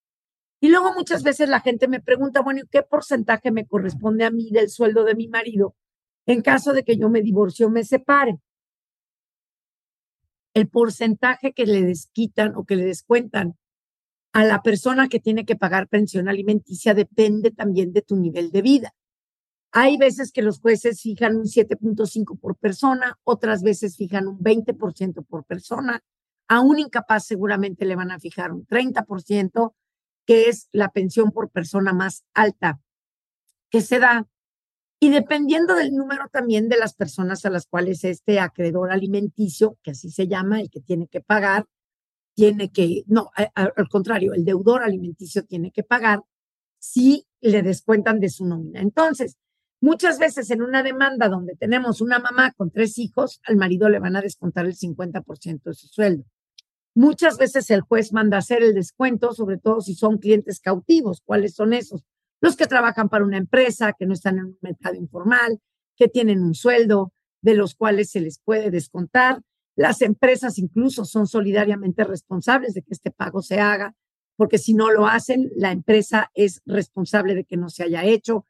[0.60, 4.31] Y luego muchas veces la gente me pregunta, bueno, ¿y qué porcentaje me corresponde a
[4.31, 5.74] mí del sueldo de mi marido
[6.27, 8.39] en caso de que yo me divorcie o me separe?
[10.55, 13.56] El porcentaje que le desquitan o que le descuentan
[14.32, 18.62] a la persona que tiene que pagar pensión alimenticia depende también de tu nivel de
[18.62, 18.94] vida.
[19.78, 25.23] Hay veces que los jueces fijan un 7.5 por persona, otras veces fijan un 20%
[25.27, 26.03] por persona.
[26.48, 29.74] A un incapaz seguramente le van a fijar un 30%,
[30.24, 32.81] que es la pensión por persona más alta
[33.69, 34.27] que se da.
[34.98, 39.90] Y dependiendo del número también de las personas a las cuales este acreedor alimenticio, que
[39.90, 41.66] así se llama, el que tiene que pagar,
[42.35, 46.23] tiene que, no, al contrario, el deudor alimenticio tiene que pagar
[46.78, 48.81] si le descuentan de su nómina.
[48.81, 49.36] Entonces,
[49.81, 53.98] muchas veces en una demanda donde tenemos una mamá con tres hijos, al marido le
[53.98, 56.24] van a descontar el 50% de su sueldo.
[56.94, 61.20] Muchas veces el juez manda hacer el descuento, sobre todo si son clientes cautivos.
[61.24, 62.05] ¿Cuáles son esos?
[62.40, 65.61] Los que trabajan para una empresa, que no están en un mercado informal,
[65.94, 67.12] que tienen un sueldo,
[67.43, 69.43] de los cuales se les puede descontar.
[69.77, 73.94] Las empresas incluso son solidariamente responsables de que este pago se haga,
[74.36, 78.47] porque si no lo hacen, la empresa es responsable de que no se haya hecho.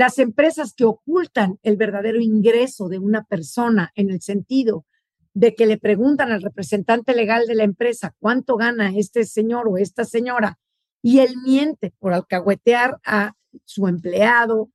[0.00, 4.86] Las empresas que ocultan el verdadero ingreso de una persona en el sentido
[5.34, 9.76] de que le preguntan al representante legal de la empresa cuánto gana este señor o
[9.76, 10.58] esta señora
[11.02, 13.34] y él miente por alcahuetear a
[13.66, 14.70] su empleado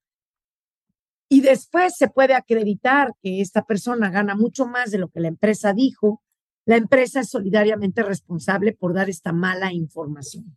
[1.27, 5.29] y después se puede acreditar que esta persona gana mucho más de lo que la
[5.29, 6.21] empresa dijo,
[6.67, 10.55] la empresa es solidariamente responsable por dar esta mala información.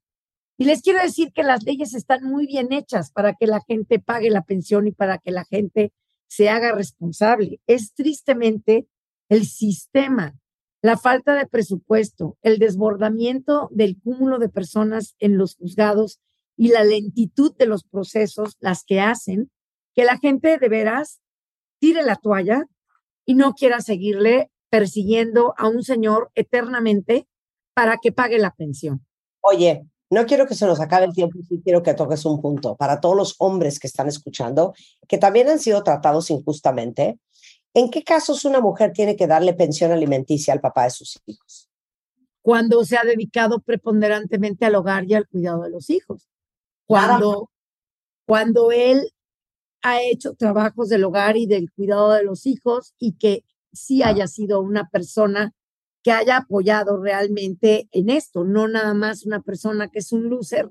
[0.60, 4.00] Y les quiero decir que las leyes están muy bien hechas para que la gente
[4.00, 5.92] pague la pensión y para que la gente
[6.26, 7.60] se haga responsable.
[7.68, 8.88] Es tristemente
[9.28, 10.36] el sistema,
[10.82, 16.20] la falta de presupuesto, el desbordamiento del cúmulo de personas en los juzgados
[16.56, 19.52] y la lentitud de los procesos las que hacen
[19.94, 21.20] que la gente de veras
[21.78, 22.64] tire la toalla
[23.24, 27.28] y no quiera seguirle persiguiendo a un señor eternamente
[27.74, 29.06] para que pague la pensión.
[29.40, 32.76] Oye, no quiero que se nos acabe el tiempo, sí quiero que toques un punto
[32.76, 34.74] para todos los hombres que están escuchando,
[35.06, 37.18] que también han sido tratados injustamente
[37.74, 41.68] ¿En qué casos una mujer tiene que darle pensión alimenticia al papá de sus hijos?
[42.42, 46.28] Cuando se ha dedicado preponderantemente al hogar y al cuidado de los hijos.
[46.86, 47.50] Cuando,
[48.26, 49.12] cuando él
[49.82, 54.26] ha hecho trabajos del hogar y del cuidado de los hijos y que sí haya
[54.26, 55.54] sido una persona
[56.08, 60.70] que haya apoyado realmente en esto, no nada más una persona que es un loser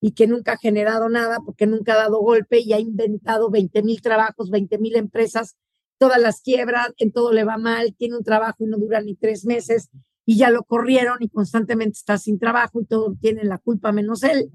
[0.00, 3.82] y que nunca ha generado nada porque nunca ha dado golpe y ha inventado 20
[3.82, 5.56] mil trabajos, 20 mil empresas
[5.98, 9.16] todas las quiebras, en todo le va mal, tiene un trabajo y no dura ni
[9.16, 9.90] tres meses
[10.24, 14.22] y ya lo corrieron y constantemente está sin trabajo y todo tiene la culpa menos
[14.22, 14.52] él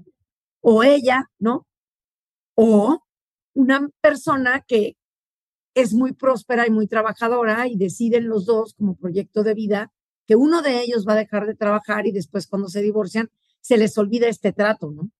[0.62, 1.66] o ella, ¿no?
[2.54, 3.02] O
[3.52, 4.96] una persona que
[5.74, 9.92] es muy próspera y muy trabajadora y deciden los dos como proyecto de vida
[10.26, 13.30] que uno de ellos va a dejar de trabajar y después cuando se divorcian
[13.60, 15.10] se les olvida este trato, ¿no?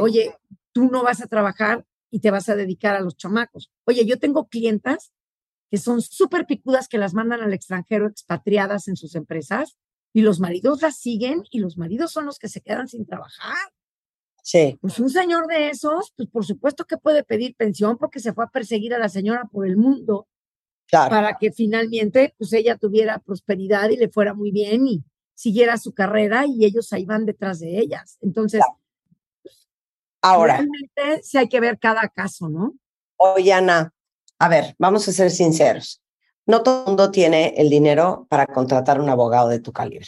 [0.00, 0.34] oye,
[0.72, 3.70] tú no vas a trabajar y te vas a dedicar a los chamacos.
[3.84, 5.12] Oye, yo tengo clientas
[5.70, 9.76] que son súper picudas que las mandan al extranjero expatriadas en sus empresas
[10.12, 13.56] y los maridos las siguen y los maridos son los que se quedan sin trabajar.
[14.42, 14.78] Sí.
[14.80, 18.44] Pues un señor de esos, pues por supuesto que puede pedir pensión porque se fue
[18.44, 20.28] a perseguir a la señora por el mundo
[20.90, 25.04] para que finalmente pues ella tuviera prosperidad y le fuera muy bien y
[25.34, 28.18] siguiera su carrera y ellos ahí van detrás de ellas.
[28.20, 28.62] Entonces,
[30.22, 32.74] ahora realmente sí hay que ver cada caso, ¿no?
[33.16, 33.92] Oye, Ana,
[34.38, 36.02] a ver, vamos a ser sinceros.
[36.46, 40.06] No todo el mundo tiene el dinero para contratar un abogado de tu calibre.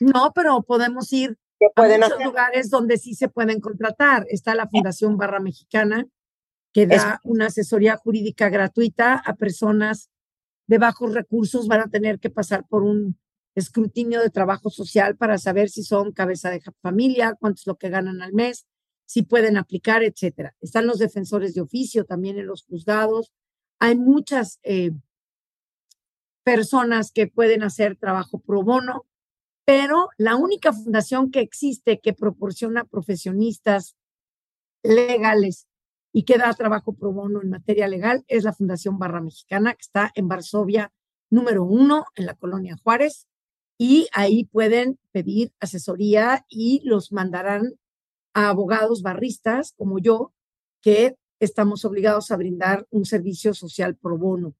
[0.00, 1.36] No, pero podemos ir
[1.74, 4.26] a muchos lugares donde sí se pueden contratar.
[4.28, 6.06] Está la Fundación Barra Mexicana,
[6.74, 10.10] que da una asesoría jurídica gratuita a personas
[10.66, 11.68] de bajos recursos.
[11.68, 13.16] Van a tener que pasar por un
[13.54, 17.90] escrutinio de trabajo social para saber si son cabeza de familia, cuánto es lo que
[17.90, 18.66] ganan al mes,
[19.06, 20.56] si pueden aplicar, etcétera.
[20.60, 23.32] Están los defensores de oficio también en los juzgados.
[23.78, 24.90] Hay muchas eh,
[26.42, 29.06] personas que pueden hacer trabajo pro bono,
[29.64, 33.94] pero la única fundación que existe que proporciona profesionistas
[34.82, 35.68] legales
[36.16, 39.82] y que da trabajo pro bono en materia legal es la Fundación Barra Mexicana, que
[39.82, 40.92] está en Varsovia
[41.28, 43.26] número uno, en la colonia Juárez,
[43.76, 47.74] y ahí pueden pedir asesoría y los mandarán
[48.32, 50.32] a abogados barristas como yo,
[50.80, 54.54] que estamos obligados a brindar un servicio social pro bono.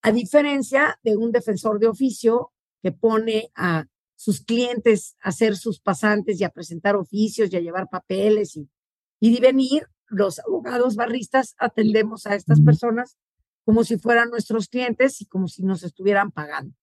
[0.00, 2.52] A diferencia de un defensor de oficio
[2.84, 7.60] que pone a sus clientes a ser sus pasantes y a presentar oficios y a
[7.60, 8.70] llevar papeles y,
[9.18, 13.16] y venir, los abogados barristas atendemos a estas personas
[13.64, 16.74] como si fueran nuestros clientes y como si nos estuvieran pagando.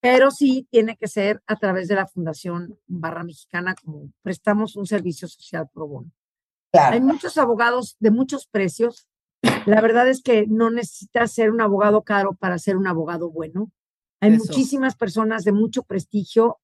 [0.00, 4.86] pero sí tiene que ser a través de la Fundación Barra Mexicana, como prestamos un
[4.86, 6.12] servicio social pro bono.
[6.72, 9.08] Hay muchos abogados de muchos precios.
[9.66, 13.72] La verdad es que no necesitas ser un abogado caro para ser un abogado bueno.
[14.20, 14.44] Hay Eso.
[14.44, 16.60] muchísimas personas de mucho prestigio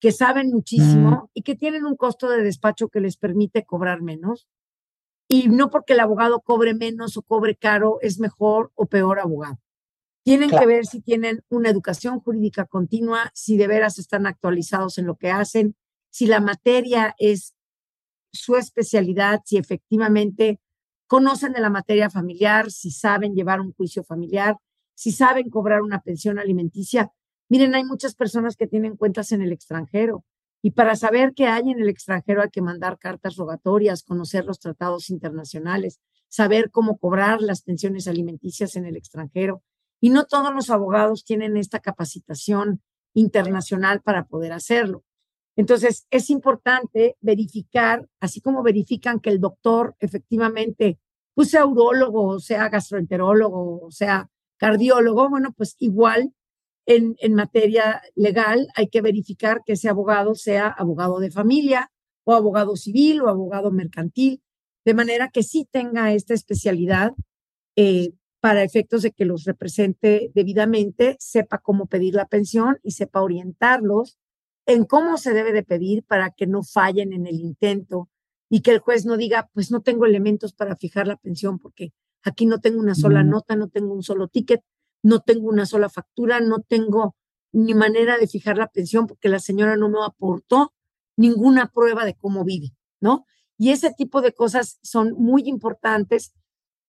[0.00, 4.48] que saben muchísimo y que tienen un costo de despacho que les permite cobrar menos.
[5.28, 9.58] Y no porque el abogado cobre menos o cobre caro es mejor o peor abogado.
[10.24, 10.62] Tienen Claro.
[10.62, 15.16] que ver si tienen una educación jurídica continua, si de veras están actualizados en lo
[15.16, 15.76] que hacen,
[16.10, 17.54] si la materia es
[18.32, 20.60] su especialidad, si efectivamente
[21.06, 24.56] conocen de la materia familiar, si saben llevar un juicio familiar,
[24.94, 27.12] si saben cobrar una pensión alimenticia.
[27.48, 30.24] Miren, hay muchas personas que tienen cuentas en el extranjero
[30.66, 34.58] y para saber qué hay en el extranjero hay que mandar cartas rogatorias, conocer los
[34.58, 39.62] tratados internacionales, saber cómo cobrar las pensiones alimenticias en el extranjero.
[40.00, 42.82] Y no todos los abogados tienen esta capacitación
[43.14, 45.04] internacional para poder hacerlo.
[45.54, 50.98] Entonces, es importante verificar, así como verifican que el doctor efectivamente,
[51.32, 56.32] pues sea urólogo, sea gastroenterólogo, sea cardiólogo, bueno, pues igual
[56.86, 61.90] en, en materia legal hay que verificar que ese abogado sea abogado de familia
[62.24, 64.42] o abogado civil o abogado mercantil,
[64.84, 67.12] de manera que sí tenga esta especialidad
[67.76, 73.22] eh, para efectos de que los represente debidamente, sepa cómo pedir la pensión y sepa
[73.22, 74.18] orientarlos
[74.66, 78.08] en cómo se debe de pedir para que no fallen en el intento
[78.48, 81.92] y que el juez no diga, pues no tengo elementos para fijar la pensión porque
[82.22, 84.62] aquí no tengo una sola nota, no tengo un solo ticket,
[85.06, 87.14] no tengo una sola factura, no tengo
[87.52, 90.74] ni manera de fijar la pensión porque la señora no me aportó
[91.16, 93.24] ninguna prueba de cómo vive, ¿no?
[93.56, 96.34] Y ese tipo de cosas son muy importantes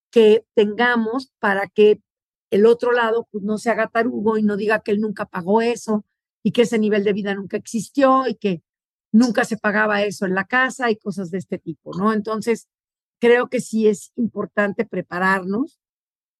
[0.10, 2.02] que tengamos para que
[2.49, 5.61] el otro lado pues, no se haga tarugo y no diga que él nunca pagó
[5.61, 6.03] eso
[6.41, 8.64] y que ese nivel de vida nunca existió y que
[9.11, 12.14] nunca se pagaba eso en la casa y cosas de este tipo, ¿no?
[12.14, 12.68] Entonces,
[13.19, 15.80] creo que sí es importante prepararnos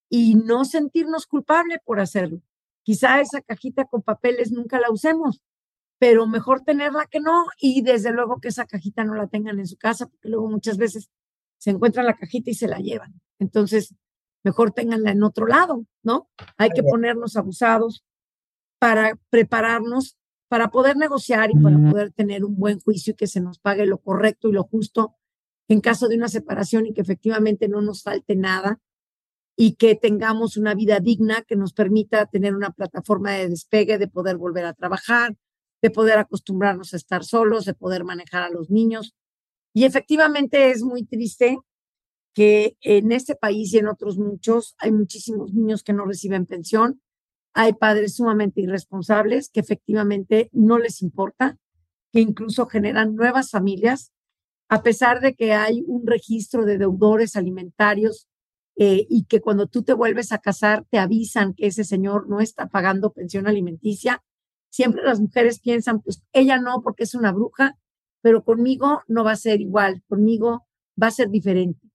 [0.10, 2.42] y no sentirnos culpable por hacerlo.
[2.84, 5.42] Quizá esa cajita con papeles nunca la usemos,
[6.00, 9.68] pero mejor tenerla que no y desde luego que esa cajita no la tengan en
[9.68, 11.10] su casa porque luego muchas veces
[11.58, 13.20] se encuentran la cajita y se la llevan.
[13.40, 13.96] Entonces,
[14.44, 16.30] mejor tenganla en otro lado, ¿no?
[16.58, 18.06] Hay que ponernos abusados
[18.80, 20.18] para prepararnos,
[20.48, 23.86] para poder negociar y para poder tener un buen juicio y que se nos pague
[23.86, 25.16] lo correcto y lo justo
[25.68, 28.80] en caso de una separación y que efectivamente no nos falte nada
[29.60, 34.08] y que tengamos una vida digna que nos permita tener una plataforma de despegue, de
[34.08, 35.36] poder volver a trabajar,
[35.82, 39.16] de poder acostumbrarnos a estar solos, de poder manejar a los niños.
[39.74, 41.58] Y efectivamente es muy triste
[42.36, 47.02] que en este país y en otros muchos hay muchísimos niños que no reciben pensión,
[47.56, 51.58] hay padres sumamente irresponsables que efectivamente no les importa,
[52.14, 54.14] que incluso generan nuevas familias,
[54.70, 58.28] a pesar de que hay un registro de deudores alimentarios
[58.80, 62.42] eh, y que cuando tú te vuelves a casar te avisan que ese señor no
[62.42, 64.24] está pagando pensión alimenticia.
[64.70, 67.78] Siempre las mujeres piensan, pues ella no porque es una bruja,
[68.22, 70.68] pero conmigo no va a ser igual, conmigo
[71.02, 71.88] va a ser diferente.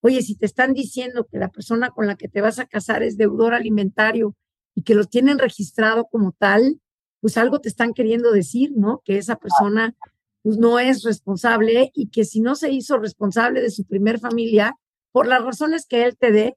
[0.00, 3.02] Oye, si te están diciendo que la persona con la que te vas a casar
[3.02, 4.34] es deudor alimentario
[4.74, 6.80] y que lo tienen registrado como tal,
[7.20, 9.02] pues algo te están queriendo decir, ¿no?
[9.04, 9.94] Que esa persona
[10.42, 14.76] pues, no es responsable y que si no se hizo responsable de su primer familia,
[15.12, 16.56] por las razones que él te dé,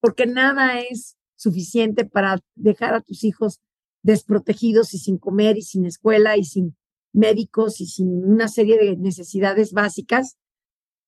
[0.00, 3.60] porque nada es suficiente para dejar a tus hijos
[4.02, 6.76] desprotegidos y sin comer y sin escuela y sin
[7.12, 10.36] médicos y sin una serie de necesidades básicas,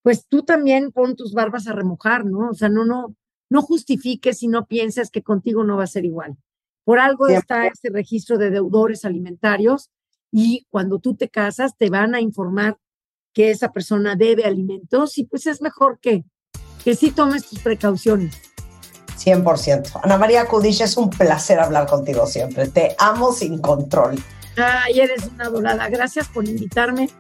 [0.03, 2.51] pues tú también pon tus barbas a remojar, ¿no?
[2.51, 3.15] O sea, no, no,
[3.51, 6.37] no justifiques y no pienses que contigo no va a ser igual.
[6.85, 9.91] Por algo está este registro de deudores alimentarios
[10.31, 12.79] y cuando tú te casas te van a informar
[13.35, 16.25] que esa persona debe alimentos y pues es mejor que,
[16.89, 18.35] que sí tomes tus precauciones.
[19.23, 20.01] 100%.
[20.03, 22.67] Ana María Kudish, es un placer hablar contigo siempre.
[22.67, 24.19] Te amo sin control.
[24.57, 25.87] Ay, eres una dorada.
[25.91, 27.11] Gracias por invitarme.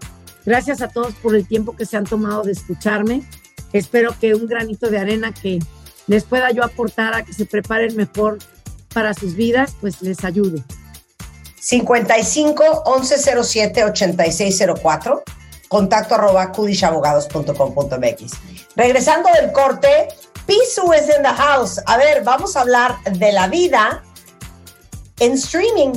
[0.46, 3.28] Gracias a todos por el tiempo que se han tomado de escucharme.
[3.74, 5.58] Espero que un granito de arena que
[6.06, 8.38] les pueda yo aportar a que se preparen mejor
[8.94, 10.62] para sus vidas, pues les ayude.
[11.60, 15.24] 55 1107 8604
[15.68, 18.32] contacto arroba kudishabogados.com.mx.
[18.74, 20.08] Regresando del corte,
[20.46, 21.80] Pisu is in the house.
[21.86, 24.02] A ver, vamos a hablar de la vida
[25.20, 25.92] en streaming.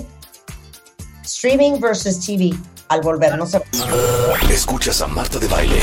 [1.23, 2.53] Streaming versus TV.
[2.89, 3.61] Al volver, no se...
[4.49, 5.79] Escuchas a Marta de Baile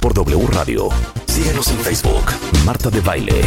[0.00, 0.88] por W Radio.
[1.26, 2.24] Síguenos en Facebook,
[2.64, 3.40] Marta de Baile.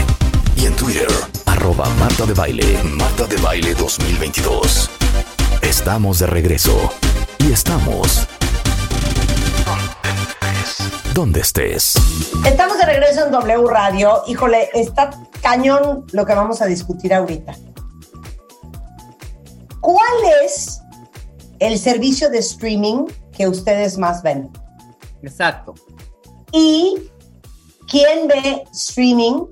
[0.55, 1.10] Y en Twitter,
[1.45, 4.89] arroba Marta de Baile, Marta de Baile 2022.
[5.61, 6.93] Estamos de regreso.
[7.39, 8.27] Y estamos...
[11.14, 11.94] Donde estés.
[12.44, 14.23] Estamos de regreso en W Radio.
[14.26, 15.11] Híjole, está
[15.44, 17.56] cañón lo que vamos a discutir ahorita.
[19.80, 20.81] ¿Cuál es
[21.60, 24.49] el servicio de streaming que ustedes más ven?
[25.22, 25.76] Exacto.
[26.52, 26.95] ¿Y
[27.88, 29.45] quién ve streaming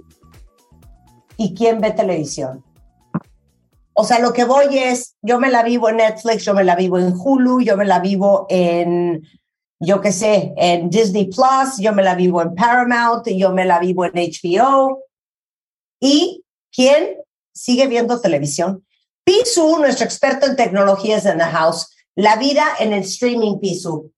[1.38, 2.66] y quién ve televisión?
[3.94, 6.76] O sea, lo que voy es, yo me la vivo en Netflix, yo me la
[6.76, 9.22] vivo en Hulu, yo me la vivo en,
[9.84, 13.80] yo qué sé, en Disney Plus, yo me la vivo en Paramount, yo me la
[13.80, 15.06] vivo en HBO.
[16.00, 17.18] ¿Y quién
[17.52, 18.86] sigue viendo televisión?
[19.24, 24.14] Pisu, nuestro experto en tecnologías en the house, la vida en el streaming Pisu.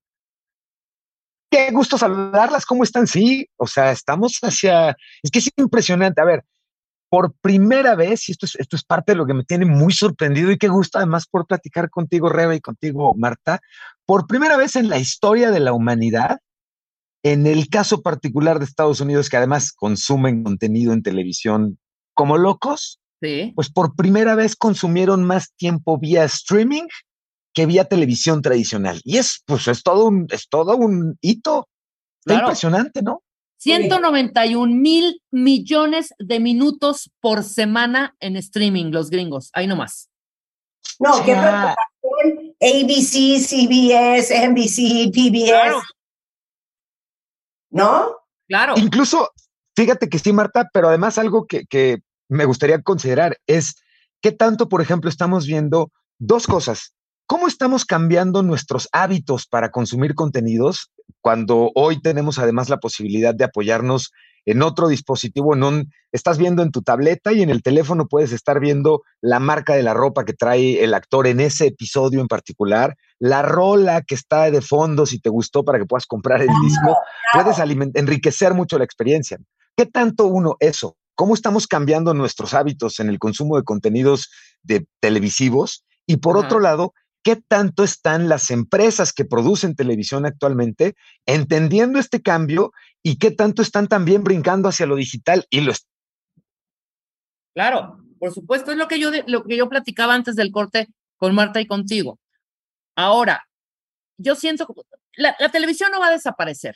[1.50, 3.08] Qué gusto saludarlas, ¿cómo están?
[3.08, 6.44] Sí, o sea, estamos hacia, es que es impresionante, a ver,
[7.10, 9.94] por primera vez, y esto es, esto es parte de lo que me tiene muy
[9.94, 13.62] sorprendido y qué gusto además por platicar contigo, Rebe, y contigo, Marta,
[14.06, 16.40] por primera vez en la historia de la humanidad,
[17.24, 21.80] en el caso particular de Estados Unidos, que además consumen contenido en televisión
[22.14, 23.54] como locos, Sí.
[23.56, 26.84] pues por primera vez consumieron más tiempo vía streaming
[27.54, 29.00] que vía televisión tradicional.
[29.06, 31.70] Y es, pues, es todo un, es todo un hito.
[32.20, 32.48] Está Claro.
[32.48, 33.24] impresionante, ¿no?
[33.60, 39.50] 191 mil millones de minutos por semana en streaming, los gringos.
[39.54, 40.10] Ahí nomás.
[41.00, 41.42] No, qué Ah.
[41.42, 41.76] preocupación.
[42.64, 45.50] ABC, CBS, NBC, PBS.
[45.50, 45.82] Claro.
[47.70, 48.16] ¿No?
[48.48, 48.74] Claro.
[48.78, 49.32] Incluso,
[49.76, 52.00] fíjate que sí, Marta, pero además algo que, que
[52.30, 53.76] me gustaría considerar es
[54.22, 56.94] qué tanto, por ejemplo, estamos viendo dos cosas.
[57.26, 60.92] ¿Cómo estamos cambiando nuestros hábitos para consumir contenidos
[61.22, 64.12] cuando hoy tenemos además la posibilidad de apoyarnos
[64.46, 65.54] en otro dispositivo?
[65.54, 69.40] En un, estás viendo en tu tableta y en el teléfono puedes estar viendo la
[69.40, 74.02] marca de la ropa que trae el actor en ese episodio en particular, la rola
[74.02, 76.98] que está de fondo si te gustó para que puedas comprar el disco.
[77.34, 77.58] Puedes
[77.96, 79.38] enriquecer mucho la experiencia.
[79.76, 80.98] ¿Qué tanto uno eso?
[81.16, 84.30] ¿Cómo estamos cambiando nuestros hábitos en el consumo de contenidos
[84.64, 85.86] de televisivos?
[86.06, 86.94] Y por otro lado,
[87.24, 90.96] ¿qué tanto están las empresas que producen televisión actualmente
[91.26, 92.72] entendiendo este cambio
[93.02, 95.88] y qué tanto están también brincando hacia lo digital y lo est-
[97.56, 100.88] Claro, por supuesto, es lo que yo lo que yo platicaba antes del corte
[101.18, 102.20] con Marta y contigo.
[102.96, 103.48] Ahora,
[104.18, 104.74] yo siento que
[105.16, 106.76] la, la televisión no va a desaparecer.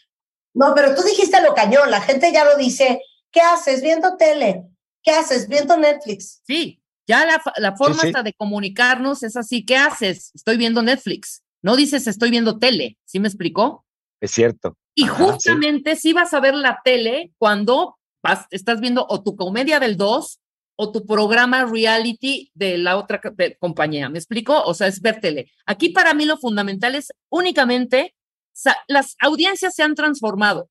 [0.53, 1.91] No, pero tú dijiste lo cañón.
[1.91, 3.01] La gente ya lo dice.
[3.31, 4.63] ¿Qué haces viendo tele?
[5.03, 6.41] ¿Qué haces viendo Netflix?
[6.45, 8.07] Sí, ya la, fa- la forma sí.
[8.07, 9.65] hasta de comunicarnos es así.
[9.65, 10.31] ¿Qué haces?
[10.35, 11.43] Estoy viendo Netflix.
[11.61, 12.97] No dices estoy viendo tele.
[13.05, 13.85] ¿Sí me explicó?
[14.21, 14.75] Es cierto.
[14.95, 19.35] Y Ajá, justamente sí vas a ver la tele cuando vas- estás viendo o tu
[19.35, 20.39] comedia del 2
[20.79, 24.09] o tu programa reality de la otra de- compañía.
[24.09, 24.61] ¿Me explico?
[24.63, 25.51] O sea, es ver tele.
[25.65, 28.13] Aquí para mí lo fundamental es únicamente,
[28.87, 30.69] las audiencias se han transformado.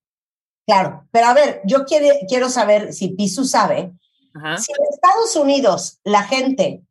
[0.67, 3.93] Claro, pero a ver, yo quiere- quiero saber si Pisu sabe.
[4.37, 4.59] Ajá.
[4.59, 6.83] Si en Estados Unidos la gente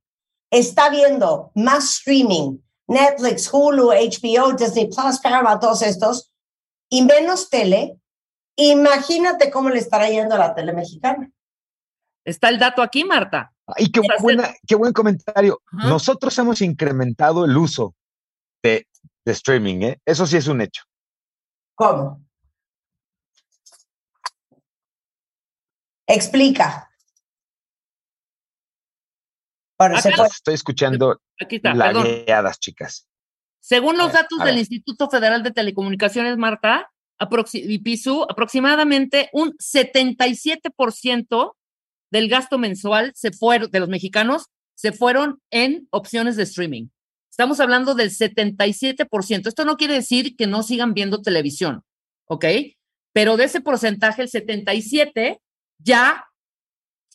[0.52, 6.32] está viendo más streaming, Netflix, Hulu, HBO, Disney Plus, Paramount, todos estos,
[6.90, 8.00] y menos tele,
[8.56, 11.32] imagínate cómo le estará yendo a la tele mexicana.
[12.24, 13.52] Está el dato aquí, Marta.
[13.78, 15.62] Y qué, buena, qué buen comentario.
[15.66, 15.90] Ajá.
[15.90, 17.96] Nosotros hemos incrementado el uso
[18.64, 18.88] de,
[19.26, 20.00] de streaming, ¿eh?
[20.06, 20.84] Eso sí es un hecho.
[21.76, 22.22] ¿Cómo?
[26.08, 26.90] Explica.
[29.78, 30.28] Bueno, Acá- puede.
[30.30, 33.08] Estoy escuchando Aquí está, lagueadas, chicas.
[33.60, 34.58] Según los ver, datos del.
[34.60, 41.56] Instituto Federal de Telecomunicaciones, Marta, aproxi- y PISU, aproximadamente un 77%
[42.12, 46.88] del gasto mensual se fueron, de los mexicanos se fueron en opciones de streaming.
[47.30, 49.50] Estamos hablando del 77%.
[49.50, 51.84] Esto no quiere decir que no sigan viendo televisión,
[52.28, 52.46] ¿ok?
[53.14, 55.42] Pero de ese porcentaje, el 77
[55.80, 56.26] ya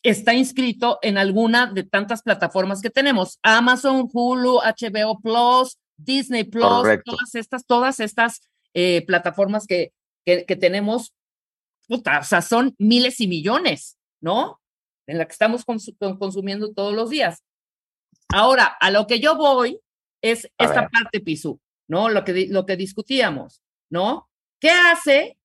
[0.03, 3.39] está inscrito en alguna de tantas plataformas que tenemos.
[3.43, 7.11] Amazon, Hulu, HBO Plus, Disney Plus, Correcto.
[7.11, 8.41] todas estas, todas estas
[8.73, 9.93] eh, plataformas que,
[10.25, 11.13] que, que tenemos,
[11.87, 14.59] puta, o sea, son miles y millones, ¿no?
[15.07, 17.43] En la que estamos consu- con- consumiendo todos los días.
[18.33, 19.79] Ahora, a lo que yo voy
[20.23, 20.89] es A esta ver.
[20.89, 22.09] parte, Pisu, ¿no?
[22.09, 23.61] Lo que, lo que discutíamos,
[23.91, 24.29] ¿no?
[24.59, 25.37] ¿Qué hace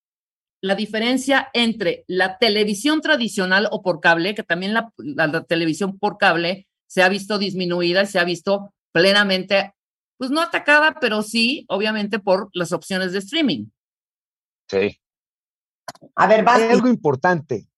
[0.67, 5.99] la diferencia entre la televisión tradicional o por cable, que también la, la- la televisión
[5.99, 9.75] por cable se ha visto disminuida y se ha visto plenamente,
[10.19, 13.67] pues no atacada, pero sí, obviamente, por las opciones de streaming.
[14.71, 14.99] Sí.
[16.15, 16.45] A ver.
[16.49, 17.69] Hay algo importante.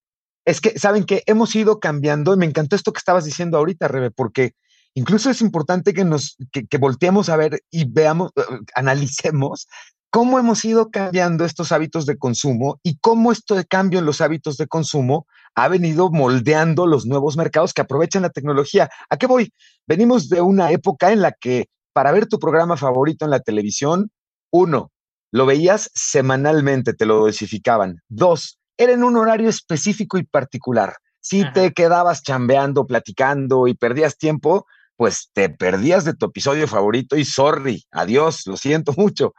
[0.44, 3.89] Es que, ¿saben que Hemos ido cambiando, y me encantó esto que estabas diciendo ahorita,
[3.89, 4.55] Rebe, porque
[4.94, 8.43] incluso es importante que nos que, que volteemos a ver y veamos, eh,
[8.74, 9.69] analicemos
[10.11, 14.21] cómo hemos ido cambiando estos hábitos de consumo y cómo esto de cambio en los
[14.21, 18.89] hábitos de consumo ha venido moldeando los nuevos mercados que aprovechan la tecnología.
[19.11, 19.53] ¿A qué voy?
[19.87, 24.11] Venimos de una época en la que para ver tu programa favorito en la televisión,
[24.53, 24.93] uno,
[25.33, 28.03] lo veías semanalmente, te lo dosificaban.
[28.09, 30.95] Dos, era en un horario específico y particular.
[31.21, 34.65] Si te quedabas chambeando, platicando y perdías tiempo,
[34.97, 39.33] pues te perdías de tu episodio favorito y sorry, adiós, lo siento mucho.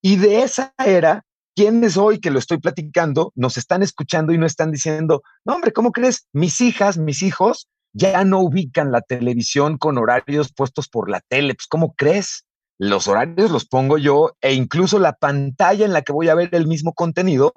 [0.00, 4.46] Y de esa era, quienes hoy que lo estoy platicando nos están escuchando y no
[4.46, 6.28] están diciendo, no, hombre, ¿cómo crees?
[6.32, 11.54] Mis hijas, mis hijos ya no ubican la televisión con horarios puestos por la tele.
[11.54, 12.44] Pues, ¿cómo crees?
[12.78, 16.50] Los horarios los pongo yo e incluso la pantalla en la que voy a ver
[16.52, 17.52] el mismo contenido,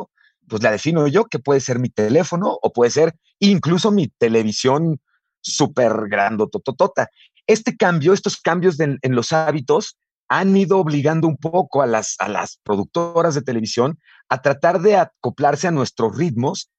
[0.47, 4.99] pues la defino yo, que puede ser mi teléfono o puede ser incluso mi televisión
[5.41, 7.09] súper grandototota.
[7.45, 9.97] Este cambio, estos cambios en los hábitos
[10.33, 13.99] han ido obligando un poco a las, a las productoras de televisión
[14.29, 16.71] a tratar de acoplarse a nuestros ritmos,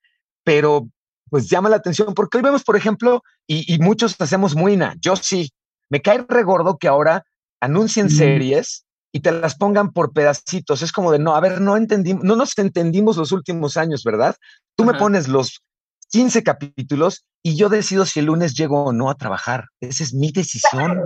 [0.42, 0.88] pero
[1.28, 5.16] pues llama la atención porque hoy vemos, por ejemplo, y, y muchos hacemos muina, yo
[5.16, 5.50] sí,
[5.90, 7.24] me cae regordo que ahora
[7.60, 10.80] anuncien series y te las pongan por pedacitos.
[10.80, 14.34] Es como de, no, a ver, no entendimos, no nos entendimos los últimos años, ¿verdad?
[14.76, 15.62] Tú me pones los
[16.08, 19.66] 15 capítulos y yo decido si el lunes llego o no a trabajar.
[19.80, 21.04] Esa es mi decisión.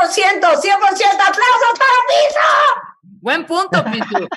[0.00, 3.00] 100%, 100% aplausos para Pisa.
[3.02, 4.28] Buen punto, Pitu.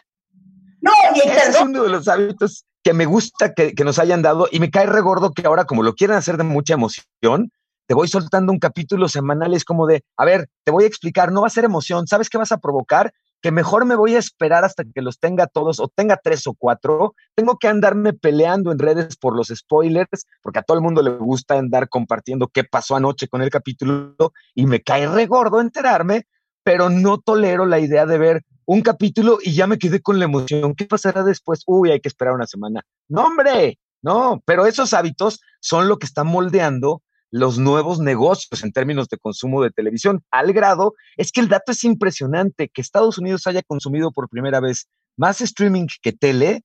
[0.81, 4.21] No, y Ese es uno de los hábitos que me gusta que, que nos hayan
[4.21, 7.51] dado y me cae regordo que ahora, como lo quieren hacer de mucha emoción,
[7.87, 9.53] te voy soltando un capítulo semanal.
[9.53, 12.07] Es como de, a ver, te voy a explicar, no va a ser emoción.
[12.07, 13.13] ¿Sabes qué vas a provocar?
[13.43, 16.55] Que mejor me voy a esperar hasta que los tenga todos o tenga tres o
[16.55, 17.13] cuatro.
[17.35, 21.11] Tengo que andarme peleando en redes por los spoilers, porque a todo el mundo le
[21.11, 24.15] gusta andar compartiendo qué pasó anoche con el capítulo
[24.55, 26.23] y me cae regordo enterarme,
[26.63, 30.25] pero no tolero la idea de ver un capítulo y ya me quedé con la
[30.25, 30.73] emoción.
[30.73, 31.63] ¿Qué pasará después?
[31.67, 32.81] Uy, hay que esperar una semana.
[33.09, 37.01] No, hombre, no, pero esos hábitos son lo que están moldeando
[37.33, 40.21] los nuevos negocios en términos de consumo de televisión.
[40.29, 44.59] Al grado, es que el dato es impresionante, que Estados Unidos haya consumido por primera
[44.59, 44.87] vez
[45.17, 46.61] más streaming que tele,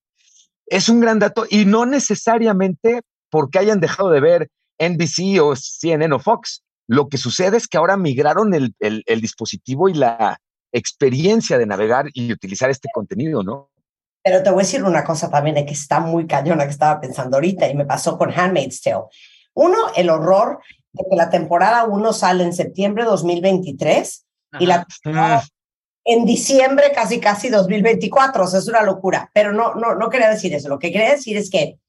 [0.67, 3.01] es un gran dato y no necesariamente
[3.31, 6.63] porque hayan dejado de ver NBC o CNN o Fox.
[6.87, 10.39] Lo que sucede es que ahora migraron el, el- dispositivo y la
[10.73, 13.71] experiencia de navegar y utilizar este contenido, ¿no?
[14.23, 17.39] pero te voy a decir una cosa también que está muy cañona que estaba pensando
[17.39, 19.05] ahorita y me pasó con Handmaid's Tale.
[19.61, 20.61] Uno, el horror
[20.93, 24.27] de que la temporada 1 sale en septiembre de 2023
[24.61, 25.43] y la temporada
[26.05, 30.31] en diciembre casi casi 2024, o sea, es una locura, pero no, no, no quería
[30.31, 31.81] decir eso, lo que quería decir es que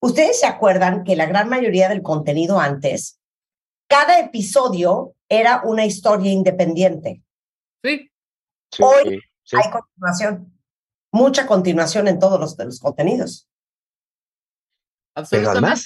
[0.00, 3.20] ustedes se acuerdan que la gran mayoría del contenido antes,
[3.88, 7.22] cada episodio era una historia independiente.
[7.84, 8.10] Sí.
[8.80, 9.20] Hoy
[9.52, 10.58] hay continuación,
[11.12, 13.46] mucha continuación en todos los, de los contenidos.
[15.30, 15.84] Pero además,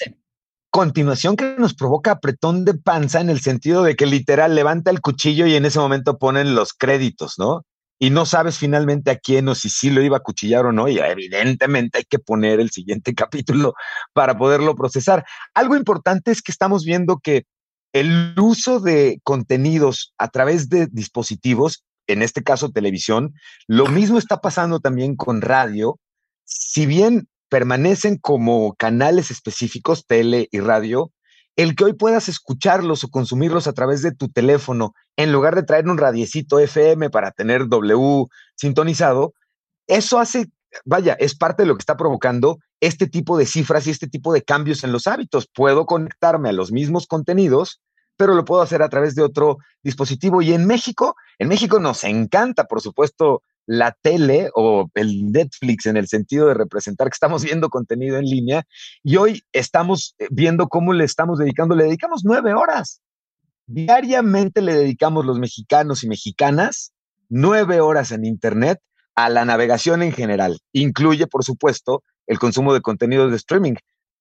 [0.71, 5.01] continuación que nos provoca apretón de panza en el sentido de que literal levanta el
[5.01, 7.65] cuchillo y en ese momento ponen los créditos, ¿no?
[7.99, 10.87] Y no sabes finalmente a quién o si sí lo iba a cuchillar o no,
[10.87, 13.75] y evidentemente hay que poner el siguiente capítulo
[14.13, 15.25] para poderlo procesar.
[15.53, 17.43] Algo importante es que estamos viendo que
[17.93, 23.33] el uso de contenidos a través de dispositivos, en este caso televisión,
[23.67, 25.99] lo mismo está pasando también con radio.
[26.45, 31.11] Si bien permanecen como canales específicos, tele y radio,
[31.57, 35.63] el que hoy puedas escucharlos o consumirlos a través de tu teléfono, en lugar de
[35.63, 39.33] traer un radiecito FM para tener W sintonizado,
[39.85, 40.45] eso hace,
[40.85, 44.31] vaya, es parte de lo que está provocando este tipo de cifras y este tipo
[44.31, 45.49] de cambios en los hábitos.
[45.53, 47.81] Puedo conectarme a los mismos contenidos,
[48.15, 50.41] pero lo puedo hacer a través de otro dispositivo.
[50.41, 55.95] Y en México, en México nos encanta, por supuesto, la tele o el Netflix en
[55.95, 58.63] el sentido de representar que estamos viendo contenido en línea
[59.01, 63.01] y hoy estamos eh, viendo cómo le estamos dedicando, le dedicamos nueve horas.
[63.67, 66.91] Diariamente le dedicamos los mexicanos y mexicanas
[67.29, 68.79] nueve horas en Internet
[69.15, 70.59] a la navegación en general.
[70.73, 73.75] Incluye, por supuesto, el consumo de contenidos de streaming,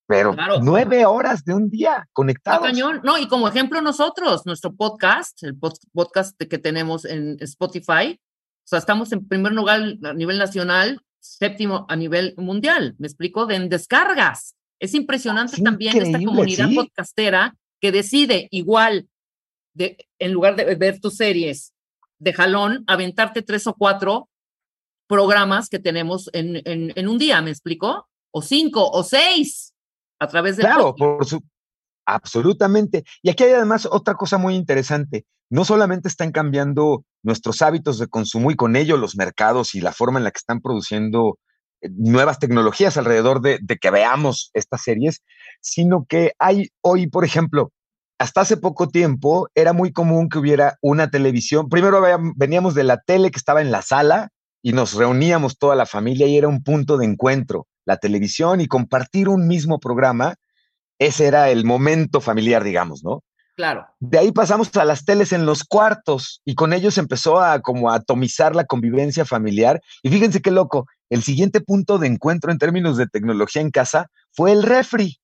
[0.06, 0.60] pero Claro.
[0.62, 2.64] nueve horas de un día conectados.
[2.64, 3.00] cañón.
[3.02, 8.20] No, y como ejemplo nosotros, nuestro podcast, el pod- podcast que tenemos en Spotify,
[8.70, 13.68] sea, estamos en primer lugar a nivel nacional, séptimo a nivel mundial, me explico, en
[13.68, 14.54] descargas.
[14.78, 16.76] Es impresionante Es también esta comunidad sí.
[16.76, 19.08] podcastera que decide igual,
[19.74, 21.74] de, en lugar de ver tus series
[22.18, 24.28] de jalón, aventarte tres o cuatro
[25.06, 28.08] programas que tenemos en, en, en un día, ¿me explico?
[28.30, 29.74] O cinco o seis
[30.18, 31.42] a través de Claro, por su,
[32.10, 33.04] Absolutamente.
[33.22, 35.26] Y aquí hay además otra cosa muy interesante.
[35.50, 39.92] No solamente están cambiando nuestros hábitos de consumo y con ello los mercados y la
[39.92, 41.38] forma en la que están produciendo
[41.82, 45.22] eh, nuevas tecnologías alrededor de, de que veamos estas series,
[45.60, 47.72] sino que hay hoy, por ejemplo,
[48.20, 51.70] hasta hace poco tiempo era muy común que hubiera una televisión.
[51.70, 52.02] Primero
[52.36, 54.28] veníamos de la tele que estaba en la sala
[54.62, 58.66] y nos reuníamos toda la familia y era un punto de encuentro, la televisión y
[58.66, 60.34] compartir un mismo programa.
[60.98, 63.22] Ese era el momento familiar, digamos, ¿no?
[63.56, 63.86] Claro.
[63.98, 67.90] De ahí pasamos a las teles en los cuartos y con ellos empezó a como
[67.90, 69.80] a atomizar la convivencia familiar.
[70.02, 74.06] Y fíjense qué loco, el siguiente punto de encuentro en términos de tecnología en casa
[74.32, 75.18] fue el refri,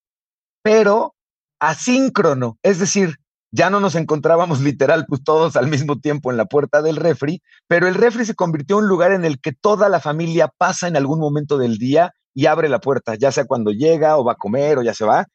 [0.63, 1.15] pero
[1.61, 3.17] asíncrono, es decir,
[3.53, 7.41] ya no nos encontrábamos literal pues todos al mismo tiempo en la puerta del refri,
[7.69, 10.89] pero el refri se convirtió en un lugar en el que toda la familia pasa
[10.89, 14.33] en algún momento del día y abre la puerta, ya sea cuando llega o va
[14.33, 15.27] a comer o ya se va.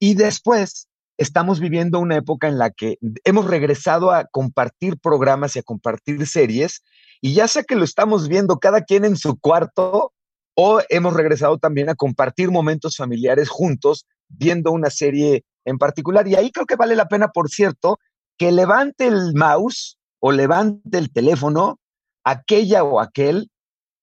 [0.00, 0.88] Y después
[1.20, 6.26] estamos viviendo una época en la que hemos regresado a compartir programas y a compartir
[6.26, 6.82] series,
[7.20, 10.14] y ya sea que lo estamos viendo cada quien en su cuarto,
[10.54, 16.26] o hemos regresado también a compartir momentos familiares juntos, viendo una serie en particular.
[16.26, 17.98] Y ahí creo que vale la pena, por cierto,
[18.38, 21.78] que levante el mouse o levante el teléfono
[22.24, 23.50] aquella o aquel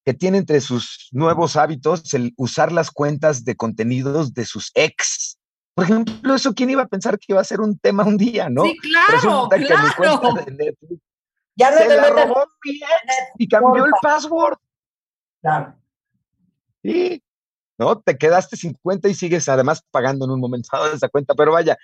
[0.06, 5.36] que tiene entre sus nuevos hábitos el usar las cuentas de contenidos de sus ex.
[5.78, 8.49] Por ejemplo, eso quién iba a pensar que iba a ser un tema un día,
[8.49, 8.64] ¿no?
[8.64, 10.20] Sí, claro, Resulta que mi claro.
[10.20, 11.02] cuenta de Netflix
[11.56, 12.84] Ya no se te la robó mi ex
[13.38, 14.58] y cambió el password.
[15.40, 15.76] Claro.
[16.82, 17.22] Sí,
[17.78, 17.99] ¿no?
[17.99, 21.52] Te quedaste sin cuenta y sigues además pagando en un momento dado esa cuenta, pero
[21.52, 21.78] vaya,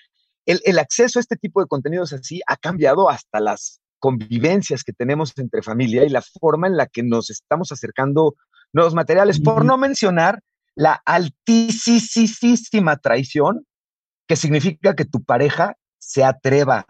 [0.47, 4.93] el, el acceso a este tipo de contenidos así ha cambiado hasta las convivencias que
[4.93, 8.33] tenemos entre familia y la forma en la que nos estamos acercando
[8.73, 10.39] nuevos materiales, por no mencionar
[10.73, 13.67] la altísima traición
[14.27, 16.85] que significa que tu pareja se atreva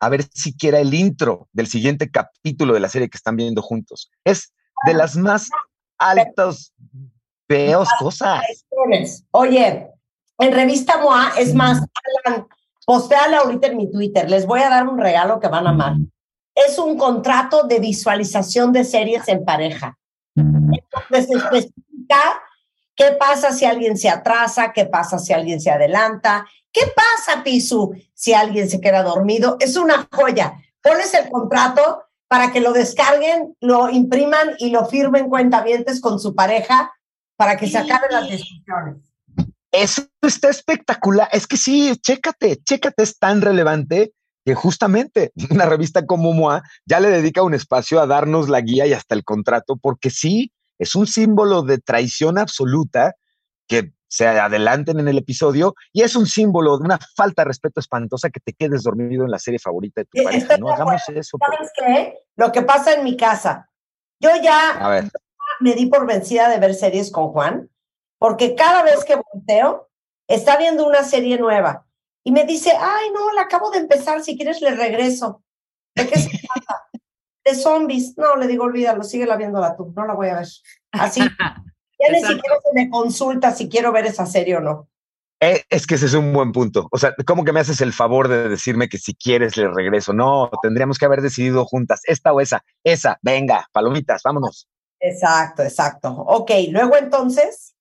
[0.00, 4.10] a ver siquiera el intro del siguiente capítulo de la serie que están viendo juntos.
[4.24, 4.52] Es
[4.84, 5.48] de las más
[5.96, 6.72] altas,
[7.46, 8.42] peos cosas.
[9.30, 9.88] Oye,
[10.38, 11.78] en revista MOA, es más,
[12.24, 12.46] Alan,
[12.84, 15.94] postéala ahorita en mi Twitter, les voy a dar un regalo que van a amar.
[16.54, 19.96] Es un contrato de visualización de series en pareja.
[20.34, 22.42] Se especifica
[22.94, 27.94] qué pasa si alguien se atrasa, qué pasa si alguien se adelanta, qué pasa, Pisu,
[28.14, 29.56] si alguien se queda dormido.
[29.60, 30.54] Es una joya.
[30.82, 36.34] Pones el contrato para que lo descarguen, lo impriman y lo firmen cuentavientes con su
[36.34, 36.92] pareja
[37.36, 39.12] para que se acaben las discusiones.
[39.70, 41.28] Eso está espectacular.
[41.32, 44.12] Es que sí, chécate, chécate, es tan relevante
[44.44, 48.86] que justamente una revista como MOA ya le dedica un espacio a darnos la guía
[48.86, 53.14] y hasta el contrato, porque sí, es un símbolo de traición absoluta
[53.66, 57.80] que se adelanten en el episodio y es un símbolo de una falta de respeto
[57.80, 60.42] espantosa que te quedes dormido en la serie favorita de tu Eh, pareja.
[60.42, 61.20] estoy No hagamos acuerdo.
[61.20, 61.38] eso.
[61.38, 62.18] por- ¿Sabes qué?
[62.36, 63.70] Lo que pasa en mi casa.
[64.20, 65.02] Yo ya
[65.60, 67.70] me di por vencida de ver series con Juan,
[68.18, 69.88] porque cada vez que volteo,
[70.28, 71.86] está viendo una serie nueva
[72.24, 75.42] y me dice, ay, no, la acabo de empezar, si quieres le regreso.
[75.94, 76.81] ¿De qué se trata?
[77.44, 78.16] De zombies.
[78.16, 80.48] No, le digo, olvídalo, síguela viéndola tú, no la voy a ver.
[80.92, 81.20] Así.
[82.04, 84.88] Ya ni siquiera se me consulta si quiero ver esa serie o no.
[85.40, 86.88] eh, es que ese es un buen punto.
[86.90, 90.12] O sea, ¿cómo que me haces el favor de decirme que si quieres le regreso?
[90.12, 94.66] No, tendríamos que haber decidido juntas, esta o esa, esa, venga, palomitas, vámonos.
[94.98, 96.10] Exacto, exacto.
[96.10, 97.76] Ok, luego entonces,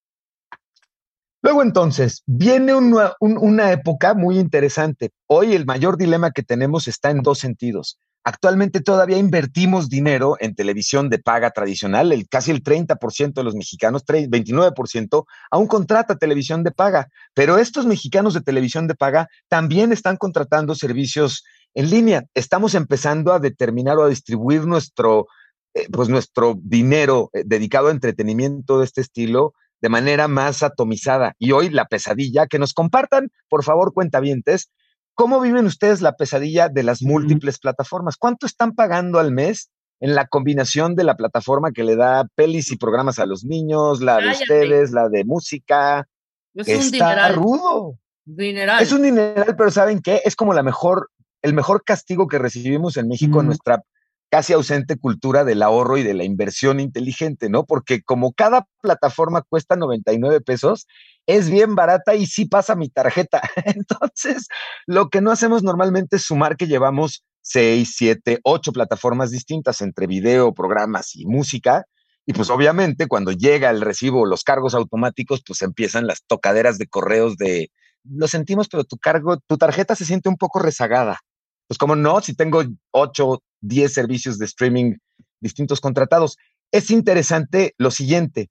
[1.41, 5.09] Luego entonces, viene una, un- una época muy interesante.
[5.27, 7.97] Hoy el mayor dilema que tenemos está en dos sentidos.
[8.23, 13.55] Actualmente todavía invertimos dinero en televisión de paga tradicional, el, casi el 30% de los
[13.55, 19.27] mexicanos, tre- 29%, aún contrata televisión de paga, pero estos mexicanos de televisión de paga
[19.49, 21.43] también están contratando servicios
[21.73, 22.23] en línea.
[22.35, 25.25] Estamos empezando a determinar o a distribuir nuestro,
[25.73, 31.33] eh, pues nuestro dinero eh, dedicado a entretenimiento de este estilo de manera más atomizada.
[31.39, 34.69] Y hoy la pesadilla, que nos compartan, por favor, cuentavientes,
[35.15, 38.17] ¿cómo viven ustedes la pesadilla de las múltiples plataformas?
[38.17, 39.69] ¿Cuánto están pagando al mes
[39.99, 44.01] en la combinación de la plataforma que le da pelis y programas a los niños,
[44.01, 46.07] la de ustedes, la de música?
[46.53, 47.35] Es que un está dineral.
[47.35, 47.97] rudo.
[48.25, 48.81] Dineral.
[48.81, 50.21] Es un dineral, pero ¿saben qué?
[50.25, 51.09] Es como la mejor,
[51.41, 53.83] el mejor castigo que recibimos en México en nuestra
[54.31, 57.65] casi ausente cultura del ahorro y de la inversión inteligente, ¿no?
[57.65, 60.87] Porque como cada plataforma cuesta 99 pesos,
[61.27, 63.41] es bien barata y sí pasa mi tarjeta.
[63.65, 64.47] Entonces,
[64.87, 70.07] lo que no hacemos normalmente es sumar que llevamos seis, siete, ocho plataformas distintas entre
[70.07, 71.83] video, programas y música.
[72.25, 76.87] Y pues obviamente cuando llega el recibo los cargos automáticos, pues empiezan las tocaderas de
[76.87, 77.69] correos de
[78.03, 81.19] lo sentimos, pero tu cargo, tu tarjeta se siente un poco rezagada.
[81.67, 84.95] Pues como no, si tengo 8, 10 servicios de streaming
[85.39, 86.37] distintos contratados.
[86.71, 88.49] Es interesante lo siguiente,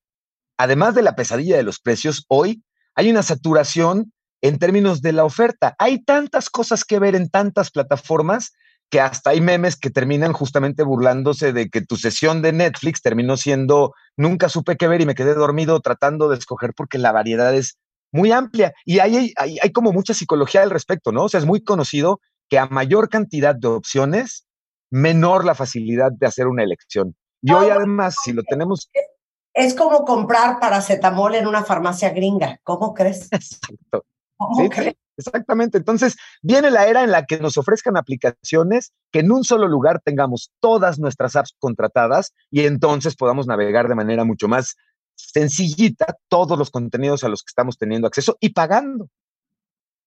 [0.58, 2.62] además de la pesadilla de los precios, hoy
[2.94, 4.12] hay una saturación
[4.42, 5.74] en términos de la oferta.
[5.78, 8.52] Hay tantas cosas que ver en tantas plataformas
[8.90, 13.36] que hasta hay memes que terminan justamente burlándose de que tu sesión de Netflix terminó
[13.36, 17.54] siendo nunca supe qué ver y me quedé dormido tratando de escoger porque la variedad
[17.54, 17.78] es
[18.12, 21.24] muy amplia y hay, hay, hay como mucha psicología al respecto, ¿no?
[21.24, 24.44] O sea, es muy conocido que a mayor cantidad de opciones,
[24.90, 27.16] menor la facilidad de hacer una elección.
[27.42, 28.90] Y hoy además, si lo tenemos...
[29.54, 32.60] Es como comprar paracetamol en una farmacia gringa.
[32.62, 33.28] ¿Cómo crees?
[33.32, 34.04] Exacto.
[34.56, 35.78] Sí, sí, exactamente.
[35.78, 40.00] Entonces, viene la era en la que nos ofrezcan aplicaciones que en un solo lugar
[40.04, 44.76] tengamos todas nuestras apps contratadas y entonces podamos navegar de manera mucho más
[45.16, 49.08] sencillita todos los contenidos a los que estamos teniendo acceso y pagando.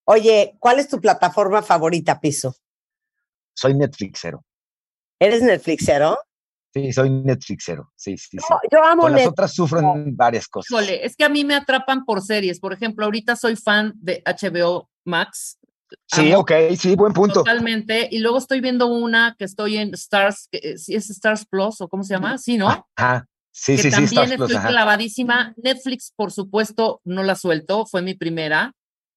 [0.06, 2.56] Oye, ¿cuál es tu plataforma favorita, Piso?
[3.54, 4.44] Soy Netflixero.
[5.24, 6.18] ¿Eres Netflixero?
[6.74, 7.92] Sí, soy Netflixero.
[7.96, 8.38] Sí, sí, sí.
[8.50, 9.32] No, yo amo Con las Netflix.
[9.32, 10.72] otras sufren varias cosas.
[10.72, 12.60] Híjole, es que a mí me atrapan por series.
[12.60, 15.60] Por ejemplo, ahorita soy fan de HBO Max.
[16.08, 17.36] Sí, Amo ok, sí, buen punto.
[17.44, 18.08] Totalmente.
[18.10, 21.80] Y luego estoy viendo una que estoy en Stars, que, eh, ¿sí es Stars Plus
[21.82, 22.40] o cómo se llama?
[22.40, 22.88] Sí, ¿no?
[22.96, 23.28] Ajá.
[23.52, 24.70] Sí, que sí, sí, también Stars estoy Plus, ajá.
[24.70, 25.54] clavadísima.
[25.58, 28.74] Netflix, por supuesto, no la suelto, fue mi primera.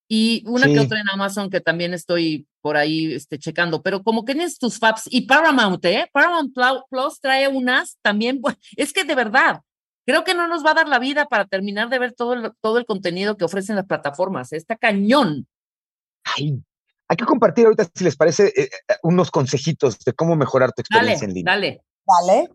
[0.08, 4.24] Y una que otra en Amazon que también estoy por ahí este, checando, pero como
[4.24, 6.08] que tienes tus faps y Paramount, ¿eh?
[6.12, 6.54] Paramount
[6.88, 8.40] Plus trae unas también,
[8.76, 9.60] es que de verdad,
[10.06, 12.52] creo que no nos va a dar la vida para terminar de ver todo el,
[12.60, 15.46] todo el contenido que ofrecen las plataformas, está cañón.
[16.24, 16.60] Ay,
[17.08, 20.82] hay que compartir ahorita, si les parece, eh, eh, unos consejitos de cómo mejorar tu
[20.90, 21.52] Dale, experiencia en línea.
[21.54, 21.82] dale.
[22.06, 22.48] Dale.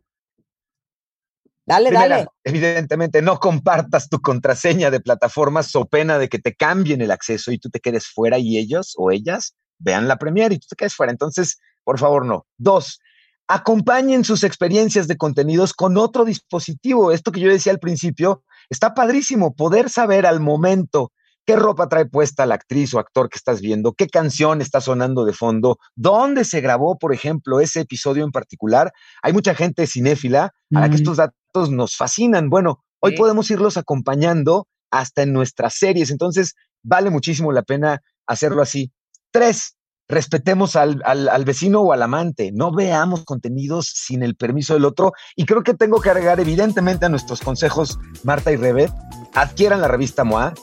[1.71, 2.27] Dale, Primera, dale.
[2.43, 7.51] evidentemente, no compartas tu contraseña de plataformas so pena de que te cambien el acceso
[7.51, 10.75] y tú te quedes fuera y ellos o ellas vean la premier y tú te
[10.75, 11.11] quedes fuera.
[11.11, 12.45] Entonces, por favor, no.
[12.57, 12.99] Dos,
[13.47, 17.11] acompañen sus experiencias de contenidos con otro dispositivo.
[17.11, 21.11] Esto que yo decía al principio, está padrísimo poder saber al momento
[21.45, 25.25] qué ropa trae puesta la actriz o actor que estás viendo, qué canción está sonando
[25.25, 28.93] de fondo, dónde se grabó, por ejemplo, ese episodio en particular.
[29.23, 30.99] Hay mucha gente cinéfila a la que Mm.
[30.99, 32.49] estos datos nos fascinan.
[32.49, 33.17] Bueno, hoy Sí.
[33.17, 38.91] podemos irlos acompañando hasta en nuestras series, entonces vale muchísimo la pena hacerlo así.
[39.31, 39.75] Tres,
[40.09, 44.83] respetemos al, al- al vecino o al amante, no veamos contenidos sin el permiso del
[44.85, 45.13] otro.
[45.35, 48.89] Y creo que tengo que agregar evidentemente a nuestros consejos, Marta y Rebe,
[49.33, 50.53] adquieran la revista MOA,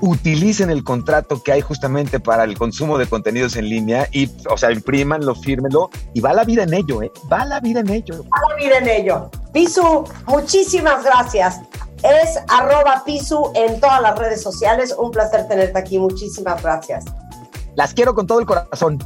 [0.00, 4.56] utilicen el contrato que hay justamente para el consumo de contenidos en línea y, o
[4.56, 7.12] sea, imprímanlo, fírmenlo y va la vida en ello, ¿eh?
[7.32, 8.24] Va la vida en ello.
[8.32, 9.30] Ah, miren ello.
[9.52, 11.60] Pisu, muchísimas gracias.
[12.02, 14.94] Es arroba Pisu en todas las redes sociales.
[14.96, 15.98] Un placer tenerte aquí.
[15.98, 17.04] Muchísimas gracias.
[17.74, 18.98] Las quiero con todo el corazón.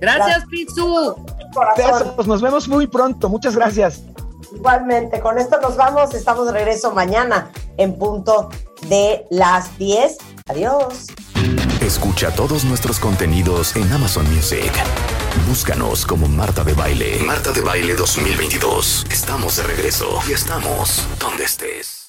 [0.00, 1.16] Gracias, Pizzu.
[1.52, 2.08] Corazón.
[2.10, 3.28] Besos, nos vemos muy pronto.
[3.28, 4.02] Muchas gracias.
[4.54, 6.14] Igualmente, con esto nos vamos.
[6.14, 8.48] Estamos de regreso mañana en punto
[8.88, 10.16] de las 10.
[10.48, 11.06] Adiós.
[11.80, 14.72] Escucha todos nuestros contenidos en Amazon Music.
[15.48, 17.18] Búscanos como Marta de Baile.
[17.24, 19.06] Marta de Baile 2022.
[19.10, 21.99] Estamos de regreso y estamos donde estés.